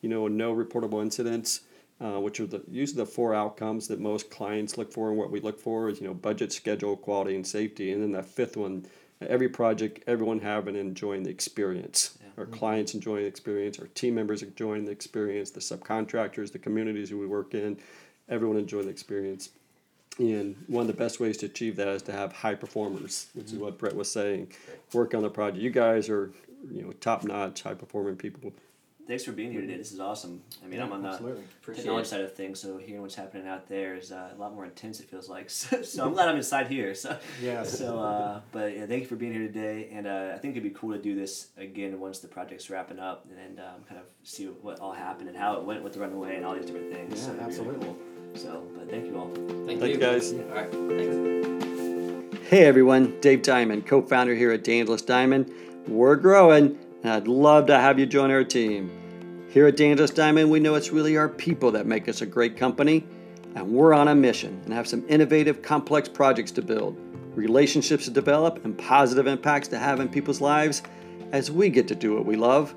you 0.00 0.08
know, 0.08 0.28
no 0.28 0.54
reportable 0.54 1.02
incidents, 1.02 1.60
uh, 2.00 2.18
which 2.20 2.40
are 2.40 2.46
the 2.46 2.62
usually 2.68 2.96
the 2.96 3.06
four 3.06 3.34
outcomes 3.34 3.88
that 3.88 4.00
most 4.00 4.30
clients 4.30 4.76
look 4.76 4.92
for 4.92 5.10
and 5.10 5.18
what 5.18 5.30
we 5.30 5.40
look 5.40 5.58
for 5.60 5.88
is 5.88 6.00
you 6.00 6.06
know 6.06 6.14
budget, 6.14 6.52
schedule, 6.52 6.96
quality, 6.96 7.36
and 7.36 7.46
safety, 7.46 7.92
and 7.92 8.02
then 8.02 8.12
that 8.12 8.26
fifth 8.26 8.56
one, 8.56 8.84
every 9.20 9.48
project, 9.48 10.02
everyone 10.06 10.40
having 10.40 10.76
and 10.76 10.88
enjoying 10.88 11.22
the 11.22 11.30
experience. 11.30 12.18
Our 12.36 12.46
clients 12.46 12.94
enjoying 12.94 13.22
the 13.22 13.28
experience, 13.28 13.78
our 13.78 13.86
team 13.86 14.16
members 14.16 14.42
enjoying 14.42 14.86
the 14.86 14.90
experience, 14.90 15.52
the 15.52 15.60
subcontractors, 15.60 16.50
the 16.50 16.58
communities 16.58 17.08
who 17.08 17.16
we 17.16 17.28
work 17.28 17.54
in, 17.54 17.78
everyone 18.28 18.56
enjoying 18.56 18.86
the 18.86 18.90
experience. 18.90 19.50
And 20.18 20.56
one 20.68 20.82
of 20.82 20.86
the 20.86 20.94
best 20.94 21.18
ways 21.18 21.36
to 21.38 21.46
achieve 21.46 21.76
that 21.76 21.88
is 21.88 22.02
to 22.02 22.12
have 22.12 22.32
high 22.32 22.54
performers, 22.54 23.26
which 23.34 23.46
is 23.46 23.52
mm-hmm. 23.52 23.62
what 23.62 23.78
Brett 23.78 23.96
was 23.96 24.10
saying. 24.10 24.52
Work 24.92 25.14
on 25.14 25.22
the 25.22 25.30
project. 25.30 25.62
You 25.62 25.70
guys 25.70 26.08
are, 26.08 26.30
you 26.70 26.82
know, 26.82 26.92
top 26.92 27.24
notch, 27.24 27.62
high 27.62 27.74
performing 27.74 28.16
people. 28.16 28.52
Thanks 29.06 29.22
for 29.22 29.32
being 29.32 29.52
here 29.52 29.60
today. 29.60 29.76
This 29.76 29.92
is 29.92 30.00
awesome. 30.00 30.42
I 30.64 30.66
mean, 30.66 30.80
I'm 30.80 30.90
on 30.90 31.02
the 31.02 31.10
Absolutely. 31.10 31.42
Appreciate 31.60 31.82
technology 31.82 32.06
it. 32.06 32.08
side 32.08 32.20
of 32.22 32.34
things, 32.34 32.58
so 32.58 32.78
hearing 32.78 33.02
what's 33.02 33.14
happening 33.14 33.46
out 33.46 33.68
there 33.68 33.96
is 33.96 34.10
uh, 34.10 34.30
a 34.34 34.40
lot 34.40 34.54
more 34.54 34.64
intense. 34.64 34.98
It 35.00 35.10
feels 35.10 35.28
like. 35.28 35.50
So, 35.54 35.82
so 35.82 36.06
I'm 36.06 36.14
glad 36.14 36.28
I'm 36.30 36.36
inside 36.36 36.68
here. 36.68 36.94
So 36.94 37.18
Yes. 37.42 37.78
So, 37.78 37.98
uh, 37.98 38.40
but 38.50 38.74
yeah, 38.74 38.86
thank 38.86 39.02
you 39.02 39.06
for 39.06 39.16
being 39.16 39.32
here 39.32 39.46
today, 39.46 39.90
and 39.92 40.06
uh, 40.06 40.32
I 40.34 40.38
think 40.38 40.52
it'd 40.52 40.62
be 40.62 40.70
cool 40.70 40.92
to 40.94 40.98
do 41.02 41.14
this 41.14 41.48
again 41.58 42.00
once 42.00 42.20
the 42.20 42.28
project's 42.28 42.70
wrapping 42.70 42.98
up, 42.98 43.26
and 43.46 43.58
um, 43.60 43.84
kind 43.86 44.00
of 44.00 44.06
see 44.22 44.46
what 44.46 44.80
all 44.80 44.92
happened 44.92 45.28
and 45.28 45.36
how 45.36 45.54
it 45.58 45.64
went 45.64 45.82
with 45.84 45.92
the 45.92 46.00
runaway 46.00 46.36
and 46.36 46.44
all 46.46 46.54
these 46.54 46.64
different 46.66 46.90
things. 46.92 47.20
Yeah, 47.20 47.26
so 47.26 47.32
it'd 47.32 47.38
be 47.38 47.44
really 47.44 47.76
absolutely. 47.76 47.86
cool. 47.86 47.96
So, 48.36 48.66
but 48.76 48.90
thank 48.90 49.04
you 49.06 49.18
all. 49.18 49.30
Thank, 49.66 49.80
Thank 49.80 49.94
you, 49.94 49.98
guys. 50.00 50.32
All 50.32 50.38
right. 50.40 50.70
Thanks. 50.72 52.48
Hey 52.48 52.64
everyone, 52.64 53.18
Dave 53.20 53.42
Diamond, 53.42 53.86
co 53.86 54.00
founder 54.02 54.34
here 54.34 54.50
at 54.50 54.64
DeAngelis 54.64 55.04
Diamond. 55.04 55.52
We're 55.86 56.16
growing, 56.16 56.78
and 57.02 57.12
I'd 57.12 57.28
love 57.28 57.66
to 57.66 57.78
have 57.78 57.98
you 57.98 58.06
join 58.06 58.30
our 58.30 58.44
team. 58.44 58.90
Here 59.54 59.68
at 59.68 59.76
DeAngelis 59.76 60.12
Diamond, 60.12 60.50
we 60.50 60.58
know 60.58 60.74
it's 60.74 60.90
really 60.90 61.16
our 61.16 61.28
people 61.28 61.70
that 61.70 61.86
make 61.86 62.08
us 62.08 62.22
a 62.22 62.26
great 62.26 62.56
company, 62.56 63.06
and 63.54 63.70
we're 63.70 63.94
on 63.94 64.08
a 64.08 64.14
mission 64.16 64.60
and 64.64 64.74
have 64.74 64.88
some 64.88 65.04
innovative, 65.08 65.62
complex 65.62 66.08
projects 66.08 66.50
to 66.50 66.60
build, 66.60 66.96
relationships 67.36 68.06
to 68.06 68.10
develop, 68.10 68.64
and 68.64 68.76
positive 68.76 69.28
impacts 69.28 69.68
to 69.68 69.78
have 69.78 70.00
in 70.00 70.08
people's 70.08 70.40
lives. 70.40 70.82
as 71.30 71.52
we 71.52 71.68
get 71.68 71.86
to 71.86 71.94
do 71.94 72.16
what 72.16 72.26
we 72.26 72.34
love. 72.34 72.74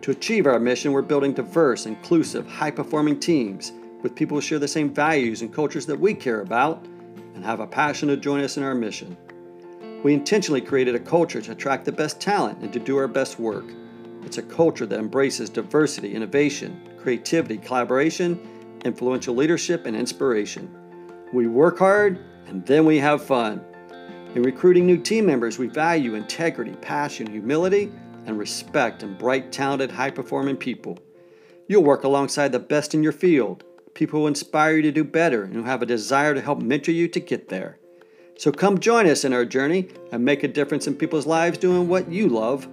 To 0.00 0.10
achieve 0.10 0.46
our 0.46 0.58
mission, 0.58 0.92
we're 0.92 1.02
building 1.02 1.34
diverse, 1.34 1.84
inclusive, 1.84 2.46
high 2.46 2.70
performing 2.70 3.20
teams 3.20 3.72
with 4.02 4.14
people 4.14 4.38
who 4.38 4.40
share 4.40 4.58
the 4.58 4.66
same 4.66 4.94
values 4.94 5.42
and 5.42 5.52
cultures 5.52 5.84
that 5.84 6.00
we 6.00 6.14
care 6.14 6.40
about 6.40 6.82
and 7.34 7.44
have 7.44 7.60
a 7.60 7.66
passion 7.66 8.08
to 8.08 8.16
join 8.16 8.42
us 8.42 8.56
in 8.56 8.62
our 8.62 8.74
mission. 8.74 9.18
We 10.02 10.14
intentionally 10.14 10.62
created 10.62 10.94
a 10.94 10.98
culture 10.98 11.42
to 11.42 11.52
attract 11.52 11.84
the 11.84 11.92
best 11.92 12.22
talent 12.22 12.62
and 12.62 12.72
to 12.72 12.78
do 12.78 12.96
our 12.96 13.08
best 13.08 13.38
work. 13.38 13.66
It's 14.26 14.38
a 14.38 14.42
culture 14.42 14.86
that 14.86 14.98
embraces 14.98 15.48
diversity, 15.48 16.12
innovation, 16.12 16.80
creativity, 16.98 17.58
collaboration, 17.58 18.80
influential 18.84 19.36
leadership, 19.36 19.86
and 19.86 19.94
inspiration. 19.94 20.68
We 21.32 21.46
work 21.46 21.78
hard 21.78 22.18
and 22.48 22.66
then 22.66 22.84
we 22.84 22.98
have 22.98 23.24
fun. 23.24 23.64
In 24.34 24.42
recruiting 24.42 24.84
new 24.84 24.98
team 24.98 25.26
members, 25.26 25.58
we 25.58 25.68
value 25.68 26.16
integrity, 26.16 26.72
passion, 26.72 27.30
humility, 27.30 27.92
and 28.26 28.36
respect 28.36 29.04
in 29.04 29.16
bright, 29.16 29.52
talented, 29.52 29.92
high 29.92 30.10
performing 30.10 30.56
people. 30.56 30.98
You'll 31.68 31.84
work 31.84 32.02
alongside 32.02 32.50
the 32.50 32.58
best 32.58 32.94
in 32.94 33.04
your 33.04 33.12
field, 33.12 33.62
people 33.94 34.20
who 34.20 34.26
inspire 34.26 34.76
you 34.76 34.82
to 34.82 34.92
do 34.92 35.04
better 35.04 35.44
and 35.44 35.54
who 35.54 35.62
have 35.62 35.82
a 35.82 35.86
desire 35.86 36.34
to 36.34 36.40
help 36.40 36.60
mentor 36.60 36.90
you 36.90 37.06
to 37.08 37.20
get 37.20 37.48
there. 37.48 37.78
So 38.36 38.50
come 38.50 38.80
join 38.80 39.06
us 39.06 39.24
in 39.24 39.32
our 39.32 39.44
journey 39.44 39.88
and 40.10 40.24
make 40.24 40.42
a 40.42 40.48
difference 40.48 40.88
in 40.88 40.96
people's 40.96 41.26
lives 41.26 41.58
doing 41.58 41.88
what 41.88 42.10
you 42.10 42.28
love. 42.28 42.66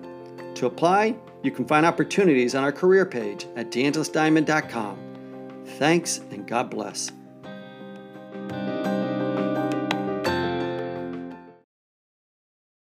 To 0.55 0.67
apply, 0.67 1.15
you 1.43 1.51
can 1.51 1.65
find 1.65 1.85
opportunities 1.85 2.55
on 2.55 2.63
our 2.63 2.71
career 2.71 3.05
page 3.05 3.45
at 3.55 3.69
deangelisdiamond.com. 3.69 4.97
Thanks 5.77 6.21
and 6.31 6.47
God 6.47 6.69
bless. 6.69 7.11